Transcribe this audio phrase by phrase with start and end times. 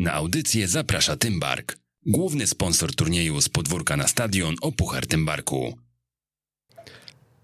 [0.00, 5.78] Na audycję zaprasza Tymbark, główny sponsor turnieju z podwórka na stadion o Puchar Tymbarku.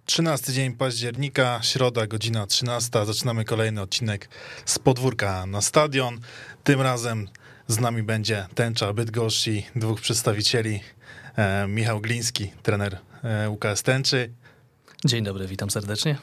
[0.04, 3.06] 13 dzień października, środa, godzina 13.
[3.06, 4.29] Zaczynamy kolejny odcinek
[4.64, 6.21] z podwórka na stadion.
[6.64, 7.29] Tym razem
[7.69, 10.81] z nami będzie tęcza Bydgoszczy, dwóch przedstawicieli.
[11.37, 14.31] E, Michał Gliński, trener e, UKS Tęczy.
[15.04, 16.16] Dzień dobry, witam serdecznie.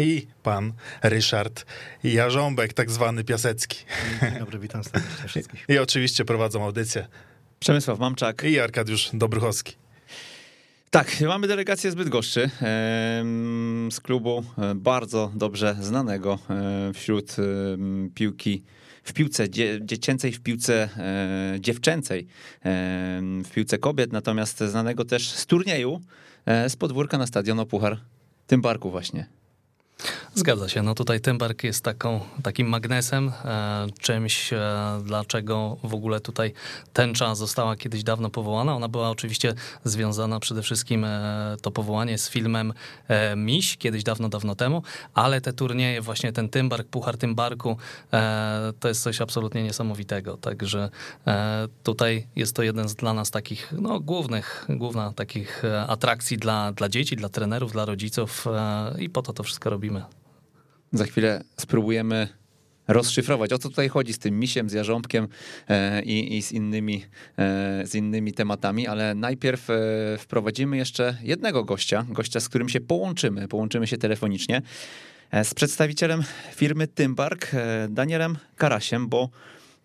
[0.00, 0.72] I pan
[1.02, 1.66] Ryszard
[2.04, 3.84] Jarząbek, tak zwany Piasecki.
[4.22, 5.64] Dzień dobry, witam serdecznie wszystkich.
[5.68, 7.06] I oczywiście prowadzą audycję.
[7.58, 8.44] Przemysław Mamczak.
[8.44, 9.74] I Arkadiusz Dobruchowski.
[10.90, 12.50] Tak, mamy delegację z Bydgoszczy,
[13.90, 18.62] z klubu e, bardzo dobrze znanego e, wśród em, piłki,
[19.04, 22.26] w piłce dzie, dziecięcej, w piłce e, dziewczęcej,
[23.44, 26.00] w piłce kobiet, natomiast znanego też z turnieju,
[26.46, 28.00] e, z podwórka na stadion o Puchar
[28.46, 29.39] Tymbarku właśnie.
[30.34, 30.82] Zgadza się.
[30.82, 34.58] No tutaj Tymbark jest taką, takim magnesem, e, czymś, e,
[35.04, 36.52] dlaczego w ogóle tutaj
[36.92, 38.74] tęcza została kiedyś dawno powołana.
[38.74, 42.72] Ona była oczywiście związana przede wszystkim e, to powołanie z filmem
[43.08, 44.82] e, Miś, kiedyś dawno, dawno temu,
[45.14, 47.76] ale te turnieje, właśnie ten Tymbark, Puchar Tymbarku,
[48.12, 50.36] e, to jest coś absolutnie niesamowitego.
[50.36, 50.90] Także
[51.26, 56.38] e, tutaj jest to jeden z dla nas takich, no głównych, główna takich e, atrakcji
[56.38, 58.44] dla, dla dzieci, dla trenerów, dla rodziców
[58.98, 59.89] i po to to wszystko robimy.
[60.92, 62.28] Za chwilę spróbujemy
[62.92, 65.28] rozszyfrować, o co tutaj chodzi z tym misiem, z jarząbkiem
[65.68, 67.04] e, i, i z, innymi,
[67.38, 69.74] e, z innymi tematami, ale najpierw e,
[70.18, 74.62] wprowadzimy jeszcze jednego gościa, gościa, z którym się połączymy, połączymy się telefonicznie,
[75.44, 76.22] z przedstawicielem
[76.54, 77.50] firmy Tymbark,
[77.88, 79.28] Danielem Karasiem, bo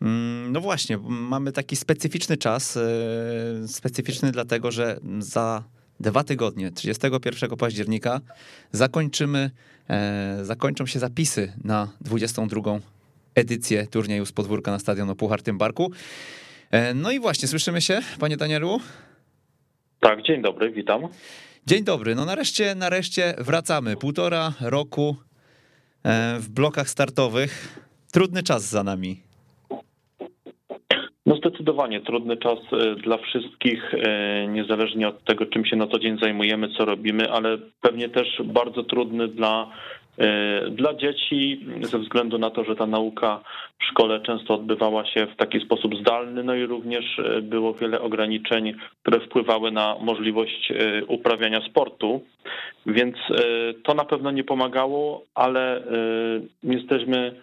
[0.02, 2.80] mm, no właśnie, mamy taki specyficzny czas,
[3.67, 5.64] specyficzny dlatego, że za
[6.00, 8.22] dwa tygodnie, 31 października,
[8.72, 9.52] zakończymy,
[10.41, 12.80] zakończą się zapisy na 22
[13.36, 15.91] edycję turnieju z podwórka na stadion o Puchar Tymbarku.
[16.72, 18.80] E, no i właśnie, słyszymy się, panie Danielu?
[20.00, 21.02] Tak, dzień dobry, witam.
[21.67, 23.97] Dzień dobry, no nareszcie, nareszcie wracamy.
[23.97, 25.16] Półtora roku
[26.03, 27.79] e, w blokach startowych.
[28.12, 29.25] Trudny czas za nami.
[31.45, 36.17] Zdecydowanie trudny czas e, dla wszystkich, e, niezależnie od tego, czym się na co dzień
[36.22, 39.72] zajmujemy, co robimy, ale pewnie też bardzo trudny dla,
[40.17, 43.39] e, dla dzieci, ze względu na to, że ta nauka
[43.79, 48.73] w szkole często odbywała się w taki sposób zdalny, no i również było wiele ograniczeń,
[49.01, 50.73] które wpływały na możliwość
[51.07, 52.22] uprawiania sportu,
[52.85, 53.16] więc
[53.83, 55.83] to na pewno nie pomagało, ale
[56.63, 57.35] jesteśmy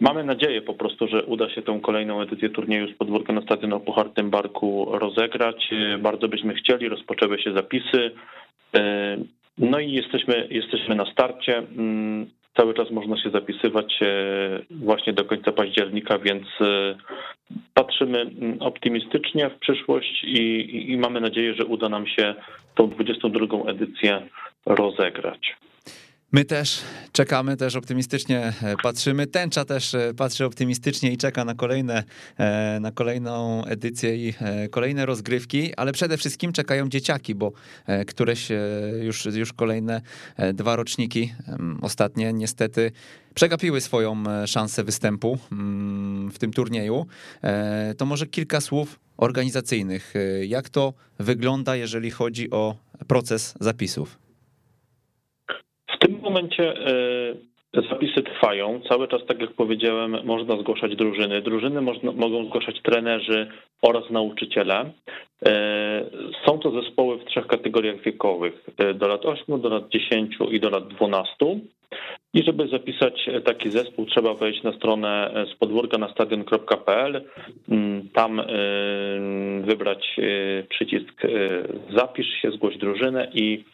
[0.00, 3.80] Mamy nadzieję po prostu, że uda się tę kolejną edycję turnieju z podwórka na stadionie
[3.80, 5.70] Puchar Barku rozegrać.
[5.98, 8.10] Bardzo byśmy chcieli, rozpoczęły się zapisy.
[9.58, 11.62] No i jesteśmy, jesteśmy na starcie.
[12.56, 14.00] Cały czas można się zapisywać
[14.70, 16.46] właśnie do końca października, więc
[17.74, 18.30] patrzymy
[18.60, 22.34] optymistycznie w przyszłość i, i mamy nadzieję, że uda nam się
[22.74, 24.22] tą 22 edycję
[24.66, 25.56] rozegrać.
[26.34, 26.80] My też
[27.12, 29.26] czekamy, też optymistycznie e, patrzymy.
[29.26, 32.04] Tęcza też e, patrzy optymistycznie i czeka na kolejne,
[32.38, 34.34] e, na kolejną edycję i
[34.70, 37.52] kolejne rozgrywki, ale przede wszystkim czekają dzieciaki, bo
[38.06, 38.48] któreś
[39.02, 40.00] już, już kolejne
[40.54, 41.34] dwa roczniki,
[41.82, 42.92] ostatnie niestety
[43.34, 47.06] przegapiły swoją szansę występu mm, w tym turnieju.
[47.96, 50.14] To może kilka słów organizacyjnych.
[50.46, 54.23] Jak to wygląda, jeżeli chodzi o proces zapisów?
[56.34, 56.74] Momencie
[57.76, 58.80] e, zapisy trwają.
[58.88, 61.42] Cały czas, tak jak powiedziałem, można zgłaszać drużyny.
[61.42, 63.46] Drużyny można, mogą zgłaszać trenerzy
[63.82, 64.90] oraz nauczyciele.
[65.46, 66.04] E,
[66.46, 70.60] są to zespoły w trzech kategoriach wiekowych: e, do lat 8, do lat 10 i
[70.60, 71.34] do lat 12.
[72.34, 77.24] I żeby zapisać taki zespół, trzeba wejść na stronę z podwórka na stadion.pl,
[77.68, 78.42] mm, tam
[79.60, 80.16] wybrać
[80.68, 81.22] przycisk
[81.96, 83.64] zapisz się, zgłoś drużynę i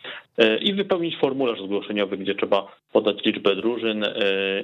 [0.40, 4.12] E, i wypełnić formularz zgłoszeniowy, gdzie trzeba podać liczbę drużyn e,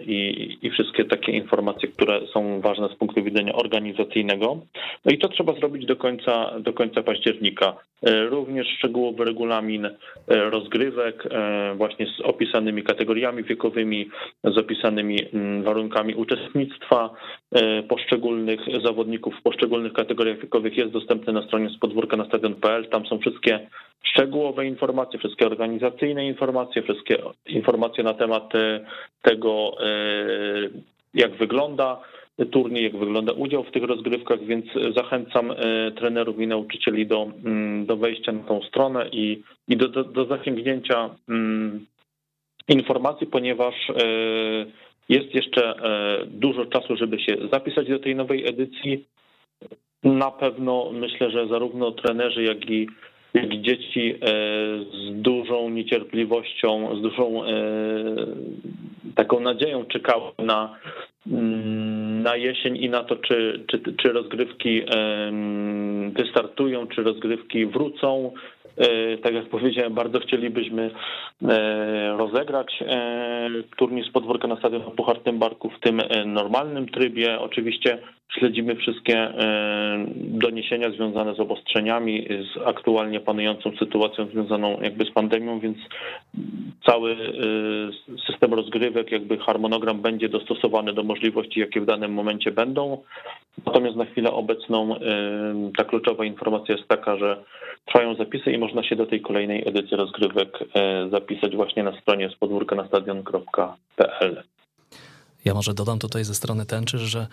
[0.06, 4.58] i, i wszystkie takie informacje, które są ważne z punktu widzenia organizacyjnego.
[5.04, 7.76] No i to trzeba zrobić do końca, do końca października.
[8.02, 9.88] E, również szczegółowy regulamin
[10.26, 11.28] rozgrywek,
[11.74, 14.10] właśnie z opisanymi kategoriami wiekowymi,
[14.44, 17.10] z opisanymi mm, warunkami uczestnictwa
[17.88, 22.88] poszczególnych zawodników w poszczególnych kategoriach wiekowych jest dostępny na stronie z podwórka na stadion.pl.
[22.88, 23.66] Tam są wszystkie
[24.02, 28.80] szczegółowe informacje, wszystkie organizacyjne informacje, wszystkie informacje na temat e,
[29.22, 29.86] tego, e,
[31.14, 32.00] jak wygląda
[32.50, 34.66] turniej, jak wygląda udział w tych rozgrywkach, więc
[34.96, 35.56] zachęcam e,
[35.90, 40.24] trenerów i nauczycieli do, mm, do wejścia na tą stronę i, i do, do, do
[40.24, 41.86] zasięgnięcia mm,
[42.68, 43.74] informacji, ponieważ
[45.08, 45.74] jest jeszcze
[46.26, 49.04] dużo czasu, żeby się zapisać do tej nowej edycji.
[50.02, 52.88] na pewno myślę, że zarówno trenerzy, jak i,
[53.34, 54.14] jak i dzieci
[54.92, 57.42] z dużą niecierpliwością, z dużą
[59.16, 60.76] taką nadzieją czekały na,
[61.26, 64.82] mm, na jesień i na to, czy, czy, czy rozgrywki
[66.16, 68.32] wystartują, czy rozgrywki wrócą.
[68.76, 70.90] E, tak jak powiedziałem, bardzo chcielibyśmy
[71.42, 77.40] e, rozegrać e, turniej z podwórka na stadionie Puchar Barku w tym normalnym trybie.
[77.40, 77.98] Oczywiście
[78.38, 79.32] śledzimy wszystkie
[80.16, 85.78] doniesienia związane z obostrzeniami, z aktualnie panującą sytuacją związaną jakby z pandemią, więc
[86.86, 87.16] cały
[88.26, 93.02] system rozgrywek, jakby harmonogram będzie dostosowany do możliwości, jakie w danym momencie będą.
[93.66, 94.94] Natomiast na chwilę obecną
[95.76, 97.44] ta kluczowa informacja jest taka, że
[97.86, 102.30] trwają zapisy i można się do tej kolejnej edycji rozgrywek e, zapisać właśnie na stronie
[102.30, 104.42] spodwórka na stadion.pl.
[105.44, 107.26] Ja może dodam tutaj ze strony tęczy, że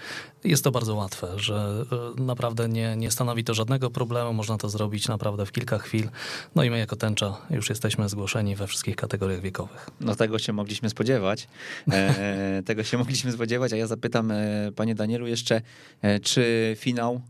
[0.43, 1.83] jest to bardzo łatwe, że
[2.17, 6.09] e, naprawdę nie, nie stanowi to żadnego problemu, można to zrobić naprawdę w kilka chwil.
[6.55, 9.89] No i my jako tęcza już jesteśmy zgłoszeni we wszystkich kategoriach wiekowych.
[10.01, 11.47] No tego się mogliśmy spodziewać.
[11.91, 15.61] E, tego się mogliśmy spodziewać, a ja zapytam e, panie Danielu jeszcze,
[16.23, 17.21] czy finał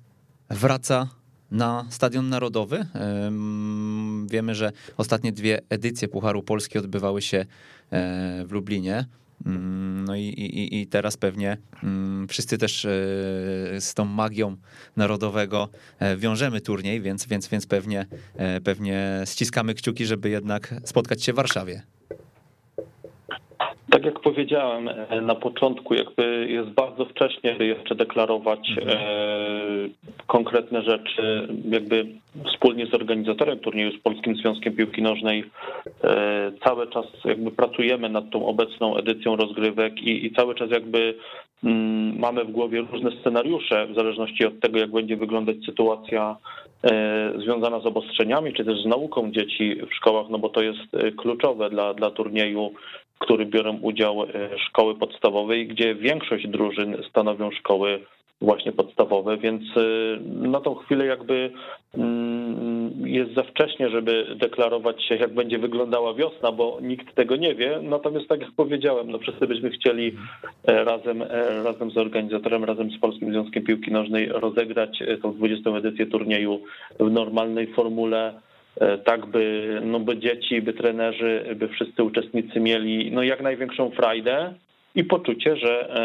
[0.49, 1.07] wraca
[1.53, 2.85] na Stadion Narodowy.
[4.29, 7.45] Wiemy, że ostatnie dwie edycje Pucharu Polski odbywały się e,
[8.45, 9.05] w Lublinie.
[9.45, 12.89] Mm, no i, i, i teraz pewnie mm, wszyscy też e,
[13.81, 14.55] z tą magią
[14.95, 15.69] narodowego
[15.99, 18.05] e, wiążemy turniej, więc, więc, więc pewnie,
[18.63, 21.81] pewnie ściskamy kciuki, żeby jednak spotkać się w Warszawie.
[23.93, 28.97] Tak jak powiedziałem e, na początku, jakby jest bardzo wcześnie, by jeszcze deklarować mhm.
[28.97, 29.03] e,
[30.27, 32.05] konkretne rzeczy, jakby
[32.53, 35.43] wspólnie z organizatorem turnieju, z Polskim Związkiem Piłki Nożnej
[36.03, 41.15] e, cały czas jakby pracujemy nad tą obecną edycją rozgrywek i, i cały czas jakby
[41.63, 46.35] mm, mamy w głowie różne scenariusze w zależności od tego, jak będzie wyglądać sytuacja
[47.35, 50.79] związana z obostrzeniami, czy też z nauką dzieci w szkołach, no bo to jest
[51.17, 52.71] kluczowe dla, dla turnieju
[53.19, 54.27] który biorą udział e,
[54.59, 57.99] szkoły podstawowe, gdzie większość drużyn stanowią szkoły
[58.41, 59.81] właśnie podstawowe, więc e,
[60.47, 61.51] na tą chwilę jakby
[61.97, 67.55] mm, jest za wcześnie, żeby deklarować się, jak będzie wyglądała wiosna, bo nikt tego nie
[67.55, 67.79] wie.
[67.81, 70.15] Natomiast tak jak powiedziałem, no wszyscy byśmy chcieli
[70.67, 71.23] e, razem,
[71.63, 75.69] razem z organizatorem, razem z Polskim Związkiem Piłki Nożnej rozegrać tą 20.
[75.69, 76.59] edycję turnieju
[76.99, 78.33] w normalnej formule
[79.05, 84.53] tak by, no by dzieci, by trenerzy, by wszyscy uczestnicy mieli no jak największą frajdę
[84.95, 85.95] i poczucie, że,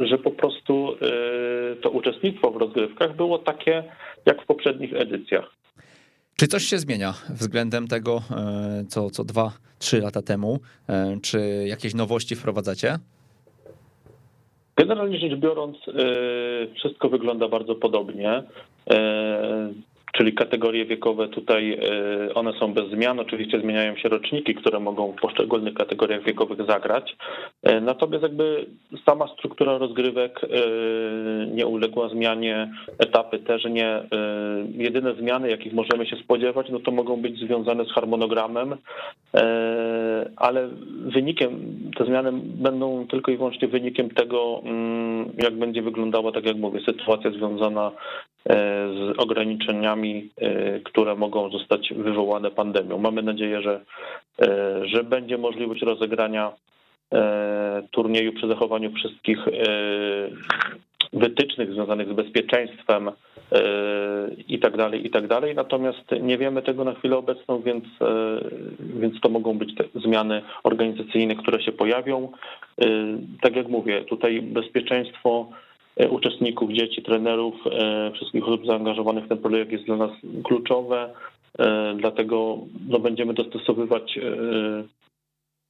[0.00, 3.84] e, że po prostu e, to uczestnictwo w rozgrywkach było takie
[4.26, 5.50] jak w poprzednich edycjach.
[6.36, 8.22] Czy coś się zmienia względem tego,
[8.88, 10.58] co, co dwa, trzy lata temu?
[11.22, 12.98] Czy jakieś nowości wprowadzacie?
[14.76, 15.76] Generalnie rzecz biorąc,
[16.74, 18.42] wszystko wygląda bardzo podobnie
[20.12, 23.20] czyli kategorie wiekowe tutaj e, one są bez zmian.
[23.20, 27.16] Oczywiście zmieniają się roczniki, które mogą w poszczególnych kategoriach wiekowych zagrać.
[27.62, 28.66] E, natomiast jakby
[29.06, 30.46] sama struktura rozgrywek e,
[31.46, 34.02] nie uległa zmianie, etapy też nie.
[34.72, 38.76] Jedyne zmiany, jakich możemy się spodziewać, no to mogą być związane z harmonogramem,
[40.36, 41.60] ale wynikiem,
[41.98, 46.80] te zmiany będą tylko i wyłącznie wynikiem tego, mm, jak będzie wyglądała, tak jak mówię,
[46.86, 47.92] sytuacja związana
[48.46, 52.98] z ograniczeniami, e, które mogą zostać wywołane pandemią.
[52.98, 53.80] Mamy nadzieję, że,
[54.42, 56.52] e, że będzie możliwość rozegrania
[57.12, 59.38] e, turnieju przy zachowaniu wszystkich
[61.12, 63.10] wytycznych związanych z bezpieczeństwem
[64.48, 65.54] i tak dalej, i tak dalej.
[65.54, 67.84] Natomiast nie wiemy tego na chwilę obecną, więc,
[68.80, 72.28] więc to mogą być te zmiany organizacyjne, które się pojawią.
[73.40, 75.69] Tak jak mówię, tutaj bezpieczeństwo E,
[76.10, 80.10] uczestników, dzieci, trenerów, e, wszystkich osób zaangażowanych w ten projekt jest dla nas
[80.44, 81.14] kluczowe.
[81.58, 84.18] E, dlatego no, będziemy dostosowywać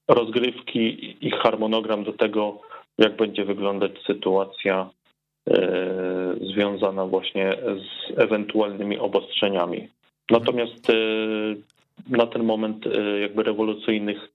[0.08, 2.58] rozgrywki, ich harmonogram do tego,
[2.98, 4.90] jak będzie wyglądać sytuacja
[6.40, 9.88] związana właśnie z ewentualnymi obostrzeniami.
[10.30, 10.92] Natomiast
[12.08, 12.84] na ten moment
[13.20, 14.28] jakby rewolucyjnych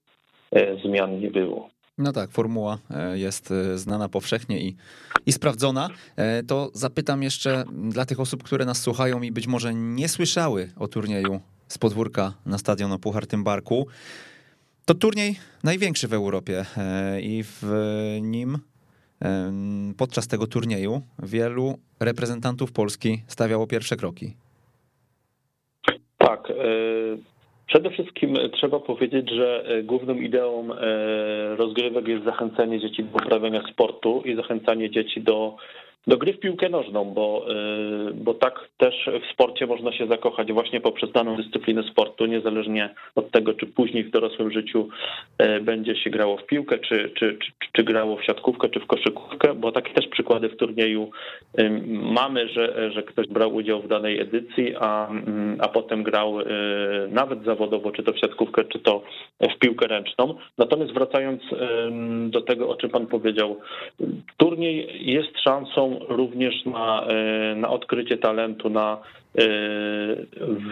[0.84, 1.68] zmian nie było.
[1.98, 4.76] No tak, formuła e, jest e, znana powszechnie i,
[5.26, 5.88] i sprawdzona.
[6.16, 10.70] E, to zapytam jeszcze dla tych osób, które nas słuchają i być może nie słyszały
[10.76, 13.86] o turnieju z podwórka na stadion o Puchar Barku.
[14.84, 16.64] To turniej największy w Europie
[17.20, 17.62] i w
[18.22, 18.58] nim
[19.96, 24.36] podczas tego turnieju wielu reprezentantów Polski stawiało pierwsze kroki.
[26.18, 26.48] Tak.
[27.66, 33.62] Przede wszystkim trzeba powiedzieć, że e, główną ideą e, rozgrywek jest zachęcanie dzieci do uprawiania
[33.72, 35.56] sportu i zachęcanie dzieci do
[36.06, 37.46] do gry w piłkę nożną, bo,
[38.10, 42.94] y, bo tak też w sporcie można się zakochać właśnie poprzez daną dyscyplinę sportu, niezależnie
[43.14, 44.88] od tego, czy później w dorosłym życiu
[45.42, 48.86] y, będzie się grało w piłkę, czy, czy, czy, czy grało w siatkówkę, czy w
[48.86, 51.10] koszykówkę, bo takie też przykłady w turnieju
[51.60, 56.38] y, mamy, że, że ktoś brał udział w danej edycji, a, mm, a potem grał
[57.08, 59.02] nawet zawodowo, czy to w siatkówkę, czy to
[59.40, 60.34] w piłkę ręczną.
[60.58, 61.42] Natomiast wracając
[62.30, 63.56] do tego, o czym pan powiedział,
[64.36, 68.98] turniej jest szansą również na, e, na odkrycie talentu, na
[69.38, 69.46] e,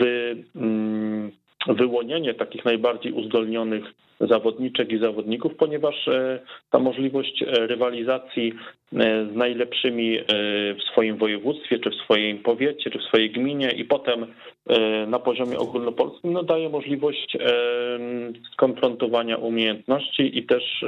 [0.00, 1.31] wy, mm,
[1.69, 3.85] wyłonienie takich najbardziej uzdolnionych
[4.21, 6.40] zawodniczek i zawodników, ponieważ e,
[6.71, 8.52] ta możliwość rywalizacji
[9.33, 10.19] z najlepszymi
[10.78, 14.26] w swoim województwie, czy w swoim powiecie, czy w swojej gminie i potem
[15.07, 17.37] na poziomie ogólnopolskim no, daje możliwość
[18.52, 20.85] skonfrontowania umiejętności i też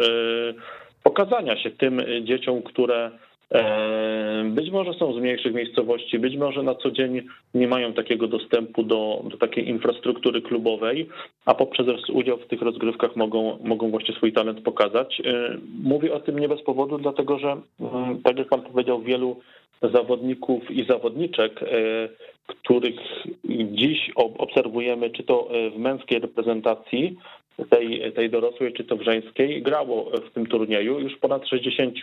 [1.03, 3.11] pokazania się tym dzieciom, które
[4.45, 7.23] być może są z mniejszych miejscowości, być może na co dzień
[7.55, 11.09] nie mają takiego dostępu do, do takiej infrastruktury klubowej,
[11.45, 15.23] a poprzez udział w tych rozgrywkach mogą, mogą właśnie swój talent pokazać.
[15.25, 19.37] E, mówię o tym nie bez powodu, dlatego że, mm, tak jak Pan powiedział, wielu
[19.83, 21.67] zawodników i zawodniczek, e,
[22.47, 23.01] których
[23.73, 27.17] dziś obserwujemy, czy to w męskiej reprezentacji,
[27.71, 31.01] tej, tej dorosłej, czy to w żeńskiej, grało w tym turnieju.
[31.01, 31.95] Już ponad 60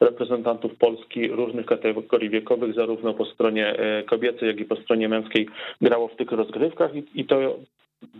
[0.00, 5.48] reprezentantów Polski różnych kategorii wiekowych, zarówno po stronie e, kobiecej, jak i po stronie męskiej
[5.80, 7.36] grało w tych rozgrywkach i, to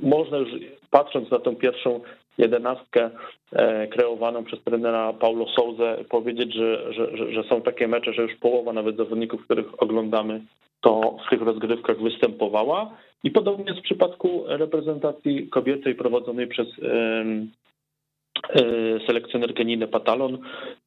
[0.03, 0.51] można już
[0.91, 2.01] patrząc na tą pierwszą
[2.39, 3.11] jedenastkę
[3.53, 8.35] e, kreowaną przez trenera Paulo Souza powiedzieć, że, że, że są takie mecze, że już
[8.37, 10.41] połowa nawet zawodników, których oglądamy,
[10.81, 12.91] to w tych rozgrywkach występowała.
[13.25, 16.69] I podobnie jest w przypadku reprezentacji kobiecej prowadzonej przez
[19.07, 20.39] selekcjoner Geniny Patalon.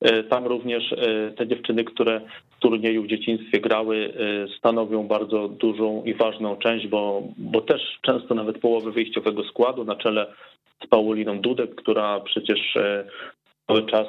[0.02, 2.22] E, tam również e, te dziewczyny, które
[2.58, 4.14] w turnieju w dzieciństwie grały,
[4.58, 9.96] stanowią bardzo dużą i ważną część, bo, bo też często nawet połowy wyjściowego składu na
[9.96, 10.34] czele
[10.84, 12.78] z Pauliną Dudek, która przecież
[13.72, 14.08] cały czas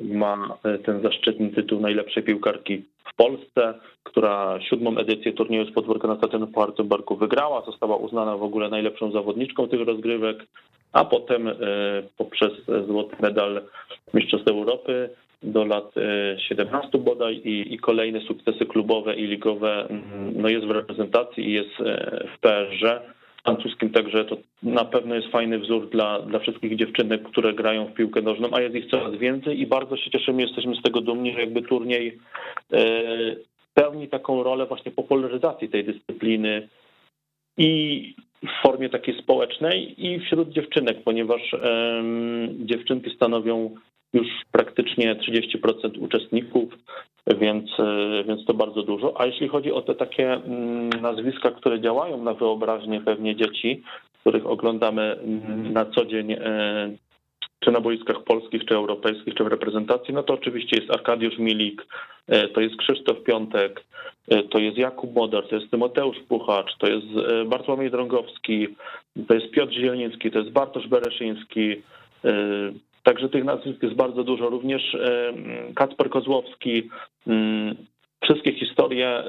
[0.00, 6.16] ma ten zaszczytny tytuł najlepszej piłkarki w Polsce, która siódmą edycję turnieju z podwórka na
[6.16, 10.46] stadionie Puerto Barku wygrała, została uznana w ogóle najlepszą zawodniczką tych rozgrywek
[10.94, 11.52] a potem e,
[12.18, 12.52] poprzez
[12.86, 13.62] złoty medal
[14.14, 15.10] Mistrzostw Europy
[15.42, 15.94] do lat
[16.48, 20.02] 17 e, bodaj i, i, kolejne sukcesy klubowe i ligowe mm,
[20.36, 23.00] no jest w reprezentacji i jest e, w PR-ze
[23.44, 27.94] francuskim, także to na pewno jest fajny wzór dla, dla wszystkich dziewczynek, które grają w
[27.94, 31.32] piłkę nożną, a jest ich coraz więcej i bardzo się cieszymy, jesteśmy z tego dumni,
[31.32, 32.18] że jakby turniej
[33.74, 36.68] pełni taką rolę właśnie popularyzacji tej dyscypliny
[37.58, 41.56] i w formie takiej społecznej i wśród dziewczynek, ponieważ
[42.58, 43.74] dziewczynki stanowią
[44.14, 46.74] już praktycznie 30% uczestników,
[47.26, 49.20] więc, e, więc to bardzo dużo.
[49.20, 53.82] A jeśli chodzi o te takie mm, nazwiska, które działają na wyobraźnię pewnie dzieci,
[54.20, 56.96] których oglądamy mm, na co dzień e,
[57.60, 61.86] czy na boiskach polskich, czy europejskich, czy w reprezentacji, no to oczywiście jest Arkadiusz Milik,
[62.28, 63.84] e, to jest Krzysztof Piątek,
[64.50, 67.06] to jest Jakub Modar, to jest Tymoteusz Puchacz, to jest
[67.46, 68.68] Bartłomiej Drągowski,
[69.28, 71.82] to jest Piotr Zielnicki, to jest Bartosz Bereszyński,
[73.04, 74.48] Także tych nazwisk jest bardzo dużo.
[74.48, 74.96] Również
[75.74, 76.90] Kacper Kozłowski.
[77.26, 77.76] Mm,
[78.22, 79.24] wszystkie historie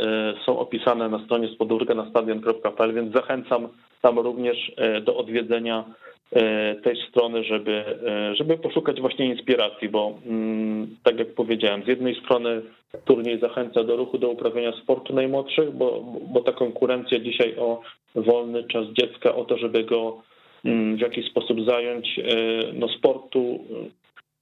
[0.46, 3.68] są opisane na stronie spodórka na stadion.pl, więc zachęcam
[4.02, 5.84] tam również do odwiedzenia
[6.32, 11.88] E, tej strony, żeby, e, żeby poszukać właśnie inspiracji, bo mm, tak jak powiedziałem, z
[11.88, 12.62] jednej strony
[13.06, 16.04] turniej zachęca do ruchu, do uprawiania sportu najmłodszych, bo,
[16.34, 17.82] bo ta konkurencja dzisiaj o
[18.16, 20.22] wolny czas dziecka, o to, żeby go
[20.96, 22.24] w jakiś sposób zająć, e,
[22.74, 23.60] no sportu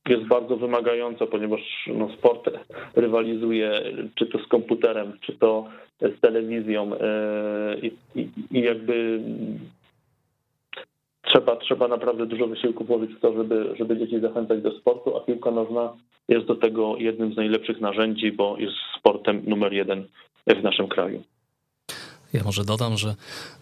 [0.10, 2.50] jest bardzo wymagająca, ponieważ no, sport
[2.96, 3.82] rywalizuje
[4.15, 5.70] czy to z komputerem, czy to
[6.01, 6.92] z telewizją
[7.82, 9.20] i, i, i jakby
[11.22, 15.20] trzeba, trzeba naprawdę dużo wysiłku włożyć w to, żeby, żeby dzieci zachęcać do sportu, a
[15.20, 15.94] piłka nożna
[16.30, 20.08] jest do tego jednym z najlepszych narzędzi, bo jest sportem numer jeden
[20.48, 21.24] w naszym kraju.
[22.34, 23.15] Ja może dodam, że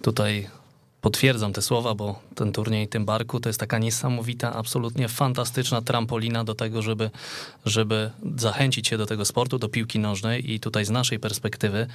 [0.03, 0.47] tutaj
[1.01, 6.43] potwierdzam te słowa, bo ten turniej tym barku to jest taka niesamowita, absolutnie fantastyczna trampolina
[6.43, 7.09] do tego, żeby,
[7.65, 10.51] żeby zachęcić się do tego sportu, do piłki nożnej.
[10.51, 11.87] I tutaj z naszej perspektywy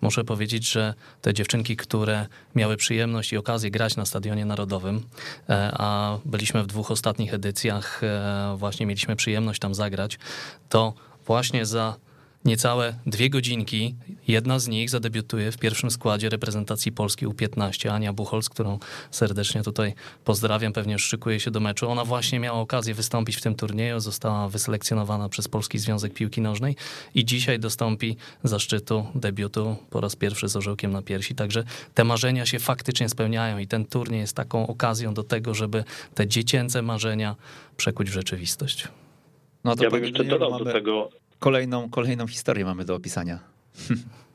[0.00, 5.02] muszę powiedzieć, że te dziewczynki, które miały przyjemność i okazję grać na Stadionie Narodowym,
[5.48, 10.18] e, a byliśmy w dwóch ostatnich edycjach, e, właśnie mieliśmy przyjemność tam zagrać,
[10.68, 10.94] to
[11.26, 11.96] właśnie za
[12.44, 13.94] niecałe dwie godzinki
[14.28, 18.78] Jedna z nich zadebiutuje w pierwszym składzie reprezentacji Polski U15, Ania Buchholz, którą
[19.10, 19.94] serdecznie tutaj
[20.24, 21.90] pozdrawiam, pewnie już szykuje się do meczu.
[21.90, 26.76] Ona właśnie miała okazję wystąpić w tym turnieju, została wyselekcjonowana przez Polski Związek Piłki Nożnej
[27.14, 31.34] i dzisiaj dostąpi zaszczytu debiutu po raz pierwszy z orzełkiem na piersi.
[31.34, 35.84] Także te marzenia się faktycznie spełniają i ten turniej jest taką okazją do tego, żeby
[36.14, 37.36] te dziecięce marzenia
[37.76, 38.88] przekuć w rzeczywistość.
[39.64, 41.21] No to ja bym jeszcze dodał do tego...
[41.42, 43.38] Kolejną, kolejną historię mamy do opisania.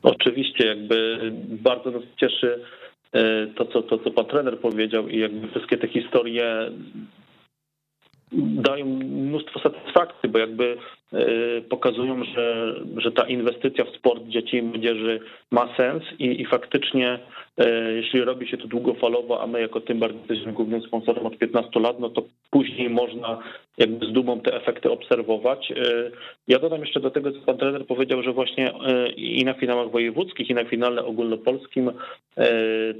[0.02, 1.18] Oczywiście, jakby
[1.50, 2.64] bardzo nas cieszy
[3.12, 6.70] e, to, co, to, co pan trener powiedział i jakby wszystkie te historie
[8.32, 10.76] dają mnóstwo satysfakcji, bo jakby
[11.12, 11.26] e,
[11.60, 17.18] pokazują, że, że ta inwestycja w sport dzieci i młodzieży ma sens i, i faktycznie
[17.58, 21.38] e, jeśli robi się to długofalowo, a my jako tym bardziej jesteśmy głównym sponsorem od
[21.38, 23.38] 15 lat, no to później można
[23.78, 25.72] jakby z dumą te efekty obserwować.
[26.48, 28.72] E, ja dodam jeszcze do tego, co pan trener powiedział, że właśnie
[29.16, 31.90] i na finałach wojewódzkich, i na finale ogólnopolskim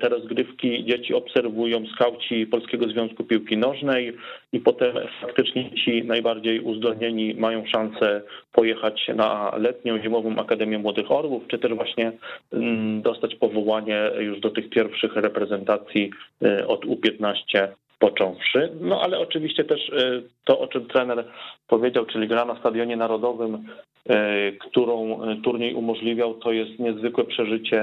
[0.01, 4.13] te rozgrywki dzieci obserwują skauci Polskiego Związku Piłki Nożnej
[4.53, 11.43] i potem faktycznie ci najbardziej uzdolnieni mają szansę pojechać na letnią, zimową Akademię Młodych Orłów,
[11.49, 12.13] czy też właśnie
[12.53, 16.11] mm, dostać powołanie już do tych pierwszych reprezentacji
[16.43, 18.73] y, od U15 począwszy.
[18.81, 21.25] No ale oczywiście też y, to, o czym trener
[21.69, 27.83] powiedział, czyli gra na Stadionie Narodowym, y, którą turniej umożliwiał, to jest niezwykłe przeżycie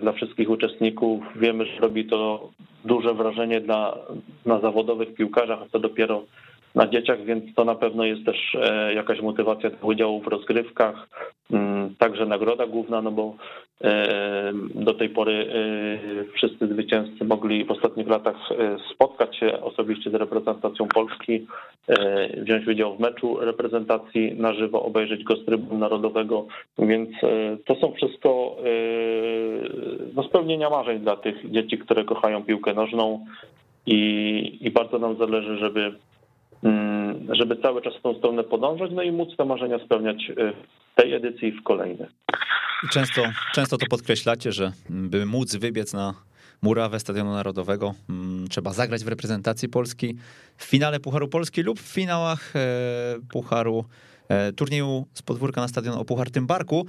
[0.00, 1.22] dla wszystkich uczestników.
[1.36, 2.50] Wiemy, że robi to
[2.84, 3.96] duże wrażenie dla,
[4.46, 6.22] na zawodowych piłkarzach, a co dopiero
[6.74, 11.08] na dzieciach, więc to na pewno jest też e, jakaś motywacja do udziału w rozgrywkach.
[11.50, 13.34] Mm, także nagroda główna, no bo
[13.84, 18.36] e, do tej pory e, wszyscy zwycięzcy mogli w ostatnich latach
[18.94, 21.46] spotkać się osobiście z reprezentacją Polski,
[22.36, 26.46] wziąć udział w meczu reprezentacji na żywo, obejrzeć go z trybu narodowego,
[26.78, 27.10] więc
[27.64, 28.56] to są wszystko
[30.14, 33.26] no, spełnienia marzeń dla tych dzieci, które kochają piłkę nożną
[33.86, 35.92] i, i bardzo nam zależy, żeby
[37.32, 40.34] żeby cały czas w tą stronę podążać, no i móc te marzenia spełniać y,
[40.92, 42.10] w tej edycji i w kolejnych.
[42.90, 43.22] Często,
[43.54, 46.14] często to podkreślacie, że by móc wybiec na
[46.62, 50.16] murawę Stadionu Narodowego, mm, trzeba zagrać w reprezentacji Polski
[50.56, 52.60] w finale Pucharu Polski lub w finałach e,
[53.32, 53.84] Pucharu
[54.28, 56.86] e, turnieju z podwórka na stadion o Puchar Tymbarku.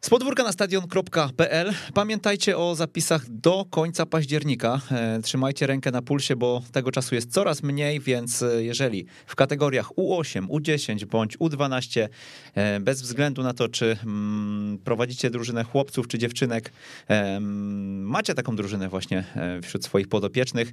[0.00, 1.72] Z podwórka na stadion.pl.
[1.94, 4.80] Pamiętajcie o zapisach do końca października.
[4.90, 9.36] E, trzymajcie rękę na pulsie, bo tego czasu jest coraz mniej, więc e, jeżeli w
[9.36, 12.08] kategoriach U8, U10 bądź U12,
[12.54, 16.72] e, bez względu na to, czy mm, prowadzicie drużynę chłopców czy dziewczynek,
[17.08, 19.24] mm, macie taką drużynę właśnie
[19.62, 20.72] wśród swoich podopiecznych,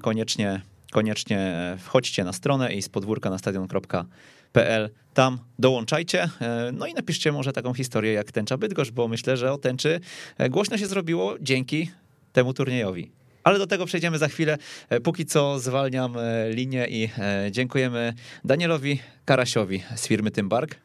[0.00, 4.04] koniecznie, koniecznie wchodźcie na stronę i z podwórka na stadion.pl
[4.52, 4.90] PL.
[5.14, 9.52] Tam dołączajcie, e, no i napiszcie może taką historię jak tęcza Bydgoszcz, bo myślę, że
[9.52, 10.00] o tęczy
[10.38, 11.90] e, głośno się zrobiło dzięki
[12.32, 13.10] temu turniejowi.
[13.44, 14.58] Ale do tego przejdziemy za chwilę.
[14.88, 16.16] E, póki co zwalniam
[16.50, 17.08] linię i
[17.50, 20.76] dziękujemy Danielowi Karasiowi z firmy Tymbark.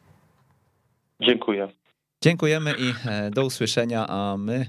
[1.20, 1.68] Dziękuję.
[2.22, 2.94] Dziękujemy i
[3.30, 4.66] do usłyszenia, a my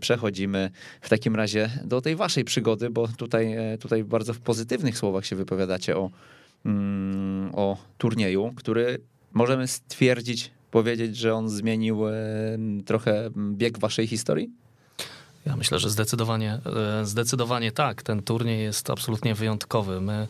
[0.00, 0.70] przechodzimy
[1.00, 5.36] w takim razie do tej waszej przygody, bo tutaj, tutaj bardzo w pozytywnych słowach się
[5.36, 6.10] wypowiadacie o
[7.52, 9.00] o turnieju, który
[9.32, 12.12] możemy stwierdzić, powiedzieć, że on zmienił e,
[12.86, 14.50] trochę bieg waszej historii?
[15.46, 16.60] Ja myślę, że zdecydowanie,
[17.00, 18.02] e, zdecydowanie tak.
[18.02, 20.00] Ten turniej jest absolutnie wyjątkowy.
[20.00, 20.28] My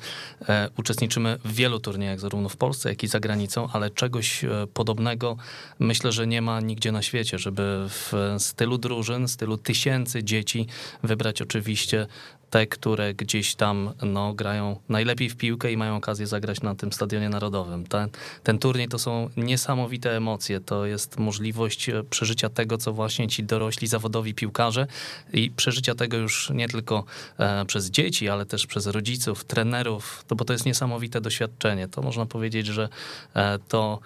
[0.48, 5.36] e, uczestniczymy w wielu turniejach, zarówno w Polsce, jak i za granicą, ale czegoś podobnego
[5.78, 10.66] myślę, że nie ma nigdzie na świecie, żeby w stylu drużyn, stylu tysięcy dzieci
[11.02, 12.06] wybrać oczywiście
[12.50, 16.92] te, które gdzieś tam no, grają najlepiej w piłkę i mają okazję zagrać na tym
[16.92, 17.86] stadionie narodowym.
[17.86, 18.08] Ten,
[18.42, 20.60] ten turniej to są niesamowite emocje.
[20.60, 24.86] To jest możliwość e, przeżycia tego, co właśnie ci dorośli zawodowi piłkarze
[25.32, 27.04] i przeżycia tego już nie tylko
[27.38, 31.88] e, przez dzieci, ale też przez rodziców, trenerów, to, bo to jest niesamowite doświadczenie.
[31.88, 32.88] To można powiedzieć, że
[33.34, 33.98] e, to,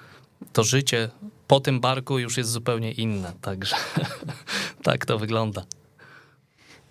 [0.52, 1.08] to życie
[1.48, 3.32] po tym barku już jest zupełnie inne.
[3.40, 3.76] Także
[4.82, 5.64] tak to wygląda.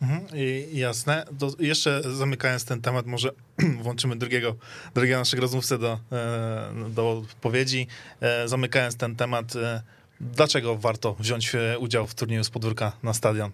[0.01, 0.27] Mhm,
[0.73, 1.25] jasne.
[1.39, 3.31] To jeszcze zamykając ten temat, może
[3.83, 4.55] włączymy drugiego,
[4.93, 7.87] drugiego naszego rozmówcę do, e, do odpowiedzi.
[8.21, 9.81] E, zamykając ten temat, e,
[10.21, 13.51] dlaczego warto wziąć udział w turnieju z podwórka na stadion?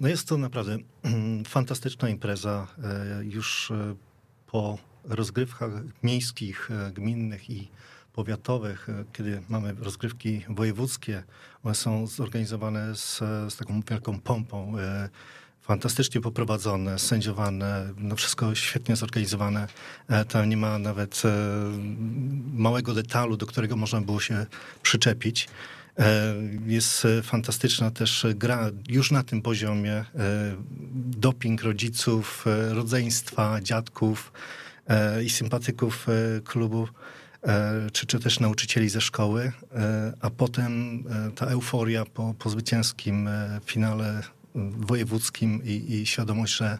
[0.00, 0.78] No jest to naprawdę
[1.46, 2.66] fantastyczna impreza.
[3.22, 3.72] Już
[4.46, 5.70] po rozgrywkach
[6.02, 7.68] miejskich, gminnych i
[8.14, 11.22] powiatowych, e, kiedy mamy rozgrywki wojewódzkie,
[11.62, 13.18] one są zorganizowane z,
[13.52, 15.08] z taką wielką pompą, e,
[15.60, 19.66] fantastycznie poprowadzone, sędziowane, no wszystko świetnie zorganizowane.
[20.08, 21.22] E, tam nie ma nawet
[22.52, 24.46] małego detalu, do którego można było się
[24.82, 25.48] przyczepić.
[26.66, 30.04] Jest fantastyczna też gra już na tym poziomie.
[30.94, 34.32] Doping rodziców, rodzeństwa, dziadków
[35.24, 36.06] i sympatyków
[36.44, 36.88] klubu
[37.92, 39.52] czy, czy też nauczycieli ze szkoły,
[40.20, 41.04] a potem
[41.34, 43.28] ta euforia po, po zwycięskim
[43.64, 44.22] finale
[44.54, 46.78] wojewódzkim i, i świadomość, że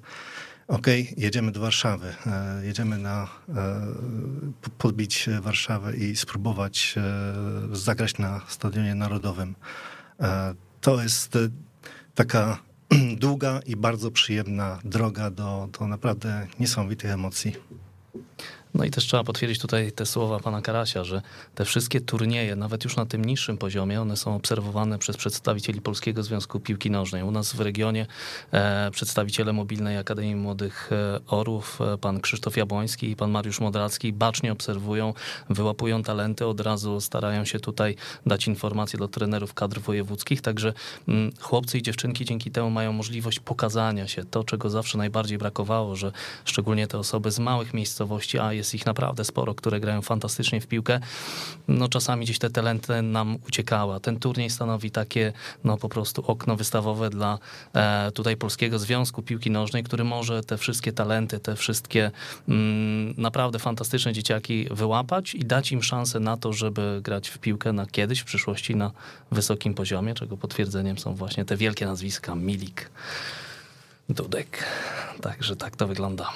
[0.68, 3.86] okej, okay, jedziemy do Warszawy, e, jedziemy na e,
[4.78, 9.54] podbić Warszawę i spróbować e, zagrać na Stadionie Narodowym.
[10.80, 11.38] To jest
[12.14, 12.58] taka
[13.24, 17.52] długa i bardzo przyjemna droga do, do naprawdę niesamowitych emocji.
[18.74, 21.22] No i też trzeba potwierdzić tutaj te słowa pana Karasia, że
[21.54, 26.22] te wszystkie turnieje, nawet już na tym niższym poziomie, one są obserwowane przez przedstawicieli Polskiego
[26.22, 27.22] Związku Piłki Nożnej.
[27.22, 28.06] U nas w regionie
[28.52, 34.12] e, przedstawiciele Mobilnej Akademii Młodych e, Orłów, e, pan Krzysztof Jabłoński i pan Mariusz Modracki
[34.12, 35.14] bacznie obserwują,
[35.50, 40.72] wyłapują talenty, od razu starają się tutaj dać informacje do trenerów kadr wojewódzkich, także
[41.08, 45.96] mm, chłopcy i dziewczynki dzięki temu mają możliwość pokazania się, to czego zawsze najbardziej brakowało,
[45.96, 46.12] że
[46.44, 50.60] szczególnie te osoby z małych miejscowości, a jest jest ich naprawdę sporo, które grają fantastycznie
[50.60, 51.00] w piłkę.
[51.68, 54.00] No czasami gdzieś te talenty nam uciekały.
[54.00, 55.32] Ten turniej stanowi takie
[55.64, 57.38] no po prostu okno wystawowe dla
[57.74, 62.10] e, tutaj Polskiego Związku Piłki Nożnej, który może te wszystkie talenty, te wszystkie
[62.48, 67.72] mm, naprawdę fantastyczne dzieciaki wyłapać i dać im szansę na to, żeby grać w piłkę
[67.72, 68.90] na kiedyś, w przyszłości na
[69.30, 72.90] wysokim poziomie, czego potwierdzeniem są właśnie te wielkie nazwiska Milik,
[74.08, 74.64] Dudek.
[75.20, 76.30] Także tak to wygląda.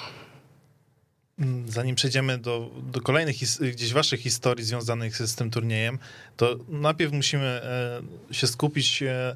[1.67, 3.35] Zanim przejdziemy do, do kolejnych
[3.73, 5.99] gdzieś waszych historii związanych z, z tym turniejem,
[6.37, 9.35] to najpierw musimy e, się skupić e,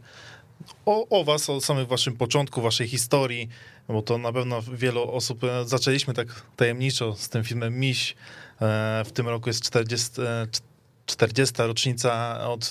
[0.85, 3.49] o, o was, o samym waszym początku, waszej historii,
[3.87, 8.15] bo to na pewno wielu osób, e, zaczęliśmy tak tajemniczo z tym filmem Miś,
[9.05, 10.11] w tym roku jest 40,
[11.05, 11.55] 40.
[11.57, 12.69] rocznica od,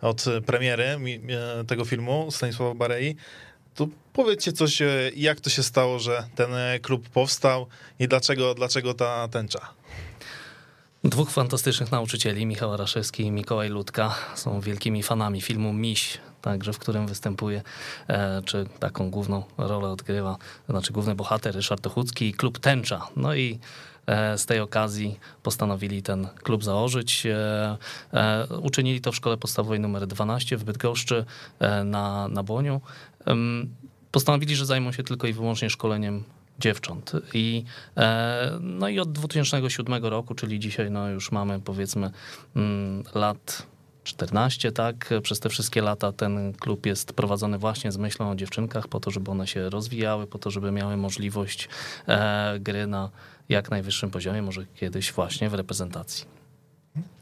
[0.00, 0.98] od premiery
[1.66, 3.16] tego filmu Stanisława Barei.
[3.76, 7.66] To powiedzcie coś, e, jak to się stało, że ten e, klub powstał
[7.98, 9.60] i dlaczego, dlaczego ta tęcza?
[11.04, 16.78] Dwóch fantastycznych nauczycieli, Michał Araszewski i Mikołaj Ludka, są wielkimi fanami filmu Miś, także w
[16.78, 17.62] którym występuje,
[18.08, 20.36] e, czy taką główną rolę odgrywa,
[20.68, 23.08] znaczy główny bohater Ryszard Ochucki i klub Tęcza.
[23.16, 23.58] No i
[24.36, 27.26] z tej okazji postanowili ten klub założyć.
[28.62, 31.24] Uczynili to w szkole podstawowej numer 12 w Bydgoszczy
[31.84, 32.80] na, na Błoniu
[34.10, 36.24] postanowili, że zajmą się tylko i wyłącznie szkoleniem
[36.58, 37.12] dziewcząt.
[37.34, 37.64] I,
[37.96, 42.10] e, no i od 2007 roku, czyli dzisiaj no już mamy powiedzmy
[42.56, 43.66] mm, lat
[44.04, 45.10] 14, tak?
[45.22, 49.10] Przez te wszystkie lata ten klub jest prowadzony właśnie z myślą o dziewczynkach, po to,
[49.10, 51.68] żeby one się rozwijały, po to, żeby miały możliwość
[52.08, 53.10] e, gry na
[53.48, 56.35] jak najwyższym poziomie, może kiedyś właśnie w reprezentacji.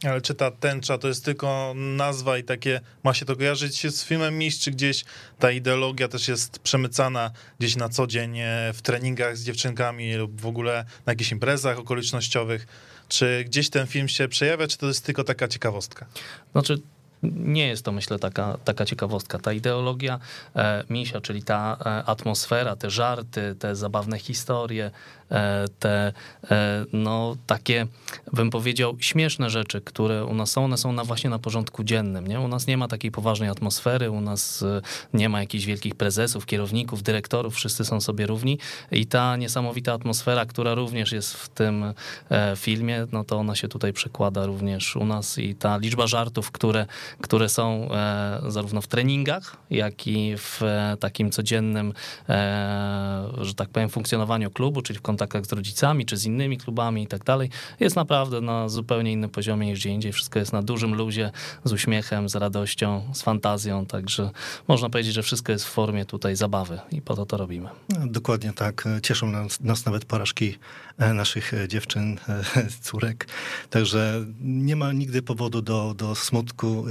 [0.04, 3.90] Ale czy ta tęcza to jest tylko nazwa i takie, ma się to kojarzyć się
[3.90, 5.04] z filmem Mistrz, czy gdzieś
[5.38, 10.40] ta ideologia też jest przemycana gdzieś na co dzień e, w treningach z dziewczynkami lub
[10.40, 12.66] w ogóle na jakichś imprezach okolicznościowych?
[13.08, 16.06] Czy gdzieś ten film się przejawia, czy to jest tylko taka ciekawostka?
[16.52, 16.80] Znaczy,
[17.32, 19.38] nie jest to, myślę, taka, taka ciekawostka.
[19.38, 20.18] Ta ideologia
[20.56, 24.90] e, misia, czyli ta e, atmosfera, te żarty, te zabawne historie,
[25.78, 26.12] te
[26.50, 27.86] e, no, takie,
[28.32, 32.26] bym powiedział, śmieszne rzeczy, które u nas są, one są na, właśnie na porządku dziennym.
[32.26, 32.40] Nie?
[32.40, 34.80] U nas nie ma takiej poważnej atmosfery, u nas e,
[35.14, 38.58] nie ma jakichś wielkich prezesów, kierowników, dyrektorów, wszyscy są sobie równi
[38.90, 41.84] i ta niesamowita atmosfera, która również jest w tym
[42.56, 46.86] filmie, no to ona się tutaj przekłada również u nas i ta liczba żartów, które,
[47.20, 47.88] które są
[48.48, 50.60] zarówno w treningach, jak i w
[51.00, 51.92] takim codziennym,
[53.40, 57.06] że tak powiem, funkcjonowaniu klubu, czyli w kontaktach z rodzicami, czy z innymi klubami i
[57.06, 57.50] tak dalej,
[57.80, 60.12] jest naprawdę na zupełnie innym poziomie niż gdzie indziej.
[60.12, 61.30] Wszystko jest na dużym luzie,
[61.64, 64.30] z uśmiechem, z radością, z fantazją, także
[64.68, 67.68] można powiedzieć, że wszystko jest w formie tutaj zabawy i po to to robimy.
[68.06, 68.84] Dokładnie tak.
[69.02, 70.58] Cieszą nas, nas nawet porażki
[70.98, 73.26] e, naszych e, dziewczyn, e, córek,
[73.70, 76.84] także nie ma nigdy powodu do, do smutku.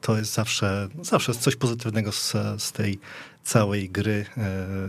[0.00, 2.98] To jest zawsze, zawsze coś pozytywnego z, z tej
[3.44, 4.26] całej gry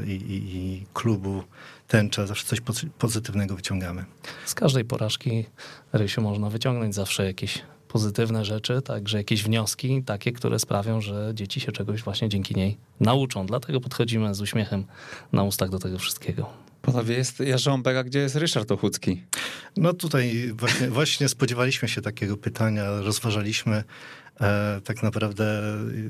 [0.07, 1.43] i, i, i klubu
[1.89, 2.61] tęcza, zawsze coś
[2.97, 4.05] pozytywnego wyciągamy.
[4.45, 5.45] Z każdej porażki,
[5.93, 11.59] Rysiu, można wyciągnąć zawsze jakieś pozytywne rzeczy, także jakieś wnioski takie, które sprawią, że dzieci
[11.59, 13.45] się czegoś właśnie dzięki niej nauczą.
[13.45, 14.85] Dlatego podchodzimy z uśmiechem
[15.33, 16.49] na ustach do tego wszystkiego.
[16.81, 19.23] Panowie, jest Jarząbek, a gdzie jest Ryszard Ochucki?
[19.77, 23.83] No tutaj właśnie, właśnie spodziewaliśmy się takiego pytania, rozważaliśmy
[24.41, 25.61] e, tak naprawdę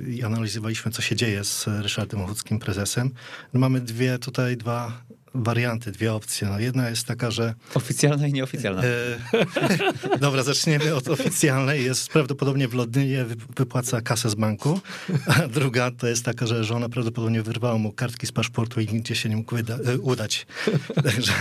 [0.07, 3.11] i analizowaliśmy, co się dzieje z Ryszardem Ochuckim, prezesem.
[3.53, 5.01] No mamy dwie tutaj, dwa
[5.33, 6.47] warianty, dwie opcje.
[6.47, 7.53] No, jedna jest taka, że...
[7.73, 8.83] Oficjalna i nieoficjalna.
[8.83, 11.85] E, dobra, zaczniemy od oficjalnej.
[11.85, 13.25] Jest prawdopodobnie w Londynie,
[13.57, 14.79] wypłaca kasę z banku.
[15.25, 19.15] A druga to jest taka, że żona prawdopodobnie wyrwała mu kartki z paszportu i nigdzie
[19.15, 20.47] się nie mógł wyda- e, udać.
[21.03, 21.33] Także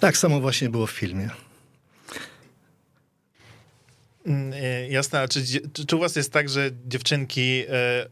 [0.00, 1.30] tak samo właśnie było w filmie.
[4.26, 8.06] Mm, e, jasne, a czy, czy, czy u was jest tak, że dziewczynki e,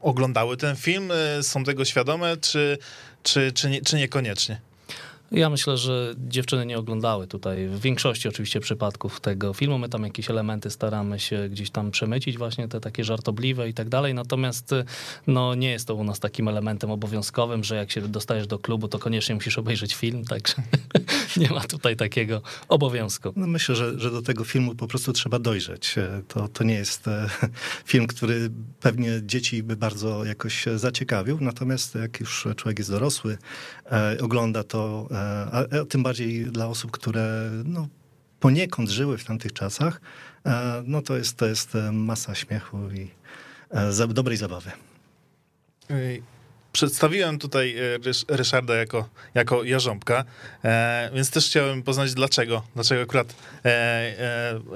[0.00, 2.78] oglądały ten film, e, są tego świadome, czy,
[3.22, 4.60] czy, czy, nie, czy niekoniecznie?
[5.32, 9.78] Ja myślę, że dziewczyny nie oglądały tutaj w większości oczywiście przypadków tego filmu.
[9.78, 13.88] My tam jakieś elementy staramy się gdzieś tam przemycić, właśnie te takie żartobliwe i tak
[13.88, 14.14] dalej.
[14.14, 14.74] Natomiast
[15.26, 18.88] no, nie jest to u nas takim elementem obowiązkowym, że jak się dostajesz do klubu,
[18.88, 20.54] to koniecznie musisz obejrzeć film, także
[21.42, 23.32] nie ma tutaj takiego obowiązku.
[23.36, 25.94] No myślę, że, że do tego filmu po prostu trzeba dojrzeć.
[26.28, 27.28] To, to nie jest e,
[27.92, 33.38] film, który pewnie dzieci by bardzo jakoś zaciekawił, natomiast jak już człowiek jest dorosły,
[33.92, 35.16] e, ogląda to e,
[35.52, 37.88] a, a tym bardziej dla osób, które no,
[38.40, 40.00] poniekąd żyły w tamtych czasach,
[40.46, 43.10] e, no to jest, to jest e, masa śmiechu i
[43.70, 44.70] e, dobrej zabawy.
[46.78, 47.76] Przedstawiłem tutaj
[48.28, 50.24] Ryszarda jako, jako jarząbka,
[50.64, 53.68] e, więc też chciałem poznać dlaczego, dlaczego akurat e,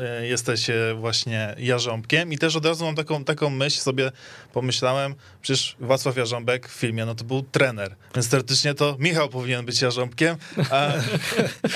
[0.00, 4.12] e, jesteś właśnie jarząbkiem i też od razu mam taką, taką myśl sobie,
[4.52, 9.64] pomyślałem, przecież Wacław Jarząbek w filmie, no to był trener, więc teoretycznie to Michał powinien
[9.64, 10.36] być Jarząbkiem,
[10.70, 10.92] a,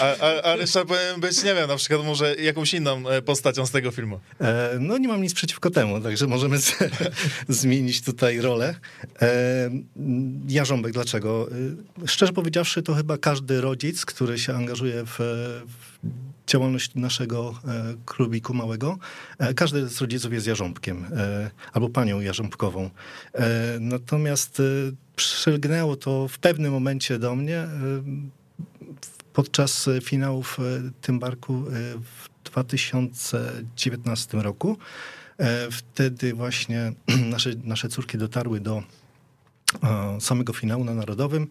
[0.01, 3.71] a, a, a Ryszard powinien być, nie wiem, na przykład może jakąś inną postacią z
[3.71, 4.21] tego filmu.
[4.81, 6.75] no nie mam nic przeciwko temu, także możemy z,
[7.49, 8.75] zmienić tutaj rolę.
[10.49, 11.49] Jarząbek, dlaczego?
[12.03, 15.19] Y, szczerze powiedziawszy, to chyba każdy rodzic, który się angażuje w,
[15.69, 15.99] w
[16.47, 18.99] działalność naszego e, klubiku małego,
[19.39, 22.91] e, każdy z rodziców jest jarząbkiem e, albo panią jarząbkową.
[23.81, 24.63] Natomiast
[25.17, 27.67] przylgnęło to w pewnym momencie do mnie
[29.33, 30.59] podczas finałów
[31.01, 31.65] Tymbarku
[32.03, 34.77] w 2019 roku.
[35.71, 36.93] Wtedy właśnie
[37.31, 38.83] nasze, nasze córki dotarły do
[40.21, 41.49] samego finału na Narodowym.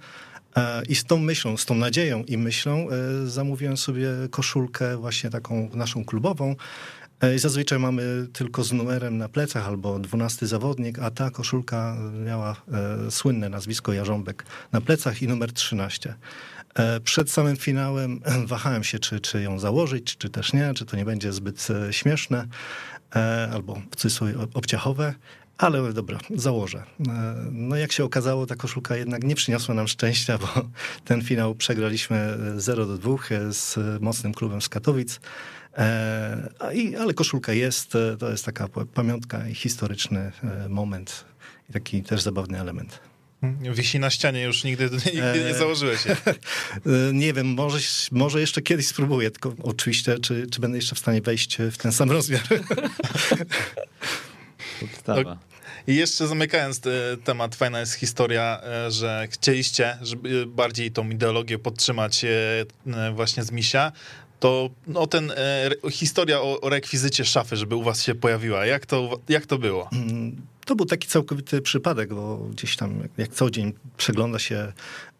[0.89, 5.69] I z tą myślą, z tą nadzieją i myślą e, zamówiłem sobie koszulkę właśnie taką
[5.73, 6.55] naszą klubową.
[7.19, 12.55] E, zazwyczaj mamy tylko z numerem na plecach albo dwunasty zawodnik, a ta koszulka miała
[13.07, 16.15] e, słynne nazwisko Jarząbek na plecach i numer 13.
[17.03, 21.05] Przed samym finałem wahałem się, czy, czy ją założyć, czy też nie, czy to nie
[21.05, 22.47] będzie zbyt śmieszne
[23.53, 25.13] albo w cudzysłowie obciachowe.
[25.57, 26.83] Ale dobra, założę.
[27.07, 30.47] E, no jak się okazało, ta koszulka jednak nie przyniosła nam szczęścia, bo
[31.05, 35.19] ten finał przegraliśmy 0 do 2 e, z mocnym klubem z Katowic.
[35.77, 36.49] E,
[36.99, 40.31] ale koszulka jest, to jest taka pamiątka i historyczny
[40.69, 41.25] moment
[41.69, 42.99] i taki też zabawny element.
[43.73, 46.15] Wisi na ścianie, już nigdy, nigdy nie założyłeś się.
[47.13, 47.79] Nie wiem, może,
[48.11, 51.91] może jeszcze kiedyś spróbuję, tylko oczywiście, czy, czy będę jeszcze w stanie wejść w ten
[51.91, 52.43] sam rozmiar.
[54.87, 55.37] Podstawa.
[55.87, 56.91] I jeszcze zamykając e,
[57.23, 63.51] temat, fajna jest historia, e, że chcieliście żeby bardziej tą ideologię podtrzymać e, właśnie z
[63.51, 63.91] Misia,
[64.39, 68.65] to no, ten e, historia o, o rekwizycie szafy, żeby u was się pojawiła.
[68.65, 69.89] Jak to, jak to było?
[70.65, 74.73] To był taki całkowity przypadek, bo gdzieś tam, jak co dzień przegląda się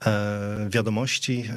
[0.06, 1.56] e, wiadomości e,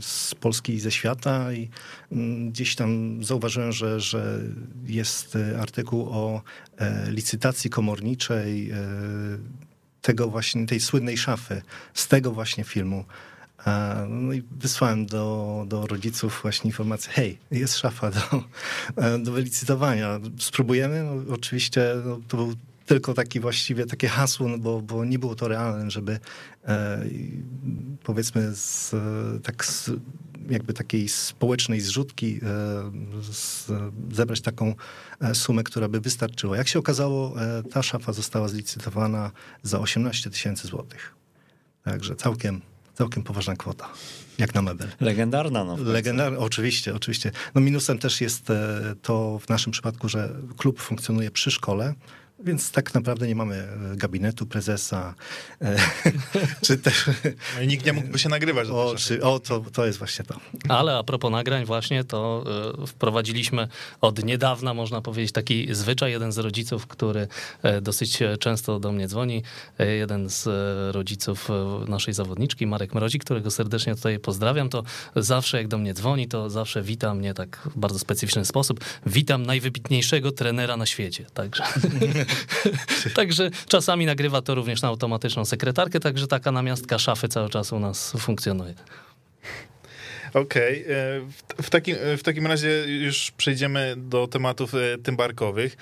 [0.00, 1.68] z Polski i ze świata i
[2.12, 4.40] mm, gdzieś tam zauważyłem, że, że
[4.86, 6.42] jest artykuł o
[6.78, 8.76] e, licytacji komorniczej e,
[10.02, 11.62] tego właśnie, tej słynnej szafy,
[11.94, 13.04] z tego właśnie filmu.
[14.08, 18.44] No i wysłałem do, do rodziców właśnie informację, hej, jest szafa do,
[19.18, 20.20] do wylicytowania.
[20.38, 21.02] Spróbujemy?
[21.02, 22.54] No, oczywiście no, to był
[22.86, 26.18] tylko taki właściwie takie hasło, no bo, bo nie było to realne, żeby
[26.64, 27.04] e,
[28.02, 28.94] powiedzmy z,
[29.42, 29.90] tak z,
[30.50, 33.66] jakby takiej społecznej zrzutki e, z,
[34.12, 34.74] zebrać taką
[35.20, 36.56] e, sumę, która by wystarczyła.
[36.56, 39.30] Jak się okazało, e, ta szafa została zlicytowana
[39.62, 41.14] za 18 tysięcy złotych.
[41.84, 42.60] Także całkiem
[42.94, 43.88] całkiem poważna kwota,
[44.38, 44.88] jak na mebel.
[45.00, 45.76] Legendarna, no.
[45.76, 47.30] Legendarna, oczywiście, oczywiście.
[47.54, 48.46] No minusem też jest
[49.02, 51.94] to w naszym przypadku, że klub funkcjonuje przy szkole,
[52.44, 53.54] więc tak naprawdę nie mamy
[53.92, 55.14] e, gabinetu prezesa,
[55.62, 55.76] e,
[56.66, 57.10] czy też...
[57.56, 58.68] No i nikt nie mógłby się nagrywać.
[58.68, 60.36] O, czy, o to, to jest właśnie to.
[60.68, 62.44] Ale a propos nagrań właśnie, to
[62.82, 63.68] e, wprowadziliśmy
[64.00, 66.12] od niedawna, można powiedzieć, taki zwyczaj.
[66.12, 67.28] Jeden z rodziców, który
[67.82, 69.42] dosyć często do mnie dzwoni,
[69.78, 70.48] jeden z
[70.94, 71.48] rodziców
[71.88, 74.82] naszej zawodniczki, Marek Mrozik, którego serdecznie tutaj pozdrawiam, to
[75.16, 78.80] zawsze jak do mnie dzwoni, to zawsze wita mnie tak w bardzo specyficzny sposób.
[79.06, 81.26] Witam najwybitniejszego trenera na świecie.
[81.34, 81.64] Także
[83.14, 87.78] także czasami nagrywa to również na automatyczną sekretarkę, także taka namiastka szafy cały czas u
[87.78, 88.74] nas funkcjonuje.
[90.34, 90.94] Okej, okay.
[91.58, 95.76] w, w, takim, w takim razie już przejdziemy do tematów tymbarkowych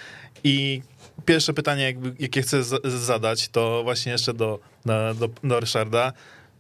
[0.45, 0.83] i
[1.27, 6.13] pierwsze pytanie, jakie chcę zadać, to właśnie jeszcze do, do, do, do Ryszarda.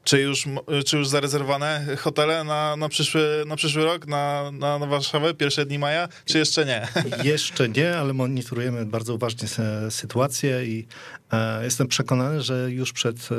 [0.04, 0.48] Czy już,
[0.86, 5.66] czy już zarezerwowane hotele na, na, przyszły, na przyszły rok, na, na, na Warszawę, pierwsze
[5.66, 6.88] dni maja, czy jeszcze nie?
[7.32, 9.48] Jeszcze nie, ale monitorujemy bardzo uważnie
[9.90, 10.86] sytuację i
[11.32, 13.36] e, jestem przekonany, że już przed, e,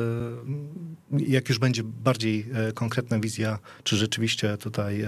[1.18, 5.06] jak już będzie bardziej e, konkretna wizja, czy rzeczywiście tutaj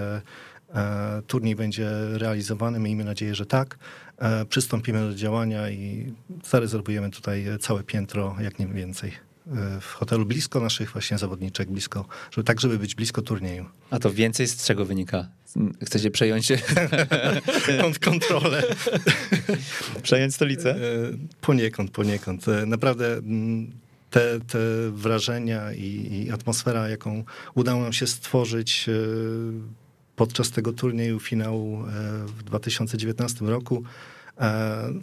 [1.28, 3.78] turniej będzie realizowany, miejmy nadzieję, że tak,
[4.50, 6.14] przystąpimy do działania i
[6.44, 9.25] zarezerwujemy tutaj całe piętro, jak nie więcej.
[9.48, 13.66] E, w hotelu blisko naszych właśnie zawodniczek, blisko, żeby, tak, żeby być blisko turnieju.
[13.90, 15.28] A to więcej z czego wynika?
[15.86, 16.52] Chcecie przejąć
[18.06, 18.64] kontrolę?
[20.04, 20.76] przejąć stolicę?
[20.76, 20.80] E,
[21.42, 22.48] poniekąd, poniekąd.
[22.48, 23.22] E, naprawdę
[24.10, 24.60] te, te
[24.92, 27.24] wrażenia i, i atmosfera, jaką
[27.56, 28.90] udało nam się stworzyć
[30.16, 31.84] podczas tego turnieju finału
[32.26, 33.84] w 2019 roku,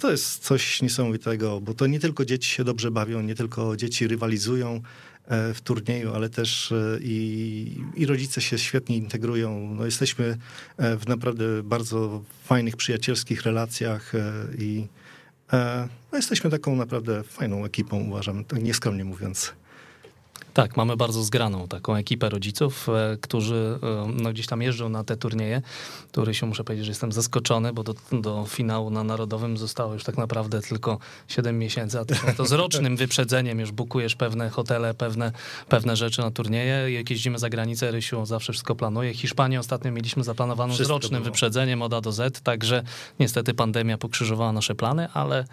[0.00, 4.08] to jest coś niesamowitego, bo to nie tylko dzieci się dobrze bawią, nie tylko dzieci
[4.08, 4.80] rywalizują
[5.26, 9.74] e, w turnieju, ale też e, i, i rodzice się świetnie integrują.
[9.74, 10.38] No jesteśmy
[10.78, 14.12] w naprawdę bardzo fajnych, przyjacielskich relacjach
[14.58, 14.86] i
[16.12, 19.52] no jesteśmy taką naprawdę fajną ekipą, uważam, tak nieskromnie mówiąc.
[20.54, 25.04] Tak, mamy bardzo zgraną taką ekipę rodziców, e, którzy e, no, gdzieś tam jeżdżą na
[25.04, 25.62] te turnieje,
[26.12, 30.04] który się muszę powiedzieć, że jestem zaskoczony, bo do, do finału na Narodowym zostało już
[30.04, 32.04] tak naprawdę tylko 7 miesięcy, a
[32.36, 35.32] to z rocznym wyprzedzeniem już bukujesz pewne hotele, pewne,
[35.68, 36.92] pewne rzeczy na turnieje.
[36.92, 39.14] Jak jeździmy za granicę, Rysiu zawsze wszystko planuje.
[39.14, 41.32] Hiszpanię ostatnio mieliśmy zaplanowaną wszystko z rocznym było.
[41.32, 42.82] wyprzedzeniem od A do Z, także
[43.20, 45.44] niestety pandemia pokrzyżowała nasze plany, ale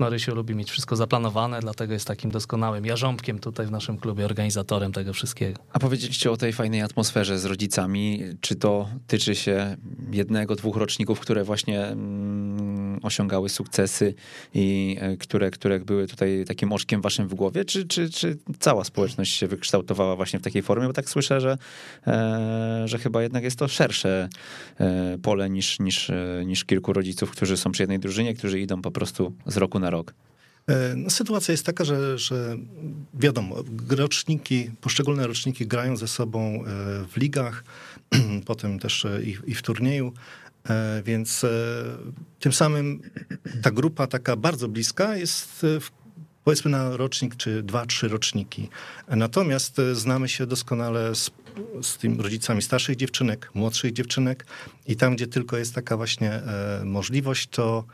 [0.00, 4.92] Marysiu lubi mieć wszystko zaplanowane, dlatego jest takim doskonałym jarząbkiem tutaj w naszym klubie, organizatorem
[4.92, 5.60] tego wszystkiego.
[5.72, 8.22] A powiedzieliście o tej fajnej atmosferze z rodzicami.
[8.40, 9.76] Czy to tyczy się
[10.12, 14.14] jednego, dwóch roczników, które właśnie mm, osiągały sukcesy
[14.54, 17.64] i e, które, które były tutaj takim oczkiem waszym w głowie?
[17.64, 20.86] Czy, czy, czy cała społeczność się wykształtowała właśnie w takiej formie?
[20.86, 21.58] Bo tak słyszę, że,
[22.06, 24.28] e, że chyba jednak jest to szersze
[24.80, 26.10] e, pole niż, niż,
[26.46, 29.89] niż kilku rodziców, którzy są przy jednej drużynie, którzy idą po prostu z roku na
[29.90, 30.14] rok?
[30.70, 32.56] E, no, sytuacja jest taka, że, że
[33.14, 33.56] wiadomo,
[33.90, 36.64] roczniki, poszczególne roczniki grają ze sobą e,
[37.06, 37.64] w ligach,
[38.46, 40.12] potem też e, i, i w turnieju,
[41.04, 41.46] więc
[42.40, 43.00] tym samym
[43.62, 45.66] ta grupa taka bardzo bliska jest
[46.44, 48.68] powiedzmy na rocznik czy dwa, trzy roczniki.
[49.08, 51.30] Natomiast znamy się doskonale z,
[51.82, 54.46] z tym rodzicami starszych dziewczynek, młodszych dziewczynek
[54.86, 56.42] i tam, gdzie tylko jest taka właśnie
[56.84, 57.84] możliwość, to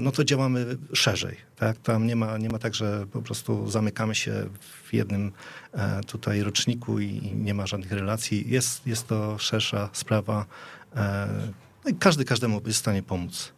[0.00, 1.36] no to działamy szerzej.
[1.56, 1.78] Tak?
[1.78, 5.32] Tam nie ma, nie ma tak, że po prostu zamykamy się w jednym
[5.72, 8.50] e, tutaj roczniku i nie ma żadnych relacji.
[8.50, 10.46] Jest, jest to szersza sprawa.
[10.96, 11.28] E,
[11.84, 13.53] no każdy każdemu jest w stanie pomóc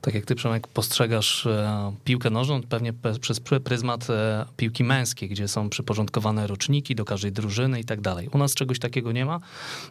[0.00, 5.48] tak jak ty, Przemek, postrzegasz e, piłkę nożną, pewnie przez pryzmat e, piłki męskiej, gdzie
[5.48, 8.28] są przyporządkowane roczniki do każdej drużyny i tak dalej.
[8.32, 9.40] U nas czegoś takiego nie ma.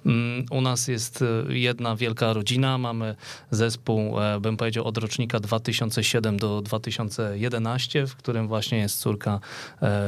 [0.05, 1.25] Mm, u nas jest e,
[1.57, 3.15] jedna wielka rodzina, mamy
[3.51, 9.39] zespół, bym powiedział, od rocznika 2007 do 2011, w którym właśnie jest córka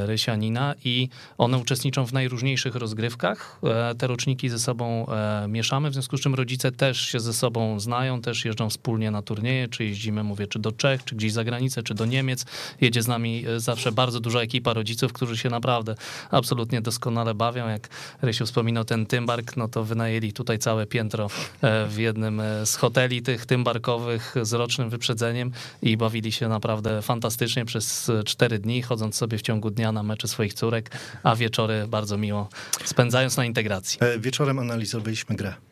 [0.05, 3.59] Rysianina i one uczestniczą w najróżniejszych rozgrywkach.
[3.97, 5.05] Te roczniki ze sobą
[5.47, 9.21] mieszamy, w związku z czym rodzice też się ze sobą znają, też jeżdżą wspólnie na
[9.21, 12.45] turnieje, czyli jeździmy, mówię, czy do Czech, czy gdzieś za granicę, czy do Niemiec.
[12.81, 15.95] Jedzie z nami e, zawsze bardzo duża ekipa rodziców, którzy się naprawdę
[16.31, 17.67] absolutnie doskonale bawią.
[17.67, 17.89] Jak
[18.21, 21.29] Rysiu wspominał ten Tymbark, no to wynajęli tutaj całe piętro
[21.61, 25.51] e, w jednym e, z hoteli tych tymbarkowych z rocznym wyprzedzeniem
[25.81, 30.27] i bawili się naprawdę fantastycznie przez cztery dni, chodząc sobie w ciągu dnia na mecze
[30.27, 30.91] swoich córek,
[31.23, 32.49] a wieczory bardzo miło
[32.85, 33.99] spędzając na integracji.
[34.19, 35.70] Wieczorem analizowaliśmy grę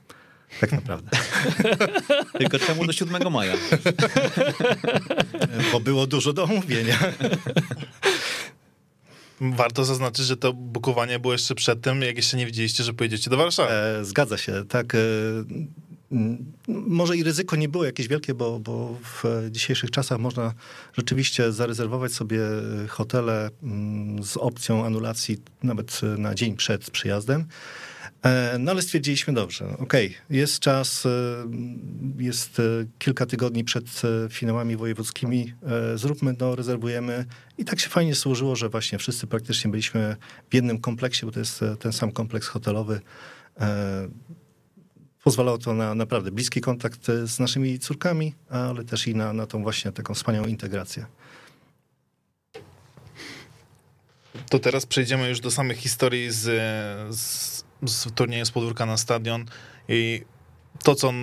[0.60, 1.10] tak naprawdę.
[2.40, 3.54] Tylko czemu do 7 maja?
[5.72, 7.00] Bo było dużo do omówienia.
[9.42, 13.30] Warto zaznaczyć, że to bukowanie było jeszcze przed tym, jak jeszcze nie widzieliście, że pojedziecie
[13.30, 13.72] do Warszawy.
[13.72, 14.96] E, zgadza się, tak.
[14.96, 15.00] E,
[16.68, 20.54] może i ryzyko nie było jakieś wielkie, bo, bo w dzisiejszych czasach można
[20.98, 22.40] rzeczywiście zarezerwować sobie
[22.88, 23.50] hotele
[24.22, 27.46] z opcją anulacji nawet na dzień przed przyjazdem.
[28.24, 31.10] E, no ale stwierdziliśmy dobrze, okej, okay, jest czas, e,
[32.18, 32.64] jest e,
[32.98, 33.86] kilka tygodni przed
[34.30, 35.54] finałami wojewódzkimi,
[35.96, 37.26] zróbmy to, rezerwujemy
[37.58, 40.16] i tak się fajnie służyło, że właśnie wszyscy praktycznie byliśmy
[40.50, 43.02] w jednym kompleksie, bo to jest ten sam kompleks hotelowy.
[45.24, 49.64] Pozwalało to na naprawdę bliski kontakt z naszymi córkami, ale też i na, na tą
[49.64, 51.06] właśnie taką wspaniałą integrację.
[54.50, 56.42] To teraz przejdziemy już do samych historii z,
[57.16, 59.46] z, z turnieju z podwórka na stadion
[59.88, 60.22] i
[60.84, 61.14] to, co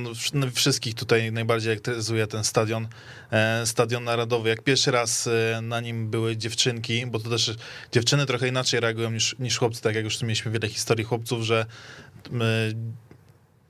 [0.54, 2.88] wszystkich tutaj najbardziej elektryzuje ten stadion,
[3.30, 4.48] e, stadion narodowy.
[4.48, 7.56] Jak pierwszy raz e, na nim były dziewczynki, bo to też
[7.92, 11.66] dziewczyny trochę inaczej reagują niż, niż chłopcy, tak jak już mieliśmy wiele historii chłopców, że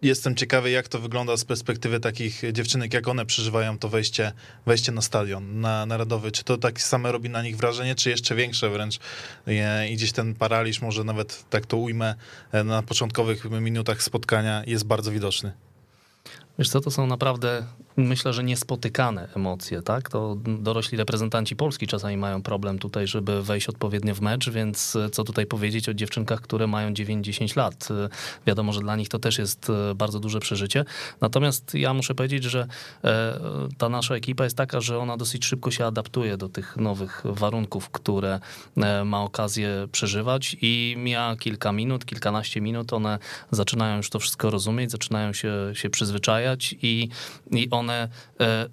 [0.03, 4.33] jestem ciekawy, jak to wygląda z perspektywy takich dziewczynek, jak one przeżywają to wejście,
[4.67, 6.33] wejście na stadion na narodowy.
[6.33, 8.99] Czy to tak same robi na nich wrażenie, czy jeszcze większe wręcz?
[9.91, 12.15] I gdzieś ten paraliż, może nawet tak to ujmę,
[12.53, 15.53] e, na początkowych minutach spotkania jest bardzo widoczny.
[16.59, 17.67] Wiesz co, to są naprawdę,
[17.97, 20.11] myślę, że niespotykane emocje, tak?
[20.11, 25.11] To dorośli reprezentanci Polski czasami mają problem tutaj, żeby wejść odpowiednio w mecz, więc e,
[25.11, 27.89] co tutaj powiedzieć o dziewczynkach, które mają 9-10 lat?
[27.91, 28.09] E,
[28.47, 30.85] wiadomo, że dla nich to też jest e, bardzo duże przeżycie.
[31.21, 32.67] Natomiast ja muszę powiedzieć, że
[33.79, 37.91] ta nasza ekipa jest taka, że ona dosyć szybko się adaptuje do tych nowych warunków,
[37.91, 38.41] które
[39.05, 43.19] ma okazję przeżywać i mija kilka minut, kilkanaście minut, one
[43.51, 47.09] zaczynają już to wszystko rozumieć, zaczynają się, się przyzwyczajać i,
[47.51, 48.09] i one e,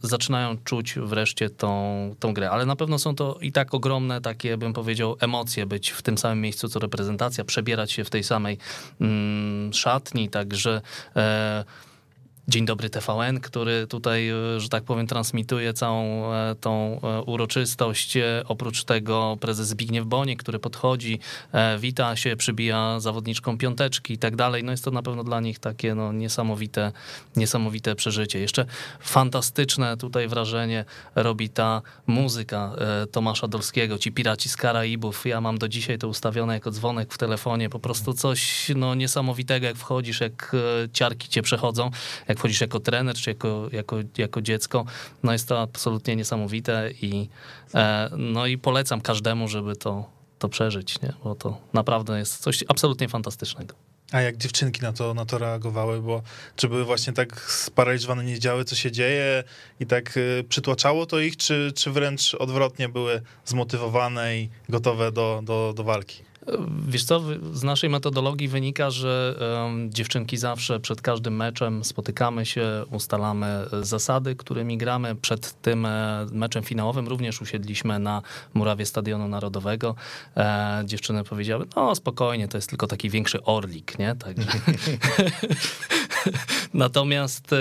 [0.01, 2.51] zaczynają czuć wreszcie tą, tą grę.
[2.51, 6.17] Ale na pewno są to i tak ogromne takie, bym powiedział, emocje być w tym
[6.17, 8.57] samym miejscu co reprezentacja, przebierać się w tej samej
[9.01, 10.81] mm, szatni, także
[11.15, 11.63] e,
[12.47, 18.17] Dzień dobry TVN, który tutaj, e, że tak powiem, transmituje całą e, tą e, uroczystość.
[18.47, 21.19] Oprócz tego prezes Zbigniew Bonie, który podchodzi,
[21.79, 24.63] wita się, przybija zawodniczką piąteczki i tak dalej.
[24.63, 26.91] No jest to na pewno dla nich takie no, niesamowite,
[27.35, 28.39] niesamowite przeżycie.
[28.39, 28.65] Jeszcze
[28.99, 30.85] fantastyczne tutaj wrażenie
[31.15, 32.75] robi ta muzyka
[33.11, 35.25] Tomasza Dolskiego, ci piraci z Karaibów.
[35.25, 37.69] Ja mam do dzisiaj to ustawione jako dzwonek w telefonie.
[37.69, 40.55] Po prostu coś no, niesamowitego, jak wchodzisz, jak
[40.93, 41.91] ciarki cię przechodzą
[42.33, 44.85] jak wchodzisz jako trener, czy jako, jako, jako dziecko,
[45.23, 47.29] no jest to absolutnie niesamowite i,
[47.75, 50.09] e, no i polecam każdemu, żeby to,
[50.39, 51.13] to przeżyć, nie?
[51.23, 53.75] bo to naprawdę jest coś absolutnie fantastycznego.
[54.11, 56.21] A jak dziewczynki na to, na to reagowały, bo
[56.55, 59.43] czy były właśnie tak sparaliżowane, nie wiedziały, co się dzieje
[59.79, 65.41] i tak y, przytłaczało to ich, czy, czy wręcz odwrotnie były zmotywowane i gotowe do,
[65.43, 66.23] do, do walki?
[66.87, 67.21] Wiesz co,
[67.53, 69.35] z naszej metodologii wynika, że
[69.89, 75.15] dziewczynki zawsze przed każdym meczem spotykamy się, ustalamy e, zasady, którymi gramy.
[75.15, 78.21] Przed tym e, meczem finałowym również usiedliśmy na
[78.53, 79.95] murawie Stadionu Narodowego.
[80.37, 84.15] E, dziewczyny powiedziały, no spokojnie, to jest tylko taki większy orlik, nie?
[84.15, 84.35] Tak.
[86.73, 87.55] Natomiast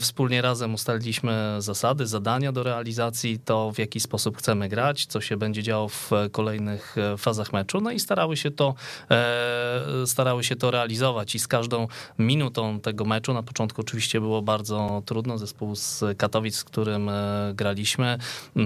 [0.00, 5.36] wspólnie razem ustaliliśmy zasady, zadania do realizacji, to w jaki sposób chcemy grać, co się
[5.36, 7.80] będzie działo w kolejnych fazach meczu.
[7.80, 8.74] No i starały się to,
[9.10, 11.34] e, starały się to realizować.
[11.34, 16.56] I z każdą minutą tego meczu, na początku oczywiście było bardzo trudno, zespół z Katowic,
[16.56, 18.18] z którym e, graliśmy,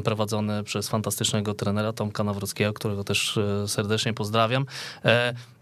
[0.05, 4.67] prowadzony przez fantastycznego trenera Tomka Nawrockiego, którego też e, serdecznie pozdrawiam,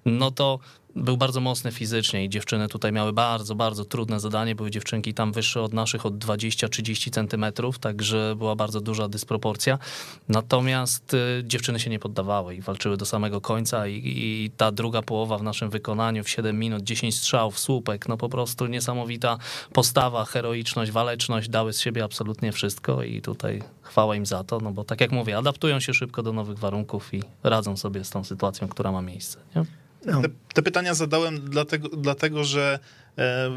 [0.04, 0.58] no to
[0.97, 4.55] był bardzo mocny fizycznie i dziewczyny tutaj miały bardzo, bardzo trudne zadanie.
[4.55, 9.78] Były dziewczynki tam wyższe od naszych od 20-30 centymetrów, także była bardzo duża dysproporcja.
[10.28, 15.03] Natomiast y, dziewczyny się nie poddawały i walczyły do samego końca i, i, ta druga
[15.03, 19.38] połowa w naszym wykonaniu w 7 minut, 10 strzałów, słupek, no po prostu niesamowita
[19.72, 24.72] postawa, heroiczność, waleczność dały z siebie absolutnie wszystko i tutaj chwała im za to, no
[24.72, 28.24] bo tak jak mówię, adaptują się szybko do nowych warunków i radzą sobie z tą
[28.24, 29.38] sytuacją, która ma miejsce.
[29.57, 29.79] Nie?
[30.05, 30.22] No.
[30.22, 32.78] Te, te, pytania zadałem dlatego, dlatego że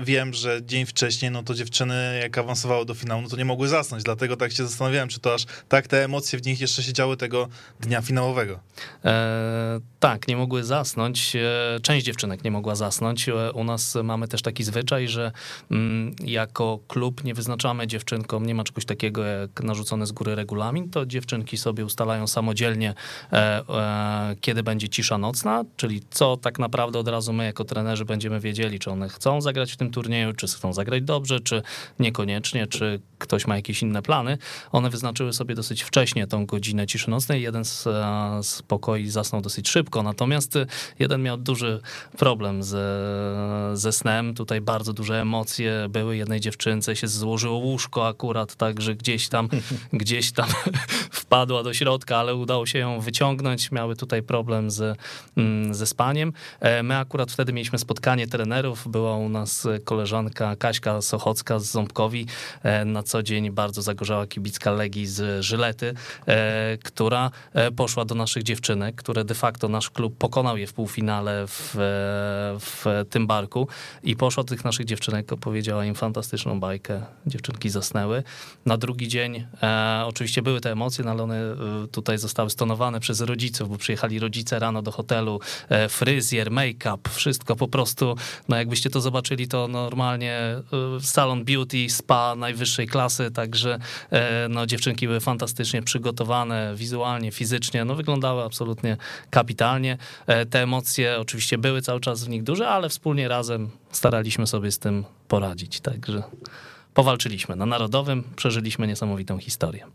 [0.04, 3.68] wiem, że dzień wcześniej, no to dziewczyny jak awansowały do finału, no to nie mogły
[3.68, 6.94] zasnąć, dlatego tak się zastanawiałem, czy to aż tak te emocje w nich jeszcze się
[6.94, 7.48] działy tego
[7.80, 8.60] dnia finałowego.
[9.06, 11.36] E, tak, nie mogły zasnąć.
[11.36, 13.30] E, część dziewczynek nie mogła zasnąć.
[13.30, 15.32] E, u nas mamy też taki zwyczaj, że
[15.72, 20.90] mm, jako klub nie wyznaczamy dziewczynkom, nie ma czegoś takiego jak narzucony z góry regulamin,
[20.90, 22.94] to dziewczynki sobie ustalają samodzielnie,
[23.32, 23.36] e,
[23.70, 28.40] e, kiedy będzie cisza nocna, czyli co tak naprawdę od razu my jako trenerzy będziemy
[28.40, 31.62] wiedzieli, czy one chcą zagrać w tym turnieju, czy chcą zagrać dobrze, czy
[32.00, 34.38] niekoniecznie, czy ktoś ma jakieś inne plany.
[34.72, 37.42] One wyznaczyły sobie dosyć wcześnie tą godzinę ciszy nocnej.
[37.42, 40.58] Jeden z, e, z pokoi zasnął dosyć szybko, natomiast
[41.00, 41.82] jeden miał duży
[42.18, 43.00] problem ze,
[43.74, 44.34] ze snem.
[44.34, 46.18] Tutaj bardzo duże emocje były.
[46.18, 49.50] Jednej dziewczynce się złożyło łóżko akurat, tak, że gdzieś tam,
[49.94, 50.48] gdzieś tam
[51.12, 53.72] wpadła do środka, ale udało się ją wyciągnąć.
[53.72, 54.98] Miały tutaj problem z,
[55.38, 56.34] mm, ze spaniem.
[56.60, 58.88] E, my akurat wtedy mieliśmy spotkanie trenerów.
[58.88, 62.26] Była u nas koleżanka Kaśka Sochocka z Ząbkowi,
[62.64, 65.94] e, na co dzień bardzo zagorzała kibicka Legii z Żylety,
[66.84, 67.32] która
[67.76, 71.76] poszła do naszych dziewczynek, które de facto nasz klub pokonał je w półfinale w,
[72.60, 73.68] w tym barku
[74.04, 77.02] i poszła do tych naszych dziewczynek, opowiedziała im fantastyczną bajkę.
[77.28, 78.24] Dziewczynki zasnęły.
[78.66, 81.56] Na drugi dzień e, oczywiście były te emocje, no ale one e,
[81.92, 85.40] tutaj zostały stonowane przez rodziców, bo przyjechali rodzice rano do hotelu,
[85.70, 88.16] e, fryzjer, make-up, wszystko po prostu,
[88.50, 90.62] no jakbyście to zobaczyli, to normalnie e,
[91.02, 93.80] salon beauty, spa najwyższej klasy, także
[94.12, 98.98] e, no dziewczynki były fantastycznie przygotowane wizualnie, fizycznie, no wyglądały absolutnie
[99.30, 99.98] kapitalnie.
[100.28, 104.72] E, te emocje oczywiście były cały czas w nich duże, ale wspólnie razem staraliśmy sobie
[104.72, 106.24] z tym poradzić, także
[106.94, 107.56] powalczyliśmy.
[107.56, 109.86] Na Narodowym przeżyliśmy niesamowitą historię.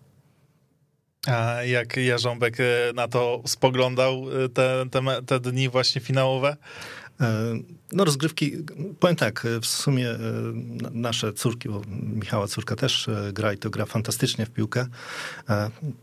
[1.27, 6.57] A jak Jarząbek e, na to spoglądał te, te, te dni właśnie finałowe?
[7.21, 7.55] E,
[7.93, 8.53] no rozgrywki,
[9.01, 10.09] powiem tak, w sumie
[10.93, 11.83] nasze córki, bo
[12.15, 14.87] Michała córka też gra i to gra fantastycznie w piłkę,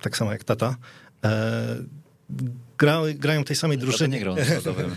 [0.02, 0.76] tak samo jak tata
[2.78, 4.18] grały, grają tej samej drużynie.
[4.18, 4.36] nie grał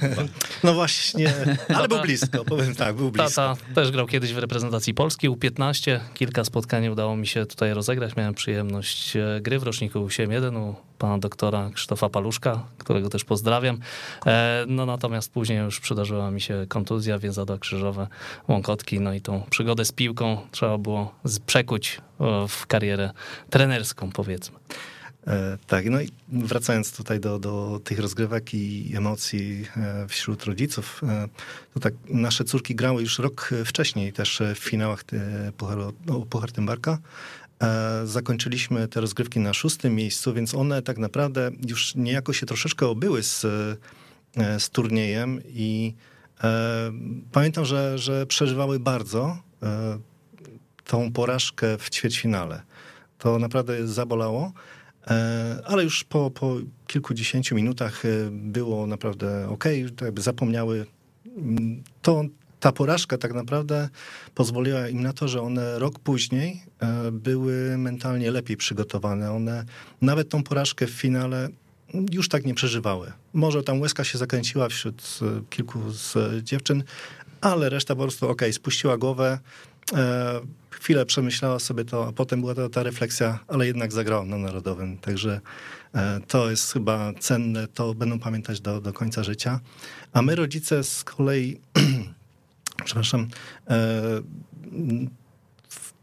[0.64, 1.34] No właśnie,
[1.76, 3.30] ale był blisko, powiem tak, był blisko.
[3.30, 6.00] Tata też grał kiedyś w reprezentacji Polski, U15.
[6.14, 8.16] Kilka spotkań udało mi się tutaj rozegrać.
[8.16, 13.78] Miałem przyjemność e, gry w roczniku U7-1 u pana doktora Krzysztofa Paluszka, którego też pozdrawiam.
[14.26, 18.06] E, no natomiast później już przydarzyła mi się kontuzja, więzadła krzyżowe,
[18.48, 21.14] łąkotki, no i tą przygodę z piłką trzeba było
[21.46, 22.00] przekuć
[22.48, 23.10] w karierę
[23.50, 24.58] trenerską, powiedzmy.
[25.28, 31.00] E, tak, no i wracając tutaj do, do tych rozgrywek i emocji e, wśród rodziców,
[31.08, 31.28] e,
[31.74, 35.04] to tak nasze córki grały już rok wcześniej też w finałach
[35.56, 36.98] Pucharu, no, Puchar Tymbarka.
[38.04, 43.22] Zakończyliśmy te rozgrywki na szóstym miejscu, więc one tak naprawdę już niejako się troszeczkę obyły
[43.22, 43.46] z,
[44.58, 45.94] z turniejem i
[47.32, 49.38] pamiętam, że, że przeżywały bardzo
[50.84, 52.62] tą porażkę w ćwierćfinale.
[53.18, 54.52] To naprawdę zabolało.
[55.10, 56.56] E, ale już po, po
[56.86, 59.64] kilkudziesięciu minutach e, było naprawdę ok,
[60.00, 60.86] jakby zapomniały.
[61.36, 62.24] Mm, to,
[62.60, 63.88] ta porażka tak naprawdę
[64.34, 69.32] pozwoliła im na to, że one rok później e, były mentalnie lepiej przygotowane.
[69.32, 69.64] One
[70.02, 71.48] nawet tą porażkę w finale
[72.12, 73.12] już tak nie przeżywały.
[73.32, 75.18] Może tam łezka się zakręciła wśród
[75.50, 76.84] kilku z dziewczyn,
[77.40, 79.38] ale reszta po prostu ok, spuściła głowę,
[80.80, 84.98] chwilę przemyślała sobie to, a potem była ta, ta refleksja, ale jednak zagrałam na Narodowym.
[84.98, 85.40] Także
[85.94, 89.60] e, to jest chyba cenne, to będą pamiętać do, do końca życia.
[90.12, 91.60] A my rodzice z kolei,
[92.84, 93.28] przepraszam,
[93.70, 94.02] e,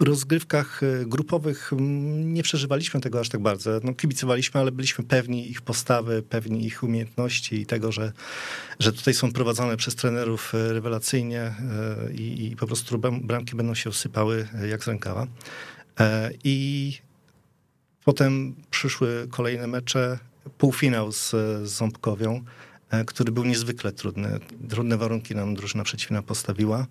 [0.04, 1.72] rozgrywkach e, grupowych
[2.26, 3.80] nie przeżywaliśmy tego aż tak bardzo.
[3.84, 8.12] No, kibicowaliśmy, ale byliśmy pewni ich postawy, pewni ich umiejętności i tego, że,
[8.80, 11.56] że tutaj są prowadzone przez trenerów e, rewelacyjnie e,
[12.14, 15.28] i, i po prostu bramki będą się usypały jak z rękawa.
[16.44, 16.98] I
[18.06, 20.20] potem przyszły kolejne mecze,
[20.58, 22.44] półfinał z, z Ząbkowią,
[23.06, 24.40] który był niezwykle trudny.
[24.70, 26.88] Trudne warunki nam drużyna przeciwna postawiła.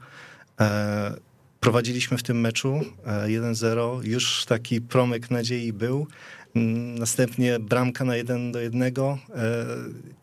[1.64, 2.80] Prowadziliśmy w tym meczu
[3.26, 6.06] 1-0, e, już taki promyk nadziei był.
[6.54, 9.66] Mm, następnie bramka na 1 do 1, e,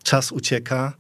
[0.04, 0.94] czas ucieka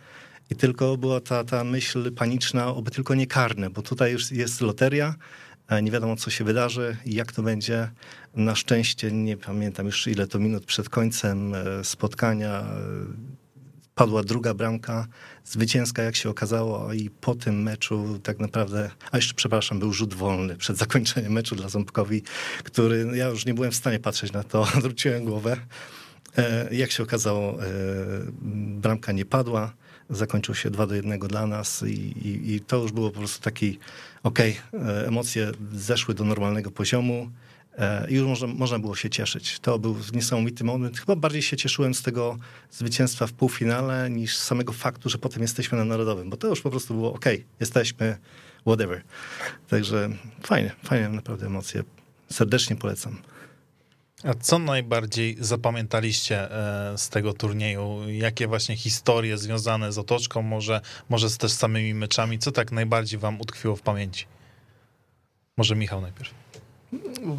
[0.49, 4.61] i tylko była ta, ta myśl paniczna, oby tylko nie karne, bo tutaj już jest
[4.61, 5.15] loteria,
[5.81, 7.91] nie wiadomo co się wydarzy i jak to będzie.
[8.35, 12.65] Na szczęście nie pamiętam już ile to minut przed końcem e, spotkania
[14.01, 15.07] padła druga bramka,
[15.45, 20.13] zwycięska jak się okazało i po tym meczu tak naprawdę, a jeszcze przepraszam, był rzut
[20.13, 22.21] wolny przed zakończeniem meczu dla Ząbkowi,
[22.63, 25.57] który ja już nie byłem w stanie patrzeć na to, zwróciłem głowę.
[26.37, 27.67] E, jak się okazało, e,
[28.81, 29.73] bramka nie padła,
[30.09, 31.87] zakończył się 2 do 1 dla nas i,
[32.27, 33.79] i, i to już było po prostu taki,
[34.23, 37.50] okej, okay, emocje zeszły do normalnego poziomu, E,
[38.09, 39.59] i już można, można było się cieszyć.
[39.59, 40.99] To był niesamowity moment.
[40.99, 42.37] Chyba bardziej się cieszyłem z tego
[42.71, 46.61] zwycięstwa w półfinale niż z samego faktu, że potem jesteśmy na Narodowym, bo to już
[46.61, 47.25] po prostu było ok,
[47.59, 48.17] jesteśmy,
[48.61, 49.01] whatever.
[49.67, 50.09] Także
[50.43, 51.83] fajnie, fajne naprawdę emocje.
[52.29, 53.17] Serdecznie polecam.
[54.23, 58.09] A co najbardziej zapamiętaliście e, z tego turnieju?
[58.09, 62.39] Jakie właśnie historie związane z otoczką, może, może też z samymi meczami?
[62.39, 64.25] Co tak najbardziej wam utkwiło w pamięci?
[65.57, 66.40] Może Michał najpierw.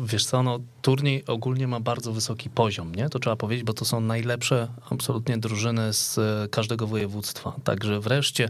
[0.04, 3.08] Wiesz co, no, turniej ogólnie ma bardzo wysoki poziom, nie?
[3.08, 7.52] To trzeba powiedzieć, bo to są najlepsze absolutnie drużyny z e, każdego województwa.
[7.64, 8.48] Także wreszcie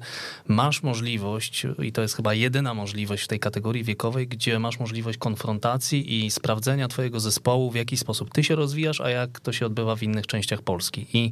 [0.49, 5.19] masz możliwość, i to jest chyba jedyna możliwość w tej kategorii wiekowej, gdzie masz możliwość
[5.19, 9.67] konfrontacji i sprawdzenia twojego zespołu, w jaki sposób ty się rozwijasz, a jak to się
[9.67, 11.07] odbywa w innych częściach Polski.
[11.15, 11.31] I,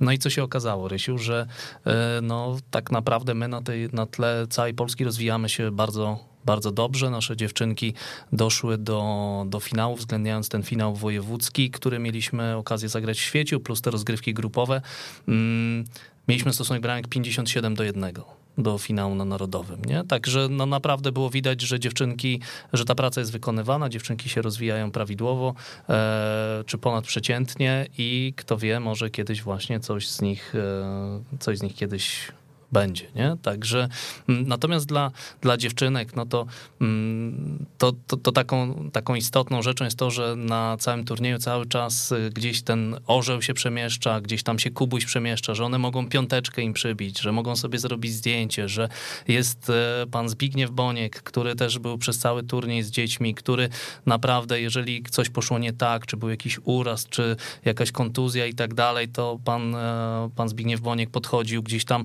[0.00, 1.46] no i co się okazało, Rysiu, że
[1.86, 6.72] e, no, tak naprawdę my na, tej, na tle całej Polski rozwijamy się bardzo bardzo
[6.72, 7.10] dobrze.
[7.10, 7.94] Nasze dziewczynki
[8.32, 13.80] doszły do, do finału, uwzględniając ten finał wojewódzki, który mieliśmy okazję zagrać w świeciu, plus
[13.80, 14.82] te rozgrywki grupowe.
[15.28, 15.84] Mm,
[16.28, 18.12] mieliśmy stosunek bramek 57 do 1
[18.58, 20.04] do finału na Narodowym, nie?
[20.04, 22.40] Także no naprawdę było widać, że dziewczynki,
[22.72, 25.54] że ta praca jest wykonywana, dziewczynki się rozwijają prawidłowo,
[25.88, 31.62] e, czy ponadprzeciętnie i kto wie, może kiedyś właśnie coś z nich, e, coś z
[31.62, 32.32] nich kiedyś
[32.72, 33.36] będzie, nie?
[33.42, 33.88] Także
[34.28, 35.10] mm, natomiast dla,
[35.40, 36.46] dla dziewczynek, no to,
[36.80, 41.66] mm, to, to, to, taką, taką istotną rzeczą jest to, że na całym turnieju cały
[41.66, 46.08] czas y, gdzieś ten orzeł się przemieszcza, gdzieś tam się kubuś przemieszcza, że one mogą
[46.08, 48.88] piąteczkę im przybić, że mogą sobie zrobić zdjęcie, że
[49.28, 53.68] jest e, pan Zbigniew Boniek, który też był przez cały turniej z dziećmi, który
[54.06, 58.74] naprawdę, jeżeli coś poszło nie tak, czy był jakiś uraz, czy jakaś kontuzja i tak
[58.74, 62.04] dalej, to pan, e, pan Zbigniew Boniek podchodził gdzieś tam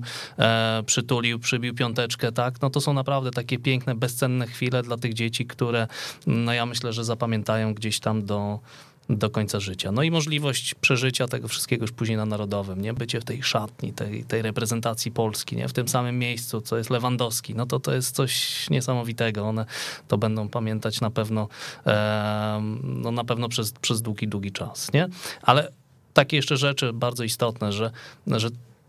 [0.86, 5.46] przytulił, przybił piąteczkę, tak, no to są naprawdę takie piękne, bezcenne chwile dla tych dzieci,
[5.46, 5.86] które,
[6.26, 8.60] no ja myślę, że zapamiętają gdzieś tam do,
[9.08, 9.92] do końca życia.
[9.92, 12.94] No i możliwość przeżycia tego wszystkiego już później na Narodowym, nie?
[12.94, 15.68] Bycie w tej szatni, tej, tej reprezentacji Polski, nie?
[15.68, 19.42] W tym samym miejscu, co jest Lewandowski, no to to jest coś niesamowitego.
[19.42, 19.66] One
[20.08, 21.48] to będą pamiętać na pewno,
[21.86, 25.08] e, no na pewno przez, przez długi, długi czas, nie?
[25.42, 25.72] Ale
[26.14, 27.90] takie jeszcze rzeczy bardzo istotne, że,
[28.26, 28.48] że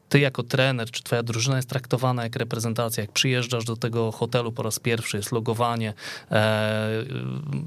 [0.10, 4.52] ty jako trener, czy twoja drużyna jest traktowana jak reprezentacja, jak przyjeżdżasz do tego hotelu
[4.52, 5.94] po raz pierwszy, jest logowanie,
[6.32, 7.06] e,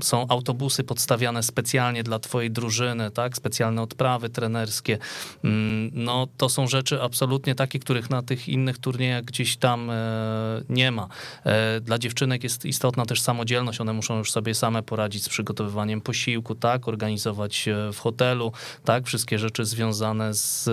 [0.03, 4.99] są autobusy podstawiane specjalnie dla twojej drużyny, tak, specjalne odprawy trenerskie,
[5.45, 10.62] mm, no to są rzeczy absolutnie takie, których na tych innych turniejach gdzieś tam e,
[10.68, 11.09] nie ma.
[11.45, 16.01] E, dla dziewczynek jest istotna też samodzielność, one muszą już sobie same poradzić z przygotowywaniem
[16.01, 18.53] posiłku, tak, organizować w hotelu,
[18.84, 20.68] tak, wszystkie rzeczy związane z,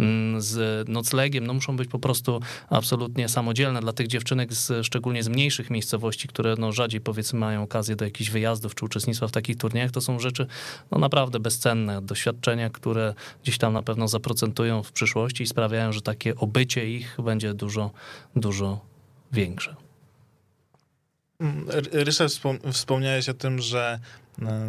[0.00, 3.80] mm, z noclegiem, no muszą być po prostu absolutnie samodzielne.
[3.80, 8.04] Dla tych dziewczynek, z, szczególnie z mniejszych miejscowości, które no rzadziej powiedzmy mają okazję do
[8.04, 10.46] jakichś wyjazdów czy uczestnictwa w takich turniejach, to są rzeczy
[10.90, 16.02] no naprawdę bezcenne, doświadczenia, które gdzieś tam na pewno zaprocentują w przyszłości i sprawiają, że
[16.02, 17.90] takie obycie ich będzie dużo,
[18.36, 18.80] dużo
[19.32, 19.76] większe.
[21.92, 22.32] Ryszard,
[22.72, 23.98] wspomniałeś o tym, że
[24.42, 24.68] e,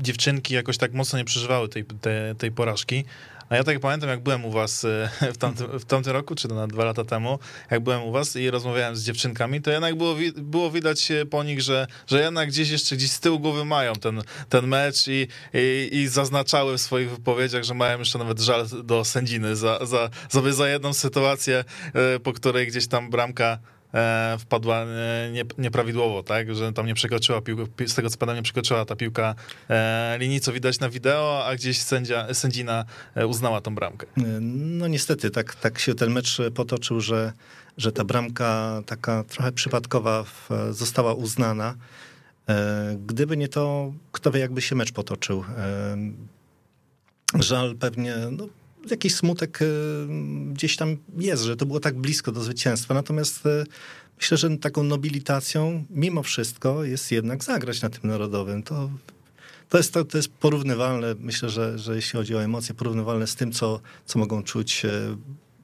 [0.00, 3.04] dziewczynki jakoś tak mocno nie przeżywały tej, tej, tej porażki.
[3.54, 6.48] A ja tak pamiętam, jak byłem u was e, w tamtym, w tamtym roku, czy
[6.48, 7.38] na dwa lata temu,
[7.70, 11.60] jak byłem u was i rozmawiałem z dziewczynkami, to jednak było, było widać po nich,
[11.60, 15.88] że, że jednak gdzieś jeszcze gdzieś z tyłu głowy mają ten, ten mecz i, i,
[15.92, 20.52] i zaznaczały w swoich wypowiedziach, że mają jeszcze nawet żal do sędziny za, za, za,
[20.52, 23.58] za jedną sytuację, e, po której gdzieś tam bramka
[24.38, 28.42] wpadła e, nie, nieprawidłowo, tak, że tam nie przekroczyła piłka, z tego co pamiętam, nie
[28.42, 29.34] przekroczyła ta piłka
[29.70, 32.84] e, linii, co widać na wideo, a gdzieś sędzia, sędzina
[33.28, 34.06] uznała tą bramkę.
[34.40, 37.32] No niestety, tak, tak się ten mecz potoczył, że,
[37.76, 40.24] że ta bramka taka trochę przypadkowa
[40.70, 41.74] została uznana.
[43.06, 45.44] Gdyby nie to, kto wie, jakby się mecz potoczył.
[47.34, 48.48] Żal pewnie, no,
[48.90, 49.66] jakiś smutek e,
[50.52, 52.94] gdzieś tam jest, że to było tak blisko do zwycięstwa.
[52.94, 53.64] Natomiast e,
[54.16, 58.62] myślę, że taką nobilitacją mimo wszystko jest jednak zagrać na tym narodowym.
[58.62, 58.90] To,
[59.68, 63.34] to, jest, to, to jest porównywalne, myślę, że, że jeśli chodzi o emocje, porównywalne z
[63.34, 65.16] tym, co, co mogą czuć e,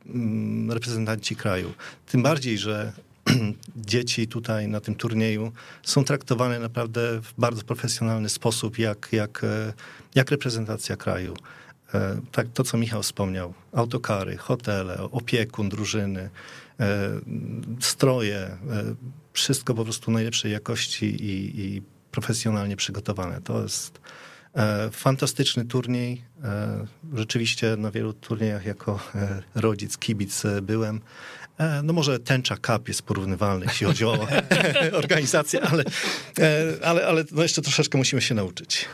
[0.07, 1.73] mm, reprezentanci kraju.
[2.07, 2.93] Tym bardziej, że
[3.77, 5.53] dzieci tutaj na tym turnieju
[5.83, 9.47] są traktowane naprawdę w bardzo profesjonalny sposób, jak, jak,
[10.15, 11.35] jak reprezentacja kraju.
[11.95, 16.31] E, tak, to, co Michał wspomniał, autokary, hotele, opiekun drużyny,
[16.81, 17.11] e,
[17.81, 18.59] stroje, e,
[19.33, 23.41] wszystko po prostu najlepszej jakości i, i profesjonalnie przygotowane.
[23.41, 24.01] To jest
[24.93, 26.25] fantastyczny turniej.
[27.15, 29.01] Rzeczywiście na wielu turniejach jako
[29.55, 31.01] rodzic, kibic byłem.
[31.83, 34.27] No może tęcza Cup jest porównywalny, jeśli chodzi o
[35.03, 35.85] organizację, ale,
[36.83, 38.89] ale, ale no jeszcze troszeczkę musimy się nauczyć.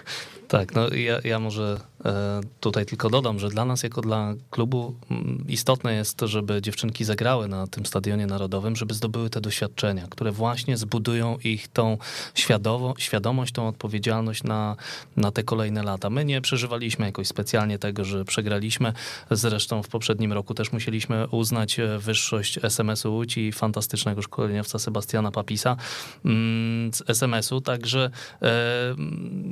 [0.49, 1.81] Tak, no ja, ja może
[2.61, 7.49] tutaj tylko dodam, że dla nas jako dla klubu mm, istotne jest żeby dziewczynki zagrały
[7.49, 11.99] na tym stadionie narodowym, żeby zdobyły te doświadczenia, które właśnie zbudują ich tą
[12.35, 14.77] świadomo, świadomość, tą odpowiedzialność na,
[15.17, 16.11] na te kolejne lata.
[16.11, 18.93] My nie przeżywaliśmy jakoś specjalnie tego, że przegraliśmy.
[19.31, 25.31] Zresztą w poprzednim roku też musieliśmy uznać e, wyższość SMS-u Łódź i fantastycznego szkoleniowca Sebastiana
[25.31, 25.77] Papisa
[26.25, 28.11] mm, z SMS-u, także
[28.43, 28.95] e,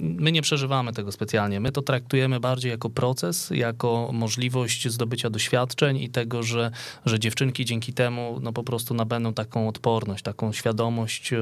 [0.01, 1.61] my nie przeżywamy tego specjalnie.
[1.61, 6.70] My to traktujemy bardziej jako proces, jako możliwość zdobycia doświadczeń i tego, że,
[7.07, 11.38] że dziewczynki dzięki temu no po prostu nabędą taką odporność, taką świadomość, e,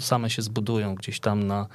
[0.00, 1.66] same się zbudują gdzieś tam na,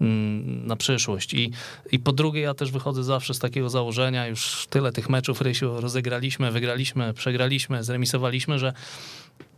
[0.00, 1.34] mm, na przyszłość.
[1.34, 1.52] I,
[1.92, 5.80] I po drugie, ja też wychodzę zawsze z takiego założenia, już tyle tych meczów, Rysiu,
[5.80, 8.72] rozegraliśmy, wygraliśmy, przegraliśmy, zremisowaliśmy, że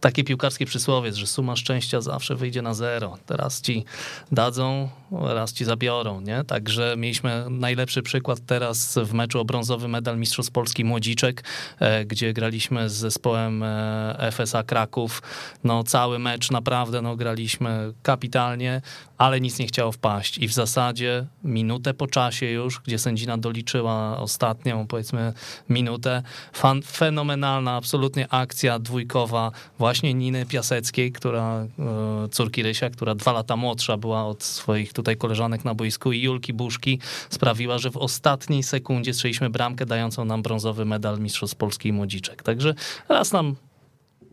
[0.01, 3.19] takie piłkarskie przysłowie, że suma szczęścia zawsze wyjdzie na zero.
[3.27, 3.85] Teraz ci
[4.33, 6.45] dadzą, raz ci zabiorą, nie?
[6.45, 11.45] Także mieliśmy najlepszy przykład teraz w meczu o brązowy medal Mistrzostw Polski Młodziczek,
[11.79, 15.23] e, gdzie graliśmy z zespołem e, FSA Kraków.
[15.65, 18.83] No cały mecz naprawdę no, graliśmy kapitalnie,
[19.19, 24.19] ale nic nie chciało wpaść i w zasadzie minutę po czasie już, gdzie sędzina doliczyła
[24.19, 25.33] ostatnią powiedzmy
[25.69, 26.23] minutę,
[26.53, 33.57] fan, fenomenalna absolutnie akcja dwójkowa właśnie Niny Piaseckiej, która, e, córki Rysia, która dwa lata
[33.57, 36.99] młodsza była od swoich tutaj koleżanek na boisku i Julki Buszki
[37.31, 42.43] sprawiła, że w ostatniej sekundzie strzeliśmy bramkę dającą nam brązowy medal Mistrzostw Polski i Młodziczek.
[42.43, 42.75] Także
[43.09, 43.57] raz nam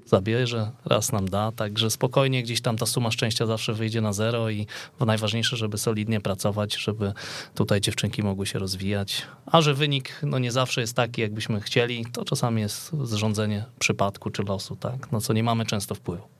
[0.09, 4.49] zabierze, raz nam da, także spokojnie gdzieś tam ta suma szczęścia zawsze wyjdzie na zero
[4.49, 4.67] i
[4.99, 7.13] najważniejsze, żeby solidnie pracować, żeby
[7.55, 12.05] tutaj dziewczynki mogły się rozwijać, a że wynik no nie zawsze jest taki, jakbyśmy chcieli,
[12.05, 16.36] to czasami jest zrządzenie przypadku czy losu, tak, no co nie mamy często wpływu.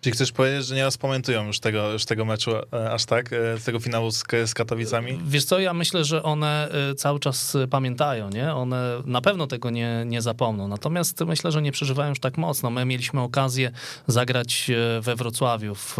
[0.00, 3.36] Czyli chcesz powiedzieć, że nie spamiętują już tego, już tego meczu e, aż tak, e,
[3.64, 5.20] tego finału z, z Katowicami?
[5.24, 8.54] Wiesz co, ja myślę, że one e, cały czas pamiętają, nie?
[8.54, 10.68] One na pewno tego nie, nie zapomną.
[10.68, 12.70] Natomiast myślę, że nie przeżywają już tak mocno.
[12.70, 13.70] My mieliśmy okazję
[14.06, 14.70] zagrać
[15.00, 15.96] we Wrocławiu w,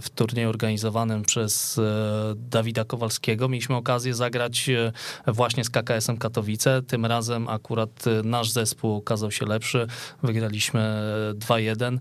[0.00, 1.80] w turnieju organizowanym przez
[2.36, 3.48] Dawida Kowalskiego.
[3.48, 4.70] Mieliśmy okazję zagrać
[5.26, 6.82] właśnie z KKS-em Katowice.
[6.82, 9.86] Tym razem akurat nasz zespół okazał się lepszy.
[10.22, 11.02] Wygraliśmy
[11.34, 11.98] 2-1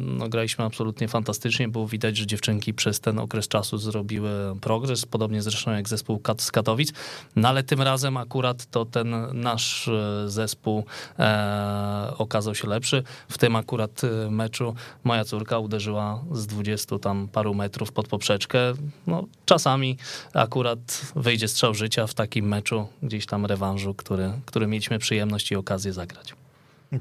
[0.00, 1.68] no, graliśmy absolutnie fantastycznie.
[1.68, 4.30] Było widać, że dziewczynki przez ten okres czasu zrobiły
[4.60, 6.92] progres, podobnie zresztą jak zespół z Katowic.
[7.36, 10.84] No ale tym razem akurat to ten nasz e, zespół
[11.18, 13.02] e, okazał się lepszy.
[13.28, 14.74] W tym akurat e, meczu
[15.04, 18.58] moja córka uderzyła z 20 tam paru metrów pod poprzeczkę.
[19.06, 19.98] No, czasami
[20.34, 25.56] akurat wyjdzie strzał życia w takim meczu, gdzieś tam rewanżu, który, który mieliśmy przyjemność i
[25.56, 26.43] okazję zagrać.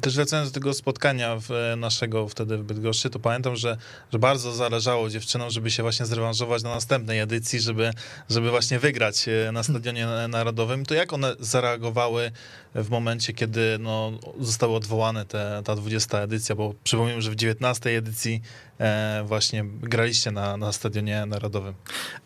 [0.01, 3.77] Też wracając do tego spotkania w naszego wtedy w Bydgoszczy, to pamiętam, że,
[4.13, 7.91] że bardzo zależało dziewczynom, żeby się właśnie zrewanżować na następnej edycji, żeby,
[8.29, 10.85] żeby właśnie wygrać e, na Stadionie Narodowym.
[10.85, 12.31] To jak one zareagowały
[12.75, 17.97] w momencie, kiedy no, zostały odwołane te, ta 20 edycja, bo przypomnę, że w 19
[17.97, 18.41] edycji
[18.79, 21.73] e, właśnie graliście na, na Stadionie Narodowym.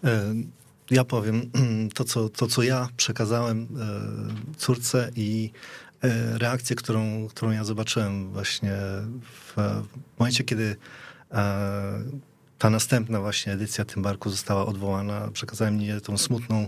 [0.03, 0.33] E,
[0.91, 1.51] ja powiem
[1.95, 3.67] to co, to, co ja przekazałem
[4.57, 5.51] córce i
[5.86, 5.86] E,
[6.33, 8.73] reakcję, którą, którą ja zobaczyłem właśnie
[9.21, 9.55] w
[10.19, 10.75] momencie, kiedy
[11.31, 12.03] e,
[12.57, 16.67] ta następna właśnie edycja Tymbarku została odwołana, przekazałem mnie tą smutną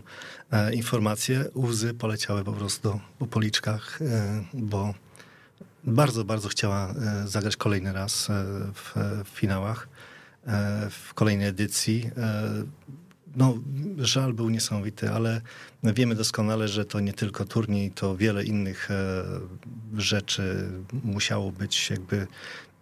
[0.51, 1.45] e, informację.
[1.55, 3.99] Łzy poleciały po prostu po policzkach,
[4.53, 4.93] bo
[5.83, 6.93] bardzo, bardzo chciała
[7.25, 8.27] zagrać kolejny raz
[8.73, 8.93] w,
[9.25, 9.87] w finałach,
[10.89, 12.11] w kolejnej edycji
[13.39, 13.57] no,
[13.97, 15.41] żal był niesamowity, ale
[15.83, 19.23] wiemy doskonale, że to nie tylko turniej, to wiele innych e,
[19.97, 20.69] rzeczy
[21.03, 22.27] musiało być jakby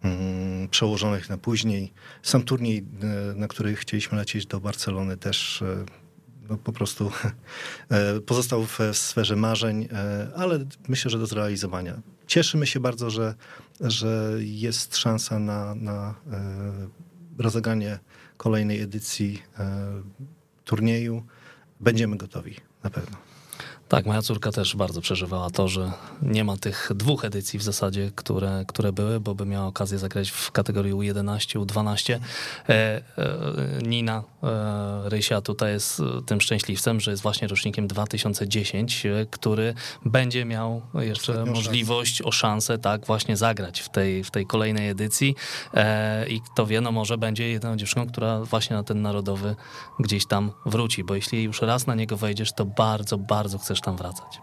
[0.03, 1.93] mm, przełożonych na później.
[2.24, 5.86] Sam turniej, e, na który chcieliśmy lecieć do Barcelony też e,
[6.49, 7.12] no, po prostu
[8.26, 9.88] pozostał w sferze marzeń,
[10.36, 12.01] ale myślę, że do zrealizowania.
[12.28, 13.36] Cieszymy się bardzo, że,
[13.82, 16.16] że jest szansa na, na
[17.38, 17.99] rozegranie
[18.38, 19.41] kolejnej edycji
[20.68, 21.24] turnieju
[21.80, 23.18] będziemy gotowi na pewno.
[23.90, 28.12] Tak, moja córka też bardzo przeżywała to, że nie ma tych dwóch edycji w zasadzie,
[28.16, 32.14] które, które były, bo by miała okazję zagrać w kategorii U11, U12.
[32.14, 33.02] E, e,
[33.82, 39.74] Nina e, Rysia tutaj jest tym szczęśliwcem, że jest właśnie rocznikiem 2010, e, który
[40.06, 42.30] będzie miał jeszcze Ostatnią możliwość, szansę.
[42.30, 45.36] o szansę tak właśnie zagrać w tej, w tej kolejnej edycji
[46.28, 49.56] i kto wie, no może będzie jedną dziewczyną, która właśnie na ten narodowy
[50.00, 53.98] gdzieś tam wróci, bo jeśli już raz na niego wejdziesz, to bardzo, bardzo chcesz tam
[53.98, 54.42] wracać.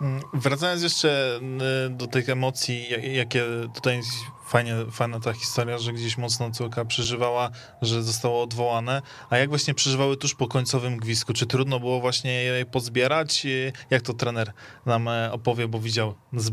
[0.00, 1.40] Mm, wracając jeszcze
[1.86, 3.44] y, do tych emocji, jakie
[3.74, 4.00] tutaj
[4.48, 7.50] fajnie, fajna ta historia, że gdzieś mocno córka przeżywała,
[7.82, 9.02] że zostało odwołane.
[9.30, 11.32] A jak właśnie przeżywały tuż po końcowym gwizdku?
[11.32, 13.46] Czy trudno było właśnie je pozbierać?
[13.90, 14.52] Jak to trener
[14.86, 16.52] nam e, opowie, bo widział z,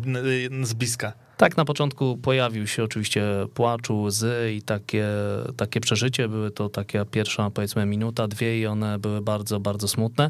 [0.67, 1.13] z bliska?
[1.37, 5.07] Tak, na początku pojawił się oczywiście płacz, łzy i takie,
[5.57, 6.27] takie przeżycie.
[6.27, 10.29] Były to taka pierwsza, powiedzmy, minuta, dwie i one były bardzo, bardzo smutne.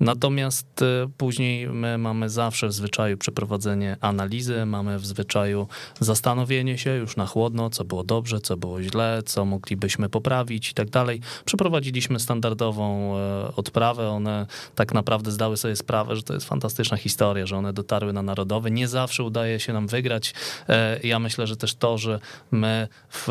[0.00, 5.66] Natomiast e, później my mamy zawsze w zwyczaju przeprowadzenie analizy, mamy w zwyczaju
[6.00, 10.74] zastanowienie się, już na chłodno, co było dobrze, co było źle, co moglibyśmy poprawić i
[10.74, 11.20] tak dalej.
[11.44, 14.08] Przeprowadziliśmy standardową e, odprawę.
[14.08, 18.22] One tak naprawdę zdały sobie sprawę, że to jest fantastyczna historia, że one dotarły na
[18.22, 18.70] narodowe.
[18.70, 20.34] Nie zawsze udaje się nam wygrać.
[20.68, 22.20] E, ja myślę, że też to, że
[22.50, 23.28] my w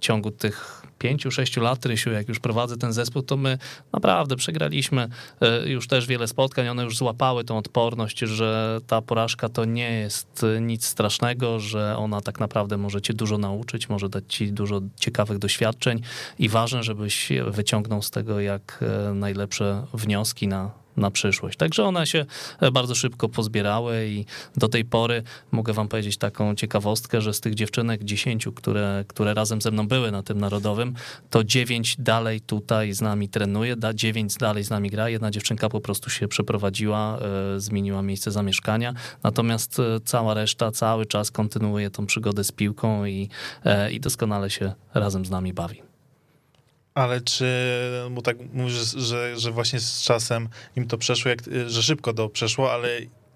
[0.00, 3.58] ciągu tych pięciu, sześciu lat, Rysiu, jak już prowadzę ten zespół, to my
[3.92, 5.08] naprawdę przegraliśmy
[5.40, 6.68] e, już też wiele spotkań.
[6.68, 12.20] One już złapały tą odporność, że ta porażka to nie jest nic strasznego, że ona
[12.20, 16.00] tak naprawdę może cię dużo nauczyć, może dać ci dużo ciekawych doświadczeń
[16.38, 20.70] i ważne, żebyś wyciągnął z tego jak e, najlepsze wnioski na,
[21.00, 21.56] na przyszłość.
[21.58, 22.26] Także one się
[22.60, 24.24] e, bardzo szybko pozbierały i
[24.56, 29.34] do tej pory mogę wam powiedzieć taką ciekawostkę, że z tych dziewczynek dziesięciu, które, które
[29.34, 30.94] razem ze mną były na tym narodowym,
[31.30, 35.68] to dziewięć dalej tutaj z nami trenuje, da, dziewięć dalej z nami gra, jedna dziewczynka
[35.68, 37.18] po prostu się przeprowadziła,
[37.56, 43.04] e, zmieniła miejsce zamieszkania, natomiast e, cała reszta cały czas kontynuuje tą przygodę z piłką
[43.04, 43.28] i,
[43.90, 45.89] i doskonale się razem z nami bawi.
[46.94, 47.46] Ale czy,
[48.10, 52.28] bo tak mówisz, że, że właśnie z czasem im to przeszło, jak, że szybko to
[52.28, 52.88] przeszło, ale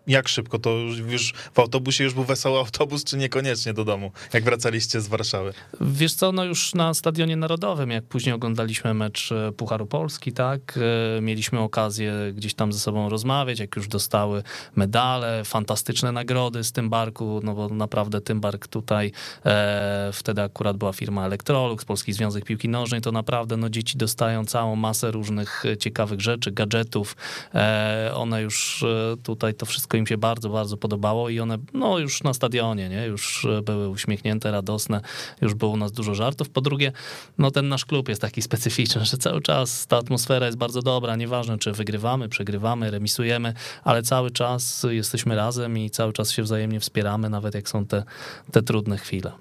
[0.06, 0.70] jak szybko to
[1.08, 5.52] już, w autobusie już był wesoły autobus, czy niekoniecznie do domu, jak wracaliście z Warszawy?
[5.80, 10.78] Wiesz co, no już na Stadionie Narodowym, jak później oglądaliśmy mecz e, Pucharu Polski, tak,
[11.18, 14.42] e, mieliśmy okazję gdzieś tam ze sobą rozmawiać, jak już dostały
[14.76, 19.12] medale, fantastyczne nagrody z tym barku, no bo naprawdę tym bark tutaj,
[19.46, 24.44] e, wtedy akurat była firma Electrolux, Polski Związek Piłki Nożnej, to naprawdę no dzieci dostają
[24.44, 27.16] całą masę różnych e, ciekawych rzeczy, gadżetów,
[27.54, 28.84] e, one już
[29.22, 32.88] tutaj to wszystko wszystko im się bardzo, bardzo podobało i one, no już na stadionie,
[32.88, 35.00] nie, już były uśmiechnięte, radosne,
[35.40, 36.48] już było u nas dużo żartów.
[36.50, 36.92] Po drugie,
[37.38, 41.16] no ten nasz klub jest taki specyficzny, że cały czas ta atmosfera jest bardzo dobra,
[41.16, 46.80] nieważne czy wygrywamy, przegrywamy, remisujemy, ale cały czas jesteśmy razem i cały czas się wzajemnie
[46.80, 48.04] wspieramy, nawet jak są te,
[48.52, 49.32] te trudne chwile.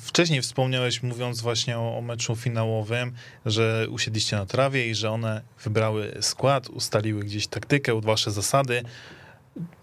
[0.00, 3.12] Wcześniej wspomniałeś, mówiąc właśnie o, o, meczu finałowym,
[3.46, 8.82] że usiedliście na trawie i że one wybrały skład, ustaliły gdzieś taktykę, wasze zasady.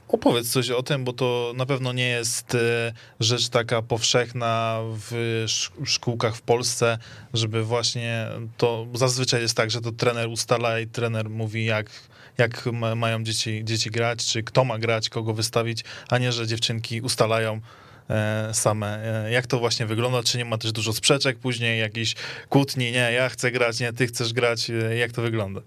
[0.08, 5.44] Opowiedz coś o tym, bo to na pewno nie jest e, rzecz taka powszechna w
[5.86, 6.98] szkółkach w Polsce,
[7.34, 11.90] żeby właśnie to zazwyczaj jest tak, że to trener ustala i trener mówi, jak,
[12.38, 17.02] jak mają dzieci, dzieci grać, czy kto ma grać, kogo wystawić, a nie, że dziewczynki
[17.02, 17.62] ustalają
[18.54, 19.26] same.
[19.26, 20.24] E, jak to właśnie wygląda?
[20.24, 22.16] Czy nie ma też dużo sprzeczek później, jakichś
[22.50, 22.92] kłótni?
[22.92, 24.70] Nie, ja chcę grać, nie, ty chcesz grać.
[24.70, 25.62] E, jak to wygląda?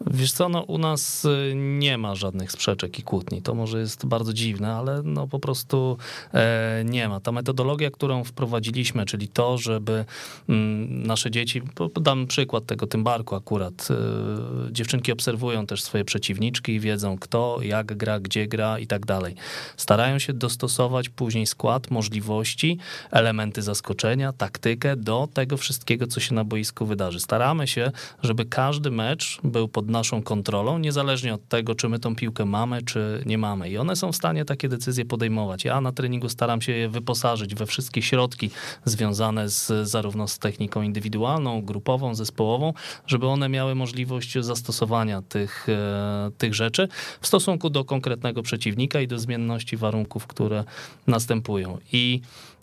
[0.00, 3.42] Wiesz co, no u nas y, nie ma żadnych sprzeczek i kłótni.
[3.42, 5.98] To może jest bardzo dziwne, ale no po prostu
[6.34, 7.20] e, nie ma.
[7.20, 10.04] Ta metodologia, którą wprowadziliśmy, czyli to, żeby
[10.48, 11.62] mm, nasze dzieci,
[12.00, 17.96] dam przykład tego Tymbarku akurat, e, dziewczynki obserwują też swoje przeciwniczki i wiedzą kto, jak
[17.96, 19.34] gra, gdzie gra i tak dalej.
[19.76, 22.78] Starają się dostosować później skład, możliwości,
[23.10, 27.20] elementy zaskoczenia, taktykę do tego wszystkiego, co się na boisku wydarzy.
[27.20, 27.92] Staramy się,
[28.22, 32.44] żeby każdy mecz był pod pod naszą kontrolą, niezależnie od tego, czy my tą piłkę
[32.44, 33.70] mamy, czy nie mamy.
[33.70, 35.64] I one są w stanie takie decyzje podejmować.
[35.64, 38.50] Ja na treningu staram się je wyposażyć we wszystkie środki
[38.84, 42.72] związane z, zarówno z techniką indywidualną, grupową, zespołową,
[43.06, 46.88] żeby one miały możliwość zastosowania tych, e, tych rzeczy
[47.20, 50.64] w stosunku do konkretnego przeciwnika i do zmienności warunków, które
[51.06, 51.78] następują.
[51.92, 52.20] I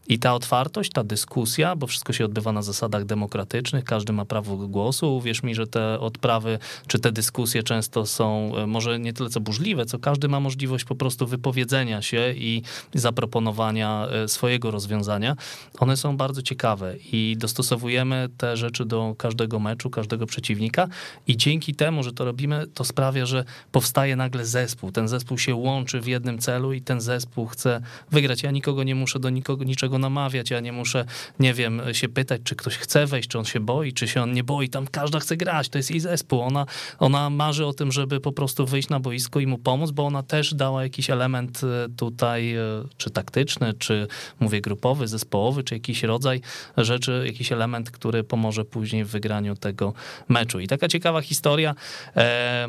[0.08, 4.58] i ta otwartość, ta dyskusja, bo wszystko się odbywa na zasadach demokratycznych, każdy ma prawo
[4.58, 5.18] głosu.
[5.18, 9.40] Uwierz mi, że te odprawy czy te dyskusje często są e, może nie tyle co
[9.40, 12.62] burzliwe, co każdy ma możliwość po prostu wypowiedzenia się i
[12.94, 15.36] zaproponowania e, swojego rozwiązania.
[15.80, 20.88] One są bardzo ciekawe i dostosowujemy te rzeczy do każdego meczu, każdego przeciwnika
[21.28, 24.92] i dzięki temu, że to robimy, to sprawia, że powstaje nagle zespół.
[24.92, 27.82] Ten zespół się łączy w jednym celu i ten zespół chce
[28.12, 28.44] wygrać.
[28.44, 31.06] Ja nikogo nie muszę do nikogo niczego namawiać, ja nie muszę,
[31.40, 34.34] nie wiem, się pytać, czy ktoś chce wejść, czy on się boi, czy się on
[34.34, 36.66] nie boi, tam każda chce grać, to jest jej zespół, ona,
[37.00, 40.24] ona marzy o tym, żeby po prostu wyjść na boisko i mu pomóc, bo ona
[40.24, 42.62] też dała jakiś element e, tutaj, e,
[42.98, 44.08] czy taktyczny, czy
[44.40, 46.42] mówię grupowy, zespołowy, czy jakiś rodzaj
[46.78, 49.94] rzeczy, jakiś element, który pomoże później w wygraniu tego
[50.30, 50.60] meczu.
[50.60, 51.76] I taka ciekawa historia,
[52.16, 52.68] e,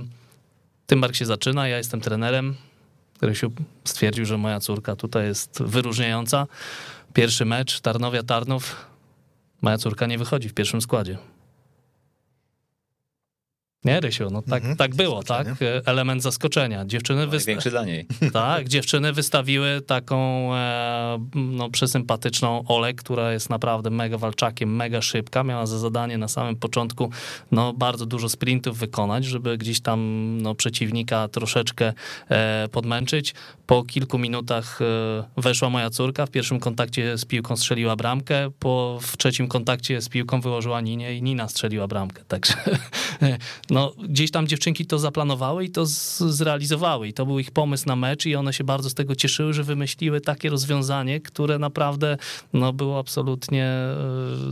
[0.86, 2.56] Tymbark się zaczyna, ja jestem trenerem,
[3.20, 3.52] Rysiu
[3.84, 6.46] stwierdził, że moja córka tutaj jest wyróżniająca.
[7.14, 8.86] Pierwszy mecz Tarnowia Tarnów.
[9.62, 11.18] Moja córka nie wychodzi w pierwszym składzie.
[13.84, 14.76] Nie, Rysiu, no tak, Mhm.
[14.76, 15.46] tak było, tak?
[15.84, 16.84] Element zaskoczenia.
[16.84, 18.06] Dziewczyny, wysta- Największy dla niej.
[18.32, 25.42] tak, dziewczyny wystawiły taką e, no, przesympatyczną Olę, która jest naprawdę mega walczakiem, mega szybka.
[25.44, 27.10] Miała za zadanie na samym początku
[27.52, 29.98] no, bardzo dużo sprintów wykonać, żeby gdzieś tam
[30.42, 31.92] no, przeciwnika troszeczkę
[32.28, 33.34] e, podmęczyć.
[33.66, 38.98] Po kilku minutach e, weszła moja córka, w pierwszym kontakcie z piłką strzeliła bramkę, po,
[39.02, 42.22] w trzecim kontakcie z piłką wyłożyła Ninie i Nina strzeliła bramkę.
[42.28, 42.54] Także
[43.74, 47.08] no, gdzieś tam dziewczynki to zaplanowały i to zrealizowały.
[47.08, 49.64] I to był ich pomysł na mecz i one się bardzo z tego cieszyły, że
[49.64, 52.16] wymyśliły takie rozwiązanie, które naprawdę
[52.52, 53.96] no, było absolutnie e,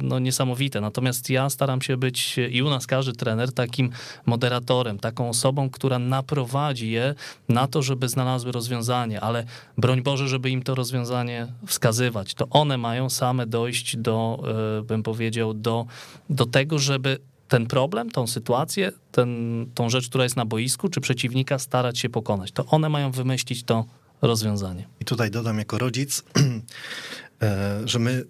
[0.02, 0.80] no, niesamowite.
[0.80, 3.90] Natomiast ja staram się być i u nas każdy trener takim
[4.26, 7.14] moderatorem, taką osobą, która naprowadzi je
[7.48, 9.44] na to, żeby znalazły rozwiązanie, ale
[9.78, 12.34] broń Boże, żeby im to rozwiązanie wskazywać.
[12.34, 14.42] To one mają same dojść do,
[14.78, 15.86] e, bym powiedział, do,
[16.30, 17.18] do tego, żeby
[17.52, 22.08] ten problem, tą sytuację, ten, tą rzecz, która jest na boisku, czy przeciwnika starać się
[22.08, 22.52] pokonać.
[22.52, 23.84] To one mają wymyślić to
[24.22, 24.88] rozwiązanie.
[25.00, 26.22] I tutaj dodam jako rodzic,
[27.42, 28.24] e, że my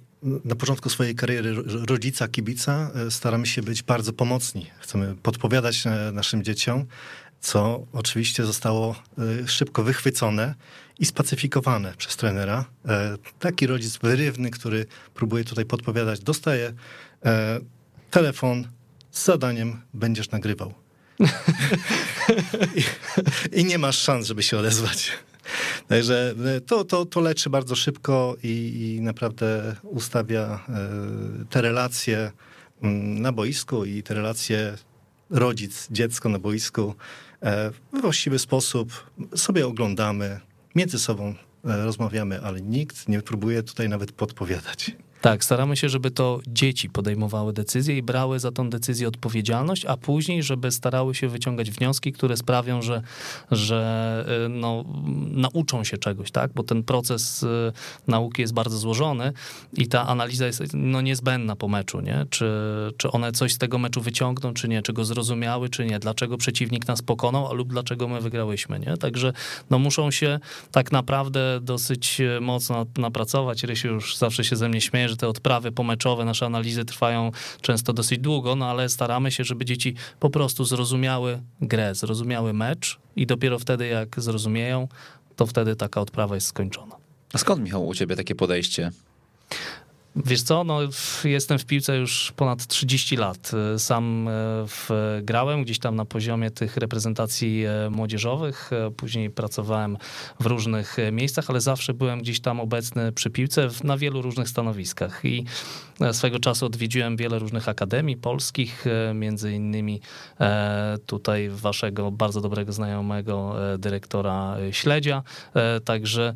[0.44, 4.66] na początku swojej kariery ro- rodzica, kibica e, staramy się być bardzo pomocni.
[4.78, 6.86] Chcemy podpowiadać e, naszym dzieciom,
[7.40, 8.94] co oczywiście zostało
[9.46, 10.54] szybko wychwycone
[10.98, 12.64] i spacyfikowane przez trenera.
[13.38, 16.72] Taki rodzic wyrywny, który próbuje tutaj podpowiadać, dostaje
[18.10, 18.68] telefon
[19.12, 20.74] z zadaniem będziesz nagrywał.
[22.76, 22.84] I,
[23.60, 25.12] I nie masz szans, żeby się odezwać.
[25.88, 32.32] Także e, to, to, to leczy bardzo szybko i, i naprawdę ustawia e, te relacje
[32.82, 34.76] mm, na boisku i te relacje
[35.30, 36.94] rodzic, dziecko na boisku
[37.42, 39.10] e, we właściwy sposób.
[39.36, 40.40] Sobie oglądamy,
[40.74, 41.34] między sobą
[41.64, 44.90] rozmawiamy, ale nikt nie próbuje tutaj nawet podpowiadać.
[45.22, 49.96] Tak, staramy się, żeby to dzieci podejmowały decyzje i brały za tą decyzję odpowiedzialność, a
[49.96, 53.02] później, żeby starały się wyciągać wnioski, które sprawią, że,
[53.50, 54.84] że y, no,
[55.30, 56.52] nauczą się czegoś, tak?
[56.52, 57.72] Bo ten proces y,
[58.06, 59.32] nauki jest bardzo złożony
[59.72, 62.26] i ta analiza jest no, niezbędna po meczu, nie?
[62.30, 62.50] Czy,
[62.96, 64.82] czy one coś z tego meczu wyciągną, czy nie?
[64.82, 65.98] Czy go zrozumiały, czy nie?
[65.98, 68.96] Dlaczego przeciwnik nas pokonał, lub dlaczego my wygrałyśmy, nie?
[68.96, 69.32] Także
[69.70, 70.40] no, muszą się
[70.72, 73.64] tak naprawdę dosyć e, mocno napracować.
[73.64, 77.92] Rysiu już zawsze się ze mnie śmieje, że te odprawy pomeczowe, nasze analizy trwają często
[77.92, 83.26] dosyć długo, no ale staramy się, żeby dzieci po prostu zrozumiały grę, zrozumiały mecz i
[83.26, 84.88] dopiero wtedy, jak zrozumieją,
[85.36, 86.96] to wtedy taka odprawa jest skończona.
[87.32, 88.90] A skąd, Michał, u ciebie takie podejście?
[90.16, 90.78] Wiesz co, no,
[91.24, 93.50] jestem w piłce już ponad 30 lat.
[93.78, 94.32] Sam e,
[94.66, 94.90] w,
[95.22, 99.96] grałem gdzieś tam na poziomie tych reprezentacji e, młodzieżowych, e, później pracowałem
[100.40, 104.48] w różnych miejscach, ale zawsze byłem gdzieś tam obecny przy piłce w, na wielu różnych
[104.48, 105.24] stanowiskach.
[105.24, 105.44] I
[106.12, 108.84] swego czasu odwiedziłem wiele różnych akademii polskich,
[109.14, 110.00] między innymi
[111.06, 115.22] tutaj waszego bardzo dobrego znajomego dyrektora Śledzia,
[115.84, 116.34] także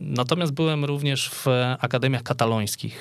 [0.00, 1.46] natomiast byłem również w
[1.80, 2.53] akademiach katalońskich,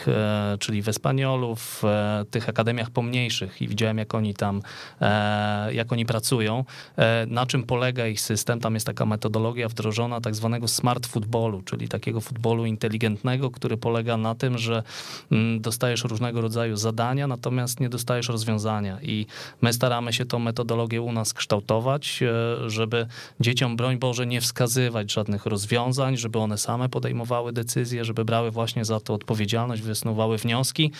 [0.07, 1.83] e, czyli w Espaniolu, w
[2.31, 4.61] tych akademiach pomniejszych i widziałem jak oni tam,
[5.01, 8.59] e, jak oni pracują, e, na czym polega ich system.
[8.59, 14.17] Tam jest taka metodologia wdrożona tak zwanego smart footballu, czyli takiego futbolu inteligentnego, który polega
[14.17, 14.83] na tym, że
[15.31, 19.25] mm, dostajesz różnego rodzaju zadania, natomiast nie dostajesz rozwiązania i
[19.61, 22.23] my staramy się tą metodologię u nas kształtować,
[22.67, 23.07] żeby
[23.39, 28.85] dzieciom, broń Boże, nie wskazywać żadnych rozwiązań, żeby one same podejmowały decyzje, żeby brały właśnie
[28.85, 29.42] za to odpowiedzialność,
[29.81, 30.91] wysnuwały wnioski.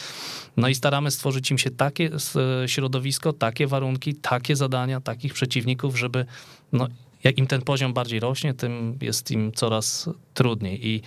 [0.57, 2.37] No i staramy stworzyć im się takie s-
[2.67, 6.25] środowisko, takie warunki, takie zadania, takich przeciwników, żeby
[6.71, 6.87] no,
[7.23, 11.01] jak im ten poziom bardziej rośnie, tym jest im coraz trudniej i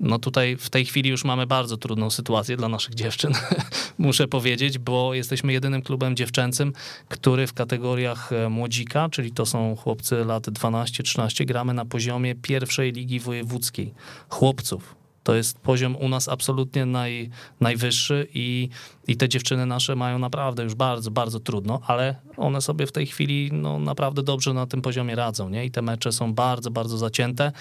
[0.00, 3.32] no tutaj w tej chwili już mamy bardzo trudną sytuację dla naszych dziewczyn,
[3.98, 6.72] muszę powiedzieć, bo jesteśmy jedynym klubem dziewczęcym,
[7.08, 12.92] który w kategoriach e, młodzika, czyli to są chłopcy lat 12-13, gramy na poziomie pierwszej
[12.92, 13.94] ligi wojewódzkiej
[14.28, 14.95] chłopców.
[15.26, 18.68] To jest poziom u nas absolutnie naj, najwyższy i,
[19.06, 23.06] i te dziewczyny nasze mają naprawdę już bardzo, bardzo trudno, ale one sobie w tej
[23.06, 25.64] chwili no, naprawdę dobrze na tym poziomie radzą, nie?
[25.64, 27.52] I te mecze są bardzo, bardzo zacięte,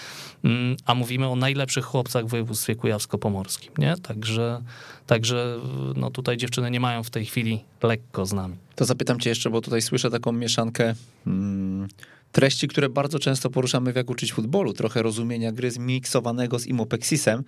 [0.44, 3.96] mm, a mówimy o najlepszych chłopcach w województwie kujawsko-pomorskim, nie?
[3.98, 4.62] Także,
[5.08, 5.60] także
[5.96, 8.56] no, tutaj dziewczyny nie mają w tej chwili lekko z nami.
[8.76, 10.96] To zapytam cię jeszcze, bo tutaj słyszę taką mieszankę
[11.28, 11.88] mm,
[12.36, 14.74] treści, które bardzo często poruszamy w Jak uczyć futbolu.
[14.74, 17.44] Trochę rozumienia gry zmiksowanego z Imopexisem.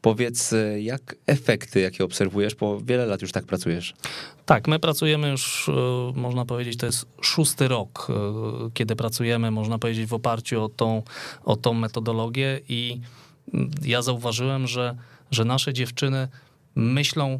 [0.00, 3.94] Powiedz, e, jak efekty, jakie obserwujesz, bo wiele lat już tak pracujesz.
[4.46, 5.72] Tak, my pracujemy już, e,
[6.14, 11.02] można powiedzieć, to jest szósty rok, e, kiedy pracujemy, można powiedzieć, w oparciu o tą,
[11.44, 13.00] o tą metodologię i
[13.54, 14.96] mm, ja zauważyłem, że,
[15.30, 16.28] że nasze dziewczyny
[16.74, 17.38] myślą,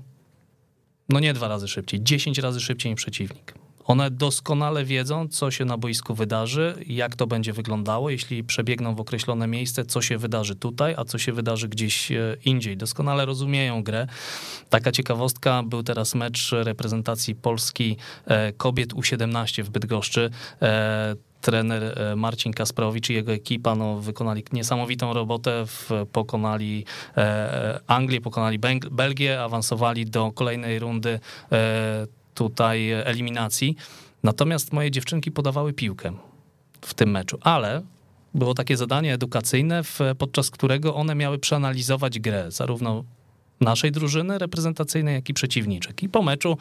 [1.08, 3.61] no nie dwa razy szybciej, dziesięć razy szybciej niż przeciwnik.
[3.84, 9.00] One doskonale wiedzą, co się na boisku wydarzy, jak to będzie wyglądało, jeśli przebiegną w
[9.00, 12.76] określone miejsce, co się wydarzy tutaj, a co się wydarzy gdzieś e, indziej.
[12.76, 14.06] Doskonale rozumieją grę.
[14.70, 20.30] Taka ciekawostka, był teraz mecz reprezentacji Polski e, kobiet U17 w Bydgoszczy
[20.62, 25.64] e, trener Marcin Kasprowicz i jego ekipa no, wykonali niesamowitą robotę,
[26.12, 26.84] pokonali
[27.86, 28.58] Anglię, pokonali
[28.90, 31.20] Belgię, awansowali do kolejnej rundy
[32.34, 33.76] tutaj eliminacji.
[34.22, 36.12] Natomiast moje dziewczynki podawały piłkę
[36.80, 37.82] w tym meczu, ale
[38.34, 39.82] było takie zadanie edukacyjne,
[40.18, 43.04] podczas którego one miały przeanalizować grę, zarówno
[43.62, 46.02] naszej drużyny reprezentacyjnej, jak i przeciwniczek.
[46.02, 46.58] I po meczu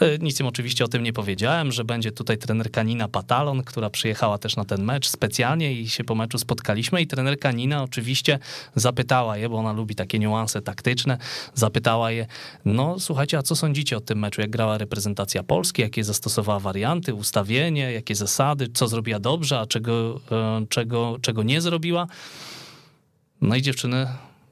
[0.00, 3.90] e, nic im oczywiście o tym nie powiedziałem, że będzie tutaj trenerka Nina Patalon, która
[3.90, 7.02] przyjechała też na ten mecz specjalnie i się po meczu spotkaliśmy.
[7.02, 8.38] I trenerka Nina oczywiście
[8.74, 11.18] zapytała je, bo ona lubi takie niuanse taktyczne,
[11.54, 12.26] zapytała je,
[12.64, 17.14] no słuchajcie, a co sądzicie o tym meczu, jak grała reprezentacja Polski, jakie zastosowała warianty,
[17.14, 22.06] ustawienie, jakie zasady, co zrobiła dobrze, a czego, e, czego, czego nie zrobiła.
[23.40, 24.06] No i dziewczyny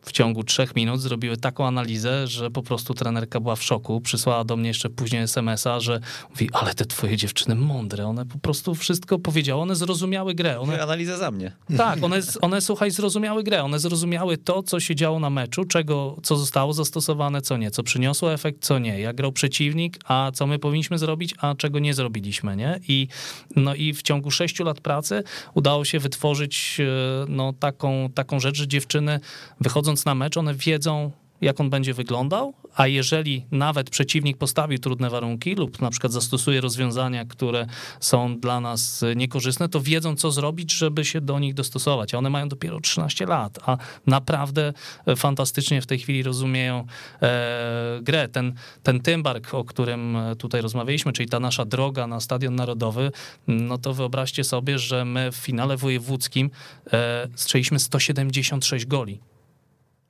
[0.06, 4.00] w ciągu trzech minut zrobiły taką analizę, że po prostu trenerka była w szoku.
[4.00, 6.00] Przysłała do mnie jeszcze później SMS-a, że
[6.30, 10.60] mówi, ale te twoje dziewczyny mądre, one po prostu wszystko powiedziały, one zrozumiały grę.
[10.60, 10.82] One...
[10.82, 11.52] Analiza za mnie.
[11.76, 16.16] Tak, one, one, słuchaj, zrozumiały grę, one zrozumiały to, co się działo na meczu, czego,
[16.22, 20.46] co zostało zastosowane, co nie, co przyniosło efekt, co nie, jak grał przeciwnik, a co
[20.46, 22.80] my powinniśmy zrobić, a czego nie zrobiliśmy, nie?
[22.88, 23.08] I,
[23.56, 25.22] no i w ciągu sześciu lat pracy
[25.54, 26.84] udało się wytworzyć e,
[27.28, 29.20] no, taką, taką rzecz, że dziewczyny
[29.60, 35.10] wychodząc na mecz, one wiedzą, jak on będzie wyglądał, a jeżeli nawet przeciwnik postawił trudne
[35.10, 37.66] warunki lub na przykład zastosuje rozwiązania, które
[38.00, 42.14] są dla nas niekorzystne, to wiedzą, co zrobić, żeby się do nich dostosować.
[42.14, 43.76] A one mają dopiero 13 lat, a
[44.06, 44.72] naprawdę
[45.16, 46.86] fantastycznie w tej chwili rozumieją
[47.22, 48.28] e, grę.
[48.28, 53.12] Ten, ten Tymbark, o którym tutaj rozmawialiśmy, czyli ta nasza droga na Stadion Narodowy,
[53.48, 56.50] no to wyobraźcie sobie, że my w finale wojewódzkim
[56.92, 59.20] e, strzeliśmy 176 goli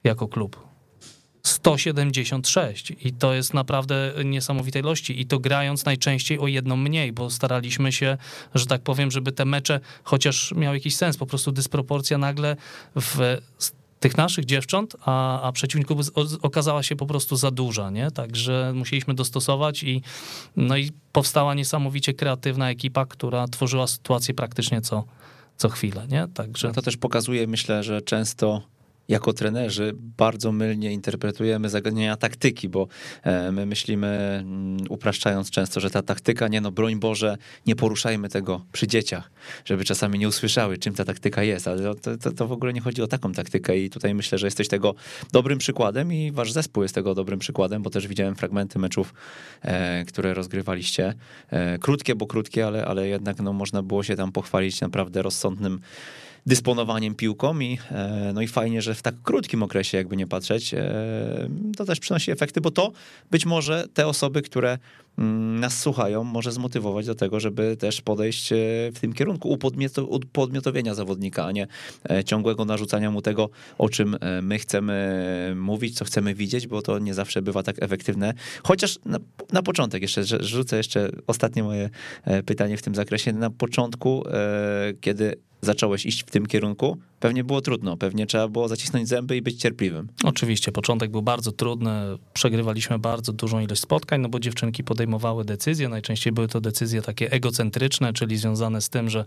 [0.07, 0.67] jako klub.
[1.43, 7.31] 176 i to jest naprawdę niesamowite ilości i to grając najczęściej o jedną mniej, bo
[7.31, 8.19] staraliśmy się,
[8.55, 12.57] że tak powiem, żeby te mecze chociaż miały jakiś sens, po prostu dysproporcja nagle
[12.97, 13.39] w
[14.01, 15.99] tych naszych dziewcząt, a, a przeciwników
[16.43, 18.11] okazała się po prostu za duża, nie?
[18.11, 20.03] Także musieliśmy dostosować i
[20.57, 25.05] no i powstała niesamowicie kreatywna ekipa, która tworzyła sytuację praktycznie co,
[25.57, 26.29] co chwilę, nie?
[26.35, 26.69] Także...
[26.69, 28.63] No to też pokazuje, myślę, że często
[29.09, 32.89] jako trenerzy bardzo mylnie interpretujemy zagadnienia taktyki, bo
[33.23, 37.37] e, my myślimy, mm, upraszczając często, że ta taktyka, nie no, broń Boże,
[37.67, 39.31] nie poruszajmy tego przy dzieciach,
[39.65, 42.81] żeby czasami nie usłyszały, czym ta taktyka jest, ale to, to, to w ogóle nie
[42.81, 44.95] chodzi o taką taktykę i tutaj myślę, że jesteś tego
[45.33, 49.15] dobrym przykładem i wasz zespół jest tego dobrym przykładem, bo też widziałem fragmenty meczów,
[49.63, 51.15] e, które rozgrywaliście.
[51.51, 55.81] E, krótkie, bo krótkie, ale, ale jednak no, można było się tam pochwalić naprawdę rozsądnym
[56.47, 60.75] dysponowaniem piłką i, e, no i fajnie, że w tak krótkim okresie, jakby nie patrzeć,
[60.75, 62.93] e, to też przynosi efekty, bo to
[63.31, 64.79] być może te osoby, które
[65.19, 68.57] mm, nas słuchają, może zmotywować do tego, żeby też podejść e,
[68.95, 69.59] w tym kierunku
[70.09, 71.67] upodmiotowienia zawodnika, a nie
[72.25, 77.15] ciągłego narzucania mu tego, o czym my chcemy mówić, co chcemy widzieć, bo to nie
[77.15, 78.35] zawsze bywa tak efektywne.
[78.63, 79.19] Chociaż na,
[79.53, 81.91] na początek jeszcze, rzucę jeszcze ostatnie moje
[82.47, 83.33] pytanie w tym zakresie.
[83.33, 84.25] Na początku,
[85.01, 85.37] kiedy
[85.67, 89.61] zacząłeś iść w tym kierunku, pewnie było trudno, pewnie trzeba było zacisnąć zęby i być
[89.61, 90.09] cierpliwym.
[90.25, 91.91] Oczywiście, początek był bardzo trudny,
[92.35, 97.33] przegrywaliśmy bardzo dużą ilość spotkań, no bo dziewczynki podejmowały decyzje, najczęściej były to decyzje takie
[97.33, 99.25] egocentryczne, czyli związane z tym, że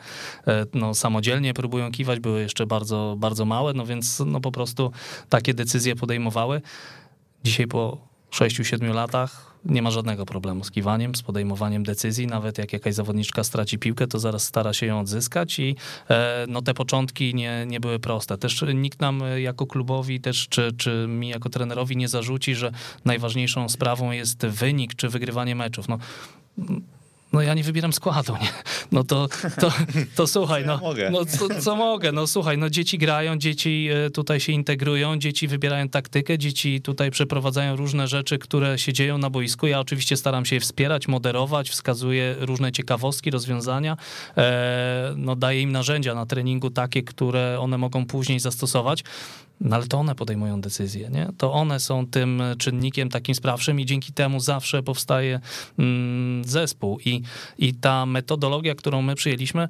[0.47, 4.91] e, no, samodzielnie próbują kiwać, były jeszcze bardzo, bardzo małe, no więc no po prostu
[5.29, 6.61] takie decyzje podejmowały.
[7.43, 7.97] Dzisiaj po
[8.31, 12.28] 6-7 latach nie ma żadnego problemu z kiwaniem, z podejmowaniem decyzji.
[12.28, 15.76] Nawet jak jakaś zawodniczka straci piłkę, to zaraz stara się ją odzyskać i
[16.10, 18.38] e, no, te początki nie, nie były proste.
[18.38, 22.72] Też nikt nam jako klubowi, też czy, czy mi jako trenerowi nie zarzuci, że
[23.05, 25.88] najważniejszą sprawą jest wynik czy wygrywanie meczów.
[25.88, 25.97] No,
[27.34, 28.47] no ja nie wybieram składu, nie?
[28.91, 29.27] No to,
[29.59, 29.71] to,
[30.15, 34.39] to słuchaj, no, no co, co, mogę, no słuchaj, no dzieci grają, dzieci e, tutaj
[34.39, 39.67] się integrują, dzieci wybierają taktykę, dzieci tutaj przeprowadzają różne rzeczy, które się dzieją na boisku.
[39.67, 43.97] Ja oczywiście staram się je wspierać, moderować, wskazuję różne ciekawostki, rozwiązania,
[44.38, 49.03] e, no daję im narzędzia na treningu takie, które one mogą później zastosować.
[49.62, 51.28] No ale to one podejmują decyzje, nie?
[51.38, 55.39] To one są tym czynnikiem takim sprawczym i dzięki temu zawsze powstaje
[55.80, 56.99] mm, zespół.
[57.05, 57.22] I,
[57.57, 59.62] I ta metodologia, którą my przyjęliśmy,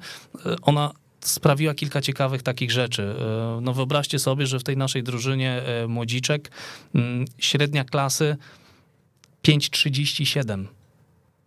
[0.46, 3.14] e, ona sprawiła kilka ciekawych takich rzeczy.
[3.20, 6.50] E, no wyobraźcie sobie, że w tej naszej drużynie e, młodziczek
[6.94, 8.36] mm, średnia klasy
[9.44, 10.64] 5,37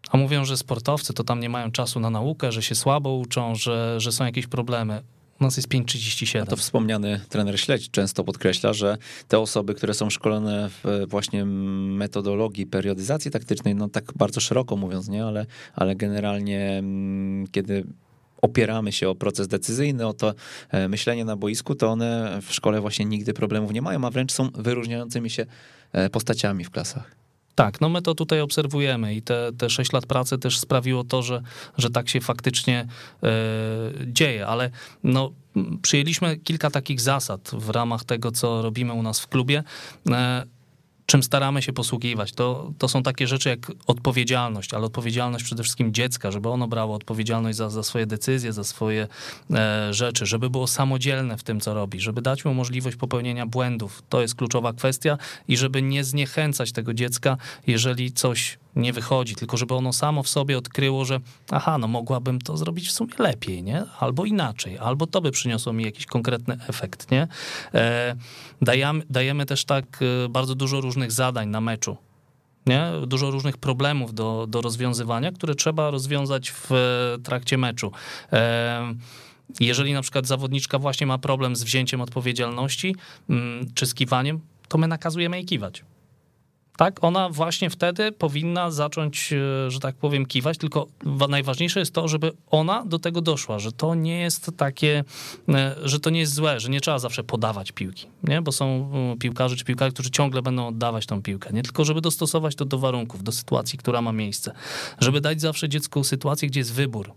[0.10, 3.56] A mówią, że sportowcy to tam nie mają czasu na naukę, że się słabo uczą,
[3.56, 5.04] że, że są jakieś problemy.
[5.44, 6.42] Nas jest 5,37.
[6.42, 8.98] A to wspomniany trener Śledź często podkreśla, że
[9.28, 15.10] te osoby, które są szkolone w właśnie metodologii periodyzacji taktycznej, no tak bardzo szeroko mówiąc,
[15.10, 15.46] nie, ale,
[15.76, 17.84] ale generalnie mm, kiedy
[18.42, 20.34] opieramy się o proces decyzyjny, o to
[20.70, 24.32] e, myślenie na boisku, to one w szkole właśnie nigdy problemów nie mają, a wręcz
[24.32, 25.46] są wyróżniającymi się
[25.92, 27.23] e, postaciami w klasach.
[27.56, 31.22] Tak, no my to tutaj obserwujemy i te, te 6 lat pracy też sprawiło to,
[31.22, 31.42] że,
[31.78, 32.88] że tak się faktycznie
[33.24, 33.30] e,
[34.06, 34.70] dzieje, ale
[35.04, 35.32] no,
[35.82, 39.64] przyjęliśmy kilka takich zasad w ramach tego, co robimy u nas w klubie.
[40.12, 40.44] E,
[41.06, 42.32] czym staramy się posługiwać.
[42.32, 46.96] To, to są takie rzeczy jak odpowiedzialność, ale odpowiedzialność przede wszystkim dziecka, żeby ono brało
[46.96, 49.08] odpowiedzialność za, za swoje decyzje, za swoje
[49.52, 54.04] e, rzeczy, żeby było samodzielne w tym, co robi, żeby dać mu możliwość popełnienia błędów.
[54.10, 55.18] To jest kluczowa kwestia
[55.48, 60.30] i żeby nie zniechęcać tego dziecka, jeżeli coś nie wychodzi, tylko żeby ono samo w
[60.30, 61.20] sobie odkryło, że
[61.52, 63.84] aha, no mogłabym to zrobić w sumie lepiej, nie?
[64.00, 67.28] Albo inaczej, albo to by przyniosło mi jakiś konkretny efekt, nie?
[67.74, 68.16] E,
[68.62, 69.86] dajemy, dajemy też tak
[70.26, 71.98] e, bardzo dużo różnych zadań na meczu,
[72.66, 72.92] nie?
[73.08, 76.70] Dużo różnych problemów do, do rozwiązywania, które trzeba rozwiązać w
[77.24, 77.92] trakcie meczu.
[78.34, 78.94] E,
[79.60, 82.96] jeżeli na przykład zawodniczka właśnie ma problem z wzięciem odpowiedzialności
[83.30, 85.84] mm, czy z kiwaniem, to my nakazujemy jej kiwać
[86.78, 90.88] tak, ona właśnie wtedy powinna zacząć, e, że tak powiem, kiwać, tylko
[91.30, 95.04] najważniejsze jest to, żeby ona do tego doszła, że to nie jest takie,
[95.50, 98.42] e, że to nie jest złe, że nie trzeba zawsze podawać piłki, nie?
[98.42, 101.64] bo są e, piłkarze czy piłkarze, którzy ciągle będą oddawać tą piłkę, nie?
[101.64, 104.52] tylko żeby dostosować to do warunków, do sytuacji, która ma miejsce,
[105.00, 107.14] żeby dać zawsze dziecku sytuację, gdzie jest wybór,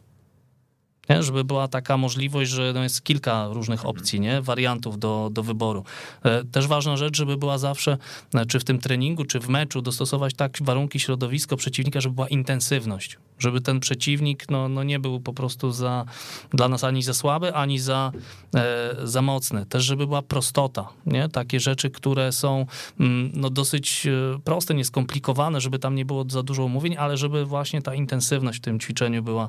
[1.11, 1.23] nie?
[1.23, 3.97] żeby była taka możliwość, że no jest kilka różnych mhm.
[3.97, 4.43] opcji, nie?
[4.43, 5.85] wariantów do, do wyboru.
[6.23, 7.99] E, też ważna rzecz, żeby była zawsze,
[8.35, 12.29] e, czy w tym treningu, czy w meczu, dostosować tak warunki, środowisko przeciwnika, żeby była
[12.29, 16.05] intensywność, żeby ten przeciwnik no, no nie był po prostu za,
[16.51, 18.13] dla nas ani za słaby, ani za,
[18.55, 19.67] e, za mocny.
[19.67, 21.29] Też, żeby była prostota, nie?
[21.29, 22.67] takie rzeczy, które są
[23.01, 27.45] mm, no, dosyć e, proste, nieskomplikowane, żeby tam nie było za dużo umówień, ale żeby
[27.45, 29.49] właśnie ta intensywność w tym ćwiczeniu była,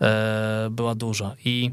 [0.00, 1.34] e, była duża.
[1.44, 1.70] I,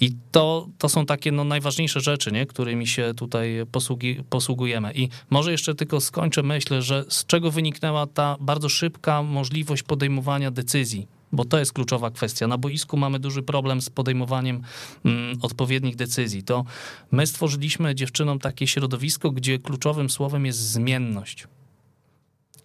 [0.00, 2.46] i to, to są takie no, najważniejsze rzeczy, nie?
[2.46, 4.92] którymi się tutaj posługi, posługujemy.
[4.94, 10.50] I może jeszcze tylko skończę myślę, że z czego wyniknęła ta bardzo szybka możliwość podejmowania
[10.50, 12.46] decyzji bo to jest kluczowa kwestia.
[12.46, 14.62] Na boisku mamy duży problem z podejmowaniem
[15.04, 16.42] mm, odpowiednich decyzji.
[16.42, 16.64] To
[17.10, 21.48] my stworzyliśmy dziewczynom takie środowisko, gdzie kluczowym słowem jest zmienność.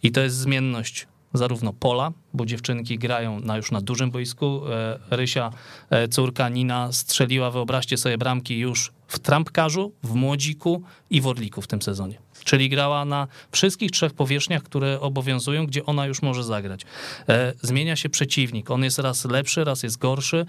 [0.03, 1.07] I to jest zmienność
[1.37, 4.61] zarówno pola, bo dziewczynki grają na już na dużym boisku.
[4.69, 5.51] E, Rysia,
[5.89, 11.61] e, córka Nina, strzeliła, wyobraźcie sobie, bramki już w trampkarzu, w młodziku i w orliku
[11.61, 12.19] w tym sezonie.
[12.43, 16.81] Czyli grała na wszystkich trzech powierzchniach, które obowiązują, gdzie ona już może zagrać.
[17.29, 18.71] E, zmienia się przeciwnik.
[18.71, 20.45] On jest raz lepszy, raz jest gorszy,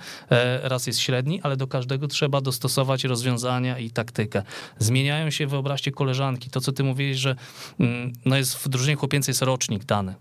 [0.63, 4.43] raz jest średni, ale do każdego trzeba dostosować rozwiązania i taktykę.
[4.79, 6.51] Zmieniają się, wyobraźcie, koleżanki.
[6.51, 7.37] To, co ty mówiłeś, że
[7.81, 10.15] mm, no jest w drużynie chłopięcej jest rocznik dany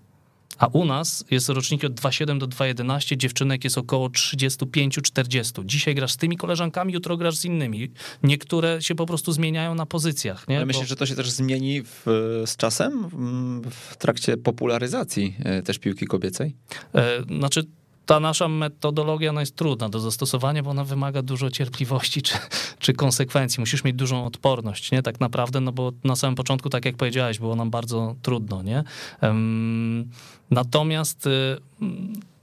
[0.58, 5.66] a u nas jest roczniki od 2,7 do 2,11, dziewczynek jest około 35-40.
[5.66, 7.92] Dzisiaj grasz z tymi koleżankami, jutro grasz z innymi.
[8.24, 10.48] Niektóre się po prostu zmieniają na pozycjach.
[10.48, 10.58] Nie?
[10.58, 10.90] Ale myślisz, Bo...
[10.90, 12.04] że to się też zmieni w,
[12.46, 13.10] z czasem,
[13.70, 16.56] w trakcie popularyzacji e, też piłki kobiecej?
[16.96, 17.66] E, znaczy
[18.06, 22.38] ta nasza metodologia no jest trudna do zastosowania, bo ona wymaga dużo cierpliwości czy,
[22.80, 23.62] czy konsekwencji.
[23.62, 25.02] Musisz mieć dużą odporność, nie?
[25.02, 28.84] Tak naprawdę, no bo na samym początku, tak jak powiedziałeś, było nam bardzo trudno, nie?
[30.52, 31.58] Natomiast y,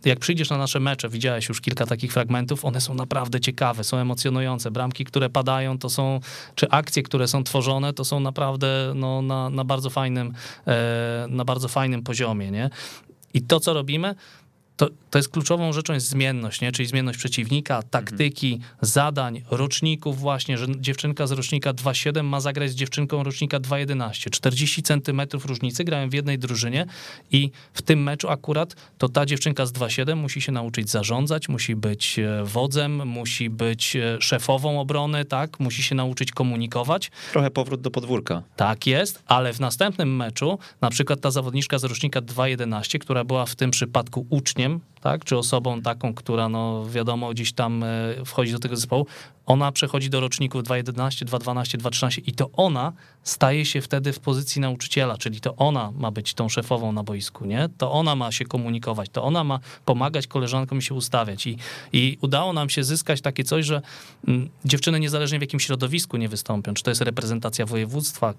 [0.05, 3.97] jak przyjdziesz na nasze mecze, widziałeś już kilka takich fragmentów, one są naprawdę ciekawe, są
[3.97, 4.71] emocjonujące.
[4.71, 6.21] Bramki, które padają, to są,
[6.55, 10.33] czy akcje, które są tworzone, to są naprawdę no, na, na, bardzo fajnym,
[10.67, 12.71] e, na bardzo fajnym poziomie, nie?
[13.35, 14.15] I to, co robimy,
[14.77, 16.73] to, to jest kluczową rzeczą jest zmienność, nie?
[16.73, 18.73] czyli zmienność przeciwnika, taktyki, mhm.
[18.81, 24.31] zadań, roczników właśnie, że dziewczynka z rocznika 2.7 ma zagrać z dziewczynką rocznika 2.11.
[24.31, 26.87] 40 centymetrów różnicy, grają w jednej drużynie
[27.31, 31.77] i w tym meczu akurat to ta dziewczynka z 2.7 musi się nauczyć zarządzać, musi
[31.77, 37.11] być e, wodzem, musi być e, szefową obrony, tak, musi się nauczyć komunikować.
[37.33, 38.43] Trochę powrót do podwórka.
[38.57, 43.47] Tak jest, ale w następnym meczu, na przykład ta zawodniczka z rocznika 2.11, która była
[43.47, 44.72] w tym przypadku uczniem,
[45.03, 47.89] tak, czy osobą taką, która, no wiadomo, gdzieś tam e,
[48.25, 49.07] wchodzi do tego zespołu,
[49.47, 52.93] ona przechodzi do roczników 2.11, 2.12, 2.13 i to ona
[53.23, 57.45] staje się wtedy w pozycji nauczyciela, czyli to ona ma być tą szefową na boisku,
[57.45, 57.69] nie?
[57.79, 61.57] To ona ma się komunikować, to ona ma pomagać koleżankom się ustawiać i,
[61.93, 63.83] i udało nam się zyskać takie coś, że
[64.29, 68.35] mm, dziewczyny niezależnie w jakim środowisku nie wystąpią, czy to jest reprezentacja województwa,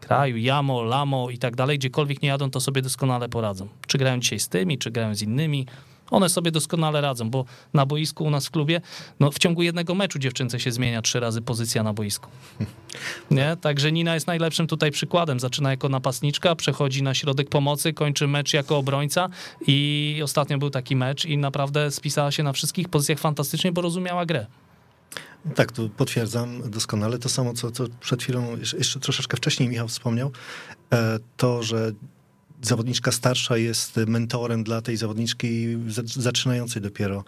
[0.00, 3.68] kraju, Jamo, Lamo i tak dalej, gdziekolwiek nie jadą, to sobie doskonale poradzą.
[3.86, 5.66] Czy grają dzisiaj z tymi, czy grają z innymi,
[6.10, 7.44] one sobie doskonale radzą, bo
[7.74, 8.80] na boisku u nas w klubie,
[9.20, 12.30] no w ciągu jednego meczu dziewczynce się zmienia trzy razy pozycja na boisku.
[13.30, 13.56] Nie?
[13.60, 15.40] Także Nina jest najlepszym tutaj przykładem.
[15.40, 19.28] Zaczyna jako napastniczka, przechodzi na środek pomocy, kończy mecz jako obrońca
[19.66, 24.26] i ostatnio był taki mecz i naprawdę spisała się na wszystkich pozycjach fantastycznie, bo rozumiała
[24.26, 24.46] grę.
[25.54, 30.32] Tak, tu potwierdzam doskonale to samo, co, co przed chwilą, jeszcze troszeczkę wcześniej Michał wspomniał,
[30.92, 31.92] e, to, że
[32.62, 37.24] zawodniczka starsza jest mentorem dla tej zawodniczki zaczynającej dopiero.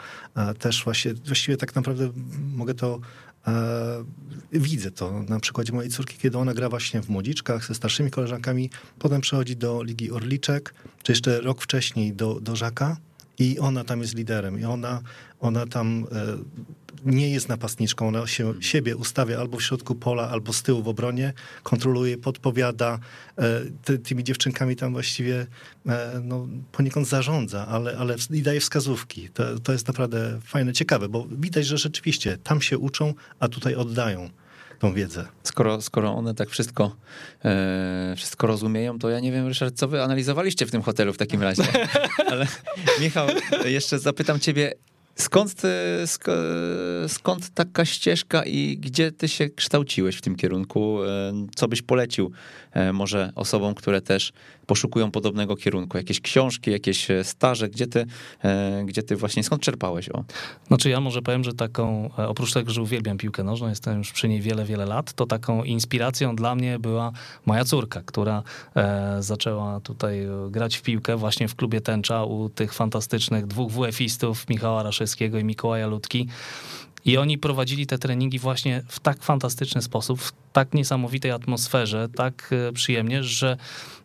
[0.59, 2.13] Też właśnie, właściwie tak naprawdę
[2.55, 3.01] mogę to
[3.47, 4.05] E,
[4.53, 8.71] widzę to na przykładzie mojej córki, kiedy ona gra właśnie w młodziczkach ze starszymi koleżankami,
[8.99, 12.97] potem przechodzi do Ligi Orliczek, czy jeszcze rok wcześniej do, do Żaka
[13.39, 15.01] i ona tam jest liderem i ona,
[15.41, 16.37] ona tam e,
[17.05, 20.89] nie jest napastniczką, ona się siebie ustawia albo w środku pola, albo z tyłu w
[20.89, 21.33] obronie,
[21.63, 22.99] kontroluje, podpowiada,
[23.39, 25.47] e, ty, tymi dziewczynkami tam właściwie
[25.87, 29.29] e, no, poniekąd zarządza, ale, ale i daje wskazówki.
[29.29, 33.75] To, to jest naprawdę fajne, ciekawe, bo widać, że rzeczywiście tam się uczą, a tutaj
[33.75, 34.31] oddają
[34.79, 35.27] tą wiedzę.
[35.43, 36.97] Skoro, skoro one tak wszystko,
[37.45, 41.19] e, wszystko rozumieją, to ja nie wiem, Ryszard, co wy analizowaliście w tym hotelu w
[41.19, 41.63] takim razie.
[42.31, 42.47] Ale
[43.01, 43.29] Michał,
[43.65, 44.75] jeszcze zapytam ciebie,
[45.15, 51.05] Skąd, e, skąd taka ścieżka i gdzie ty się kształciłeś w tym kierunku?
[51.05, 52.31] E, co byś polecił e,
[52.93, 54.33] może osobom, które też
[54.67, 55.97] poszukują podobnego kierunku?
[55.97, 57.69] Jakieś książki, jakieś staże?
[57.69, 58.07] Gdzie ty,
[58.85, 60.09] gdzie ty właśnie, skąd czerpałeś?
[60.09, 60.25] O?
[60.69, 64.29] Znaczy ja może powiem, że taką, oprócz tego, że uwielbiam piłkę nożną, jestem już przy
[64.29, 67.13] niej wiele, wiele lat, to taką inspiracją dla mnie była
[67.47, 68.43] moja córka, która
[69.21, 74.83] zaczęła tutaj grać w piłkę właśnie w klubie Tęcza u tych fantastycznych dwóch WF-istów, Michała
[74.83, 76.29] Raszewskiego i Mikołaja Ludki.
[77.05, 82.51] I oni prowadzili te treningi właśnie w tak fantastyczny sposób, w tak niesamowitej atmosferze, tak
[82.69, 83.57] e, przyjemnie, że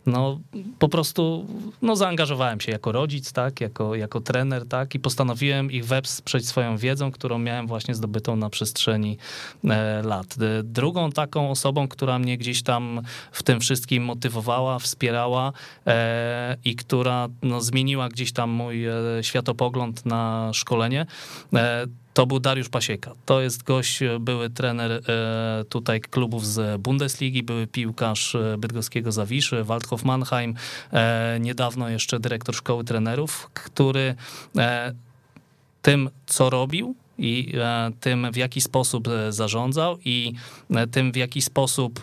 [0.06, 0.40] no
[0.80, 1.46] po prostu
[1.82, 6.78] no, zaangażowałem się jako rodzic, tak, jako, jako trener, tak, i postanowiłem ich wesprzeć swoją
[6.78, 9.18] wiedzą, którą miałem właśnie zdobytą na przestrzeni
[9.64, 10.36] e, lat.
[10.42, 13.02] E, drugą taką osobą, która mnie gdzieś tam
[13.32, 15.54] w tym wszystkim motywowała, wspierała
[15.88, 18.86] e, i która no, zmieniła gdzieś tam mój
[19.22, 21.06] światopogląd na szkolenie,
[21.54, 21.86] e,
[22.18, 23.12] to był Dariusz Pasieka.
[23.26, 25.02] To jest gość, e, były trener e,
[25.70, 30.56] tutaj klubów z Bundesligi, były piłkarz e, bydgoskiego Zawiszy, Waldhof Mannheim,
[31.40, 34.16] niedawno jeszcze dyrektor szkoły trenerów, który
[35.82, 40.34] tym, co robił, i e, tym, w jaki sposób e, zarządzał i
[40.70, 42.00] e, tym, w jaki sposób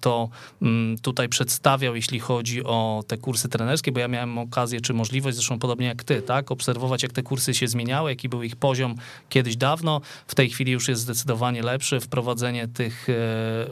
[0.00, 0.28] to
[0.62, 5.36] mm, tutaj przedstawiał, jeśli chodzi o te kursy trenerskie, bo ja miałem okazję, czy możliwość,
[5.36, 8.94] zresztą podobnie jak ty, tak, obserwować, jak te kursy się zmieniały, jaki był ich poziom
[9.28, 10.00] kiedyś dawno.
[10.26, 12.00] W tej chwili już jest zdecydowanie lepszy.
[12.00, 13.06] Wprowadzenie tych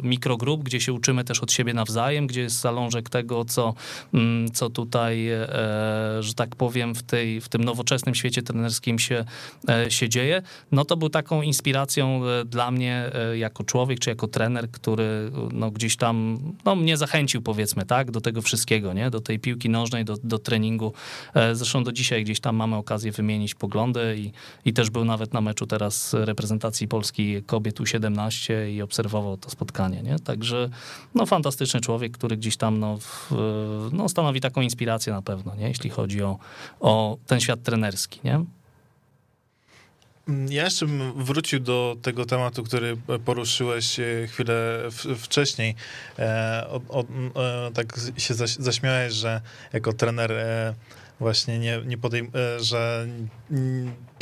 [0.02, 3.74] mikrogrup, gdzie się uczymy też od siebie nawzajem, gdzie jest zalążek tego, co,
[4.14, 5.28] mm, co tutaj,
[6.20, 9.24] że tak powiem, w, tej, w tym nowoczesnym świecie trenerskim się,
[9.88, 10.42] się dzieje
[10.72, 15.30] no to był taką inspiracją e, dla mnie e, jako człowiek, czy jako trener, który
[15.52, 19.10] no, gdzieś tam no, mnie zachęcił, powiedzmy, tak, do tego wszystkiego, nie?
[19.10, 20.92] do tej piłki nożnej, do, do treningu.
[21.34, 24.32] E, zresztą do dzisiaj gdzieś tam mamy okazję wymienić poglądy i,
[24.64, 30.02] i też był nawet na meczu teraz reprezentacji Polski kobiet U17 i obserwował to spotkanie,
[30.02, 30.18] nie?
[30.18, 30.70] Także
[31.14, 33.30] no, fantastyczny człowiek, który gdzieś tam no, w,
[33.92, 35.68] no, stanowi taką inspirację na pewno, nie?
[35.68, 36.38] jeśli chodzi o,
[36.80, 38.44] o ten świat trenerski, nie?
[40.48, 44.82] Ja jeszcze bym wrócił do tego tematu, który poruszyłeś e, chwilę
[45.18, 45.74] wcześniej.
[46.18, 49.40] E, o, o, e, tak się zaśmiałeś, że
[49.72, 50.32] jako trener
[51.20, 52.30] właśnie nie, nie podejm-
[52.60, 53.06] że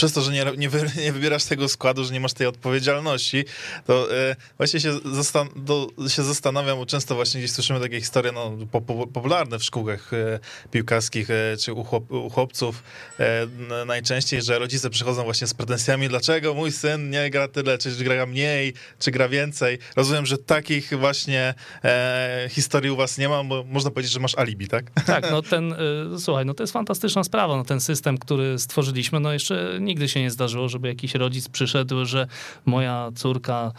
[0.00, 3.44] przez to, że nie, nie, wy, nie, wybierasz tego składu, że nie masz tej odpowiedzialności,
[3.86, 8.32] to e, właśnie się, zastan do, się zastanawiam, bo często właśnie gdzieś słyszymy takie historie
[8.32, 10.38] no, po, po, popularne w szkółkach e,
[10.70, 12.82] piłkarskich e, czy u, chłop, u chłopców
[13.18, 13.46] e,
[13.86, 18.26] najczęściej, że rodzice przychodzą właśnie z pretensjami, dlaczego mój syn nie gra tyle, czy gra
[18.26, 19.78] mniej, czy gra więcej.
[19.96, 21.54] Rozumiem, że takich właśnie
[21.84, 24.90] e, historii u was nie ma, bo można powiedzieć, że masz alibi, tak?
[25.06, 25.76] Tak, no ten, e,
[26.18, 30.08] słuchaj, no to jest fantastyczna sprawa, no ten system, który stworzyliśmy, no jeszcze nie nigdy
[30.08, 32.26] się nie zdarzyło, żeby jakiś rodzic przyszedł, że
[32.66, 33.72] moja córka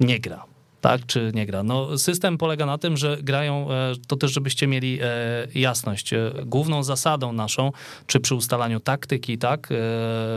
[0.00, 0.44] nie gra
[0.84, 1.62] tak, czy nie gra.
[1.62, 5.06] No, system polega na tym, że grają, e, to też żebyście mieli e,
[5.54, 7.72] jasność, e, główną zasadą naszą,
[8.06, 9.68] czy przy ustalaniu taktyki, tak,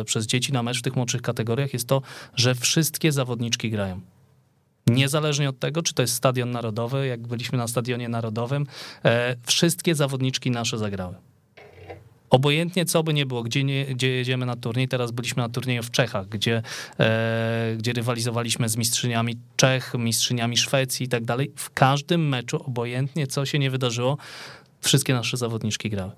[0.05, 2.01] przez dzieci na mecz w tych młodszych kategoriach jest to,
[2.35, 3.99] że wszystkie zawodniczki grają.
[4.87, 8.65] Niezależnie od tego, czy to jest stadion narodowy, jak byliśmy na stadionie narodowym,
[9.45, 11.15] wszystkie zawodniczki nasze zagrały.
[12.29, 15.83] Obojętnie co by nie było, gdzie, nie, gdzie jedziemy na turniej, teraz byliśmy na turnieju
[15.83, 16.61] w Czechach, gdzie,
[16.99, 21.51] e, gdzie rywalizowaliśmy z mistrzyniami Czech, mistrzyniami Szwecji i tak dalej.
[21.55, 24.17] W każdym meczu, obojętnie co się nie wydarzyło,
[24.81, 26.11] wszystkie nasze zawodniczki grały.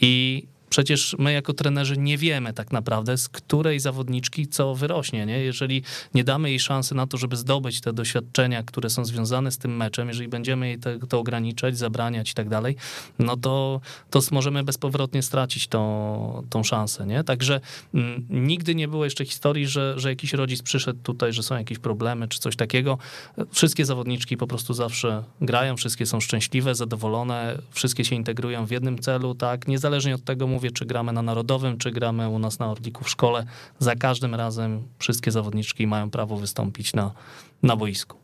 [0.00, 5.26] I przecież my jako trenerzy nie wiemy tak naprawdę, z której zawodniczki co wyrośnie.
[5.26, 5.38] Nie?
[5.38, 5.82] Jeżeli
[6.14, 9.76] nie damy jej szansy na to, żeby zdobyć te doświadczenia, które są związane z tym
[9.76, 12.76] meczem, jeżeli będziemy jej te, to ograniczać, zabraniać i tak dalej,
[13.18, 13.80] no to,
[14.10, 17.06] to możemy bezpowrotnie stracić tą, tą szansę.
[17.06, 17.24] Nie?
[17.24, 17.60] Także
[17.94, 21.56] m, mm, nigdy nie było jeszcze historii, że, że jakiś rodzic przyszedł tutaj, że są
[21.56, 22.98] jakieś problemy czy coś takiego.
[23.52, 28.98] Wszystkie zawodniczki po prostu zawsze grają, wszystkie są szczęśliwe, zadowolone, wszystkie się integrują w jednym
[28.98, 32.58] celu, tak, niezależnie od tego, mówię, mówię, czy gramy na Narodowym, czy gramy u nas
[32.58, 33.46] na Orliku w szkole,
[33.78, 37.12] za każdym razem wszystkie zawodniczki mają prawo wystąpić na,
[37.62, 38.23] na boisku.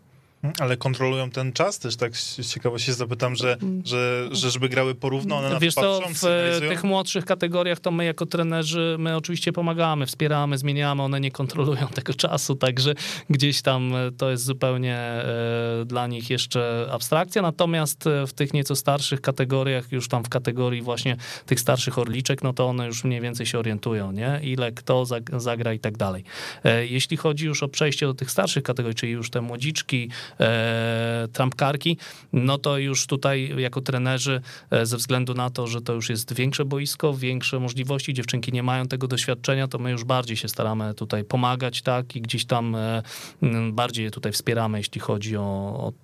[0.59, 5.37] Ale kontrolują ten czas też, tak z ciekawości zapytam, że, że, że żeby grały porówno,
[5.37, 9.53] one na Wiesz co, w e, tych młodszych kategoriach to my jako trenerzy, my oczywiście
[9.53, 12.95] pomagamy, wspieramy, zmieniamy, one nie kontrolują tego czasu, także
[13.31, 18.77] gdzieś tam e, to jest zupełnie e, dla nich jeszcze abstrakcja, natomiast w tych nieco
[18.77, 23.21] starszych kategoriach, już tam w kategorii właśnie tych starszych orliczek, no to one już mniej
[23.21, 24.41] więcej się orientują, nie?
[24.43, 25.05] Ile kto
[25.37, 26.25] zagra i tak dalej.
[26.89, 30.11] Jeśli chodzi już o przejście do tych starszych kategorii, czyli już te młodziczki,
[30.41, 31.97] e, trampkarki,
[32.33, 34.41] no to już tutaj jako trenerzy,
[34.71, 38.63] e, ze względu na to, że to już jest większe boisko, większe możliwości, dziewczynki nie
[38.63, 42.75] mają tego doświadczenia, to my już bardziej się staramy tutaj pomagać, tak, i gdzieś tam
[42.75, 43.03] e,
[43.73, 45.43] bardziej je tutaj wspieramy, jeśli chodzi o,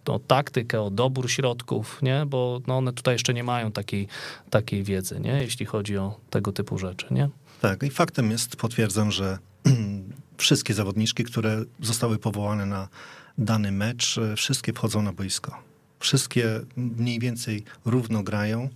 [0.07, 4.09] o, o taktykę, o dobór środków, nie, bo no one tutaj jeszcze nie mają takiej,
[4.51, 7.29] takiej wiedzy, nie, jeśli chodzi o tego typu rzeczy, nie.
[7.61, 9.39] Tak, i faktem jest, potwierdzam, że
[10.37, 12.89] wszystkie zawodniczki, które zostały powołane na
[13.39, 15.63] dany mecz, e, wszystkie wchodzą na boisko.
[16.01, 18.69] Wszystkie mniej więcej równo grają.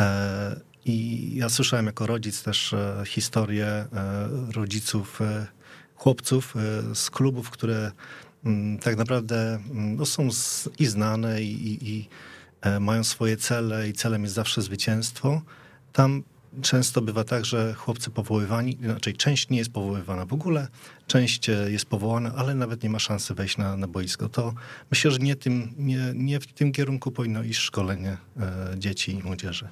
[0.00, 3.86] E, I ja słyszałem jako rodzic też e, historię
[4.54, 5.20] rodziców,
[5.94, 6.54] chłopców
[6.94, 7.92] z klubów, które
[8.44, 10.28] mm, tak naprawdę mm, no, są
[10.78, 12.08] i znane i, i
[12.80, 15.42] mają swoje cele i celem jest zawsze zwycięstwo.
[15.92, 16.22] Tam
[16.62, 20.68] często bywa tak, że chłopcy powoływani, inaczej część nie jest powoływana w ogóle,
[21.06, 24.28] część e, jest powołana, ale nawet nie ma szansy wejść na, na boisko.
[24.28, 24.54] To
[24.90, 29.22] myślę, że nie, tym, nie, nie w tym kierunku powinno iść szkolenie e, dzieci i
[29.22, 29.68] młodzieży.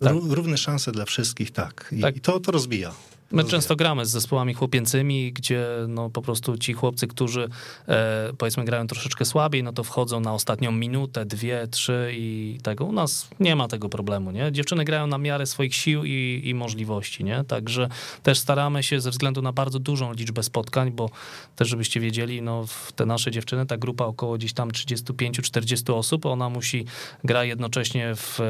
[0.00, 0.14] Tak.
[0.28, 1.88] Równe szanse dla wszystkich, tak.
[1.92, 2.16] I, tak.
[2.16, 2.92] i to, to rozbija.
[3.32, 7.48] My często gramy z zespołami chłopięcymi, gdzie no po prostu ci chłopcy, którzy
[7.88, 12.84] e, powiedzmy grają troszeczkę słabiej, no to wchodzą na ostatnią minutę, dwie, trzy i tego.
[12.84, 14.52] U nas nie ma tego problemu, nie?
[14.52, 17.44] Dziewczyny grają na miarę swoich sił i, i możliwości, nie?
[17.44, 17.88] Także
[18.22, 21.10] też staramy się ze względu na bardzo dużą liczbę spotkań, bo
[21.56, 22.64] też żebyście wiedzieli, no
[22.96, 26.84] te nasze dziewczyny, ta grupa około gdzieś tam 35-40 osób, ona musi
[27.24, 28.44] gra jednocześnie w e,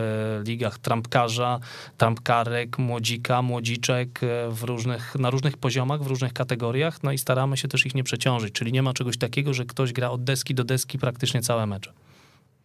[0.45, 1.61] ligach trampkarza,
[1.97, 7.57] trampkarek, młodzika, młodziczek, e, w różnych, na różnych poziomach, w różnych kategoriach, no i staramy
[7.57, 10.55] się też ich nie przeciążyć, czyli nie ma czegoś takiego, że ktoś gra od deski
[10.55, 11.93] do deski praktycznie całe mecze.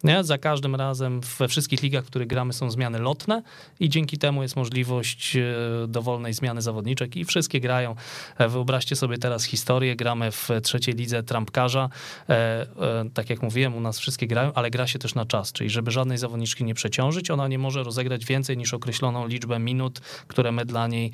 [0.03, 0.23] Nie?
[0.23, 3.43] Za każdym razem we wszystkich ligach, w których gramy, są zmiany lotne
[3.79, 5.41] i dzięki temu jest możliwość e,
[5.87, 7.95] dowolnej zmiany zawodniczek i wszystkie grają.
[8.37, 11.89] E, wyobraźcie sobie teraz historię, gramy w trzeciej lidze trampkarza.
[12.29, 12.65] E,
[13.13, 15.91] tak jak mówiłem, u nas wszystkie grają, ale gra się też na czas, czyli żeby
[15.91, 20.65] żadnej zawodniczki nie przeciążyć, ona nie może rozegrać więcej niż określoną liczbę minut, które my
[20.65, 21.11] dla niej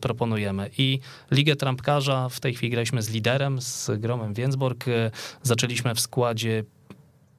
[0.00, 0.70] proponujemy.
[0.78, 1.00] I
[1.30, 4.84] ligę trampkarza w tej chwili graliśmy z liderem, z Gromem Więcborg.
[5.42, 6.64] Zaczęliśmy w składzie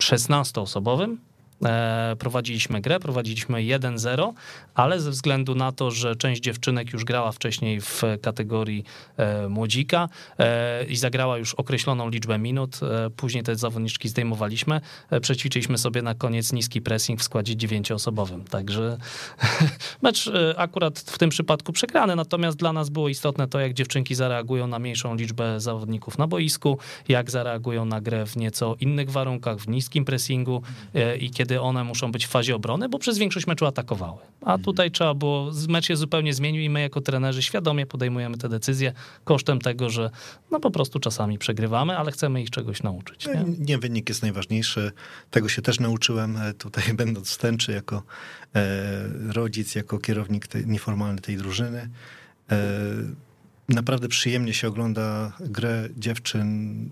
[0.02, 1.18] 16-osobowym.
[1.66, 4.34] E, prowadziliśmy grę, prowadziliśmy 1-0,
[4.76, 8.84] ale ze względu na to, że część dziewczynek już grała wcześniej w kategorii
[9.18, 10.10] e, młodzika
[10.40, 12.80] e, i zagrała już określoną liczbę minut,
[13.16, 14.82] później te zawodniczki zdejmowaliśmy,
[15.22, 18.44] przećwiczyliśmy sobie na koniec niski pressing w składzie dziewięcioosobowym.
[18.44, 18.98] Także
[20.02, 24.68] mecz akurat w tym przypadku przegrany, natomiast dla nas było istotne to, jak dziewczynki zareagują
[24.68, 26.78] na mniejszą liczbę zawodników na boisku,
[27.08, 30.62] jak zareagują na grę w nieco innych warunkach, w niskim pressingu
[31.20, 34.18] i kiedy kiedy one muszą być w fazie obrony, bo przez większość meczu atakowały.
[34.42, 34.64] A mhm.
[34.64, 38.94] tutaj trzeba było, mecz się zupełnie zmienił i my jako trenerzy świadomie podejmujemy te decyzje
[39.24, 40.10] kosztem tego, że
[40.52, 43.28] no po prostu czasami przegrywamy, ale chcemy ich czegoś nauczyć.
[43.28, 44.92] Nie, nie wynik jest najważniejszy.
[45.32, 48.04] Tego się też nauczyłem e, tutaj będąc w Stęczy jako
[48.56, 48.64] e,
[49.34, 51.90] rodzic, jako kierownik tej, nieformalny tej drużyny.
[52.52, 52.60] E,
[53.70, 56.90] naprawdę przyjemnie się ogląda grę dziewczyn,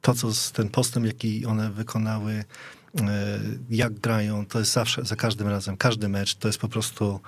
[0.00, 2.44] to, co ten postęp, jaki one wykonały,
[3.70, 7.20] jak grają, to jest zawsze, za każdym razem, każdy mecz to jest po prostu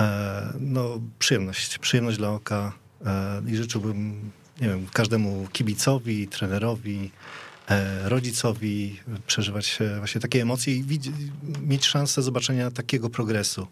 [0.00, 2.72] e, no, przyjemność, przyjemność dla oka
[3.06, 4.30] e, i życzyłbym,
[4.60, 7.10] nie wiem, każdemu kibicowi, trenerowi,
[8.04, 10.84] rodzicowi przeżywać właśnie takie emocje i
[11.60, 13.66] mieć szansę zobaczenia takiego progresu.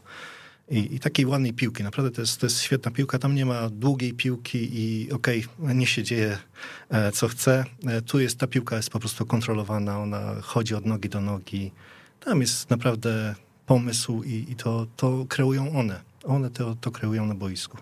[0.69, 1.83] I, i, takiej ładnej piłki.
[1.83, 3.19] Naprawdę to jest, to jest świetna piłka.
[3.19, 6.39] Tam nie ma długiej piłki i okej, okay, nie się dzieje
[6.91, 7.65] e, co chce.
[7.87, 11.73] E, tu jest ta piłka jest po prostu kontrolowana, ona chodzi od nogi do nogi.
[12.21, 13.35] Tam jest naprawdę
[13.67, 16.01] pomysł i, i to, to kreują one.
[16.25, 17.79] One to, to kreują na boisku.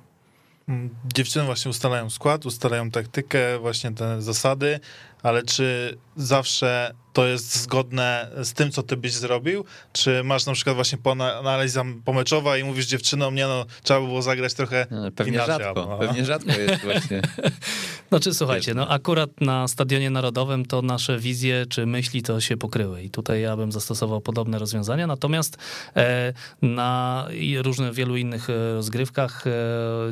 [0.69, 4.81] Mm, dziewczyny właśnie ustalają skład, ustalają taktykę, właśnie te zasady,
[5.23, 9.65] ale czy zawsze to jest zgodne z tym, co ty byś zrobił?
[9.93, 14.07] Czy masz na przykład właśnie po analiza pomeczowa i mówisz dziewczynom, nie no, trzeba by
[14.07, 15.65] było zagrać trochę no, pewnie inaczej.
[15.65, 17.23] Rzadko, pewnie rzadko jest właśnie.
[18.09, 23.03] Znaczy słuchajcie, no akurat na Stadionie Narodowym to nasze wizje czy myśli to się pokryły
[23.03, 25.59] i tutaj ja bym zastosował podobne rozwiązania, natomiast
[25.97, 26.33] e,
[26.63, 27.27] na
[27.63, 29.51] różnych, wielu innych e, rozgrywkach e,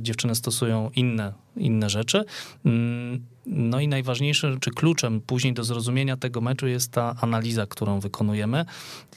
[0.03, 2.24] dziewczyny stosują inne, inne rzeczy.
[2.64, 8.01] Mm, no i najważniejsze, czy kluczem później do zrozumienia tego meczu jest ta analiza, którą
[8.01, 8.64] wykonujemy.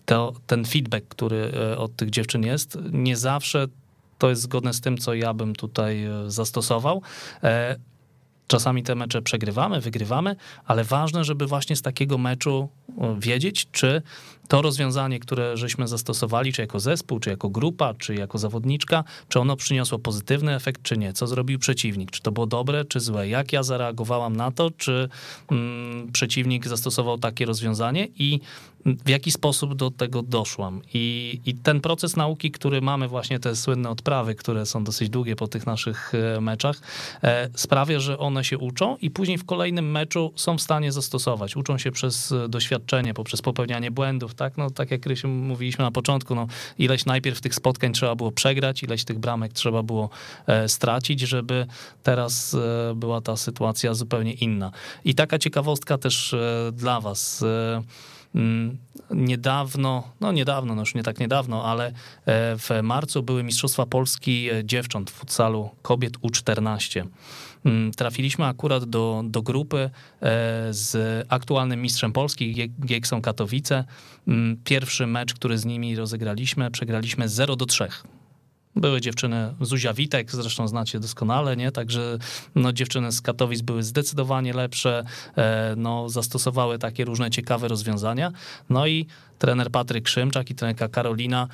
[0.05, 3.67] To, ten feedback, który e, od tych dziewczyn jest, nie zawsze
[4.17, 7.01] to jest zgodne z tym, co ja bym tutaj e, zastosował.
[7.43, 7.75] E,
[8.47, 10.35] czasami te mecze przegrywamy, wygrywamy,
[10.65, 12.69] ale ważne, żeby właśnie z takiego meczu
[13.19, 14.01] wiedzieć, czy
[14.53, 19.39] to rozwiązanie, które żeśmy zastosowali, czy jako zespół, czy jako grupa, czy jako zawodniczka, czy
[19.39, 21.13] ono przyniosło pozytywny efekt, czy nie?
[21.13, 22.11] Co zrobił przeciwnik?
[22.11, 23.27] Czy to było dobre, czy złe?
[23.27, 25.09] Jak ja zareagowałam na to, czy
[25.51, 28.39] mm, przeciwnik zastosował takie rozwiązanie i
[28.85, 30.81] w jaki sposób do tego doszłam?
[30.93, 35.35] I, I ten proces nauki, który mamy, właśnie te słynne odprawy, które są dosyć długie
[35.35, 36.81] po tych naszych e, meczach,
[37.23, 41.55] e, sprawia, że one się uczą i później w kolejnym meczu są w stanie zastosować.
[41.55, 44.57] Uczą się przez e, doświadczenie, poprzez popełnianie błędów, tak?
[44.57, 46.47] No, tak jak Rysiu mówiliśmy na początku, no,
[46.77, 50.09] ileś najpierw tych spotkań trzeba było przegrać, ileś tych bramek trzeba było
[50.47, 51.67] e, stracić, żeby
[52.03, 54.71] teraz e, była ta sytuacja zupełnie inna.
[55.05, 57.45] I taka ciekawostka też e, dla was.
[58.35, 58.77] Mm,
[59.11, 61.91] niedawno, no niedawno, no już nie tak niedawno, ale
[62.57, 67.05] w marcu były Mistrzostwa Polski dziewcząt w futsalu kobiet U14.
[67.65, 69.89] Mm, trafiliśmy akurat do, do grupy e,
[70.69, 73.85] z aktualnym mistrzem Polski, Gieksą Katowice.
[74.27, 77.87] Mm, pierwszy mecz, który z nimi rozegraliśmy, przegraliśmy 0 do 3.
[78.75, 81.71] Były dziewczyny, Zuzia Witek, zresztą znacie doskonale, nie?
[81.71, 82.17] Także
[82.55, 85.03] no, dziewczyny z Katowic były zdecydowanie lepsze,
[85.35, 88.31] e, no, zastosowały takie różne ciekawe rozwiązania.
[88.69, 89.07] No i
[89.39, 91.47] trener Patryk Szymczak i trenerka Karolina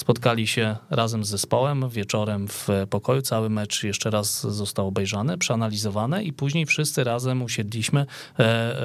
[0.00, 3.22] Spotkali się razem z zespołem wieczorem w pokoju.
[3.22, 8.76] Cały mecz jeszcze raz został obejrzany, przeanalizowany i później wszyscy razem usiedliśmy, e, e,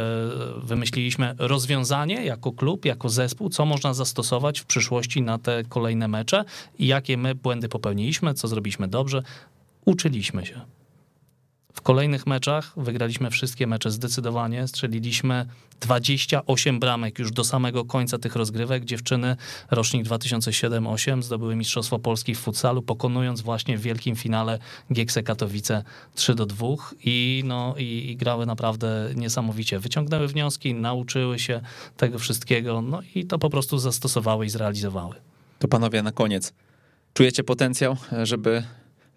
[0.57, 6.45] wymyśliliśmy rozwiązanie jako klub, jako zespół, co można zastosować w przyszłości na te kolejne mecze
[6.79, 9.23] i jakie my błędy popełniliśmy, co zrobiliśmy dobrze.
[9.85, 10.61] Uczyliśmy się.
[11.83, 14.67] Kolejnych meczach wygraliśmy wszystkie mecze zdecydowanie.
[14.67, 15.45] Strzeliliśmy
[15.81, 18.85] 28 bramek już do samego końca tych rozgrywek.
[18.85, 19.37] Dziewczyny
[19.71, 24.59] rocznik 2007-8 zdobyły Mistrzostwo Polski w futsalu, pokonując właśnie w wielkim finale
[24.93, 25.83] Giekse Katowice
[26.15, 26.67] 3 do 2
[27.03, 29.79] i, no, i, i grały naprawdę niesamowicie.
[29.79, 31.61] Wyciągnęły wnioski, nauczyły się
[31.97, 35.15] tego wszystkiego, no i to po prostu zastosowały i zrealizowały.
[35.59, 36.53] To panowie na koniec.
[37.13, 38.63] Czujecie potencjał, żeby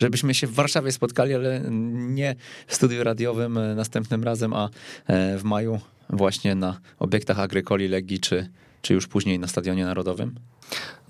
[0.01, 2.37] żebyśmy się w Warszawie spotkali, ale nie
[2.67, 4.69] w studiu radiowym e, następnym razem, a
[5.07, 8.49] e, w maju właśnie na obiektach Agrykoli Legii, czy,
[8.83, 10.35] czy już później na Stadionie Narodowym?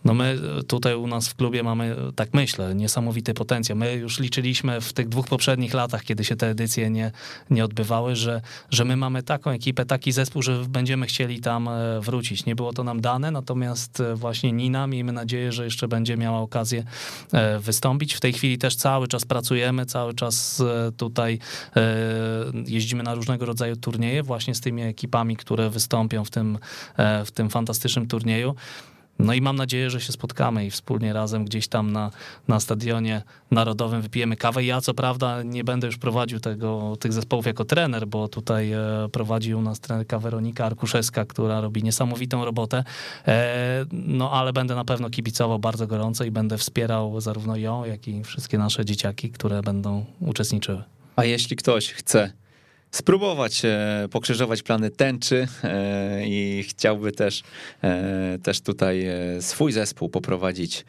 [0.07, 0.39] No my
[0.69, 3.79] tutaj u nas w klubie mamy, tak myślę, niesamowity potencjał.
[3.79, 7.13] My już liczyliśmy w tych dwóch poprzednich latach, kiedy się te edycje nie,
[7.51, 12.01] nie odbywały, że, że my mamy taką ekipę, taki zespół, że będziemy chcieli tam e,
[12.01, 12.47] wrócić.
[12.47, 16.39] Nie było to nam dane, natomiast e, właśnie Nina, miejmy nadzieję, że jeszcze będzie miała
[16.39, 16.85] okazję
[17.33, 18.15] e, wystąpić.
[18.15, 20.63] W tej chwili też cały czas pracujemy, cały czas
[20.97, 21.39] tutaj
[22.67, 26.59] jeździmy na różnego rodzaju turnieje właśnie z tymi ekipami, które wystąpią w tym,
[27.25, 28.55] w tym fantastycznym turnieju.
[29.19, 32.11] No i mam nadzieję, że się spotkamy i wspólnie razem gdzieś tam na,
[32.49, 34.65] na stadionie narodowym wypijemy kawę.
[34.65, 38.79] Ja co prawda nie będę już prowadził tego, tych zespołów jako trener, bo tutaj e,
[39.13, 42.85] prowadzi u nas trenerka Weronika Arkuszewska, która robi niesamowitą robotę.
[43.27, 48.09] E, no ale będę na pewno kibicował bardzo gorąco i będę wspierał zarówno ją, jak
[48.09, 50.83] i wszystkie nasze dzieciaki, które będą uczestniczyły.
[51.17, 52.33] A jeśli ktoś chce
[52.97, 57.43] spróbować e, pokrzyżować plany tęczy e, i chciałby też,
[57.83, 59.07] e, też tutaj
[59.41, 60.85] swój zespół poprowadzić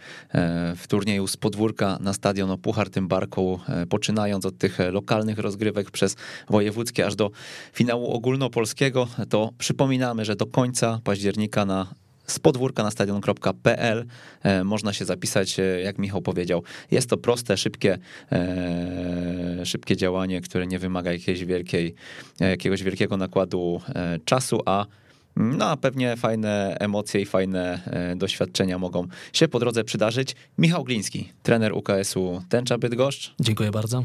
[0.76, 3.60] w turnieju z podwórka na stadion o Puchar tym Barką,
[3.90, 6.16] poczynając od tych lokalnych rozgrywek przez
[6.50, 7.32] wojewódzkie aż do
[7.74, 11.88] finału ogólnopolskiego, to przypominamy, że do końca października na
[12.28, 14.06] z podwórka na stadion.pl
[14.44, 16.64] e, można się zapisać, e, jak Michał powiedział.
[16.92, 17.98] Jest to proste, szybkie,
[18.32, 21.96] e, szybkie działanie, które nie wymaga jakiejś wielkiej,
[22.40, 23.82] jakiegoś wielkiego nakładu
[24.26, 24.86] czasu, a
[25.36, 27.80] No a pewnie fajne emocje i fajne
[28.16, 30.36] doświadczenia mogą się po drodze przydarzyć.
[30.58, 33.34] Michał Gliński, trener UKS-u Tęcza Bydgoszcz.
[33.40, 34.04] Dziękuję bardzo.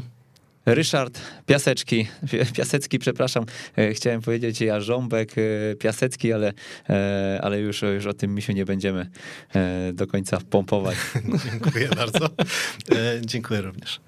[0.65, 2.07] Ryszard Piaseczki,
[2.57, 3.45] Piasecki, przepraszam,
[3.77, 6.53] e, chciałem powiedzieć Jarząbek e, Piasecki, ale,
[6.89, 9.09] e, ale już, już o tym misiu nie będziemy
[9.93, 10.97] do końca pompować.
[11.51, 12.29] Dziękuję bardzo.
[13.21, 14.01] Dziękuję również.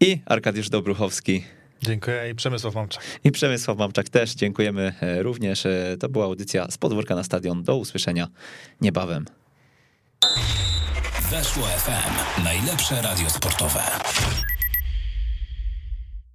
[0.00, 1.44] I Arkadiusz Dobruchowski.
[1.82, 3.04] Dziękuję i Przemysław Mamczak.
[3.24, 5.66] I Przemysław Mamczak też dziękujemy również.
[6.00, 7.62] To była audycja z podwórka na stadion.
[7.62, 8.28] Do usłyszenia
[8.80, 9.24] niebawem.
[11.30, 12.42] Weszło FM.
[12.44, 13.80] Najlepsze radio sportowe.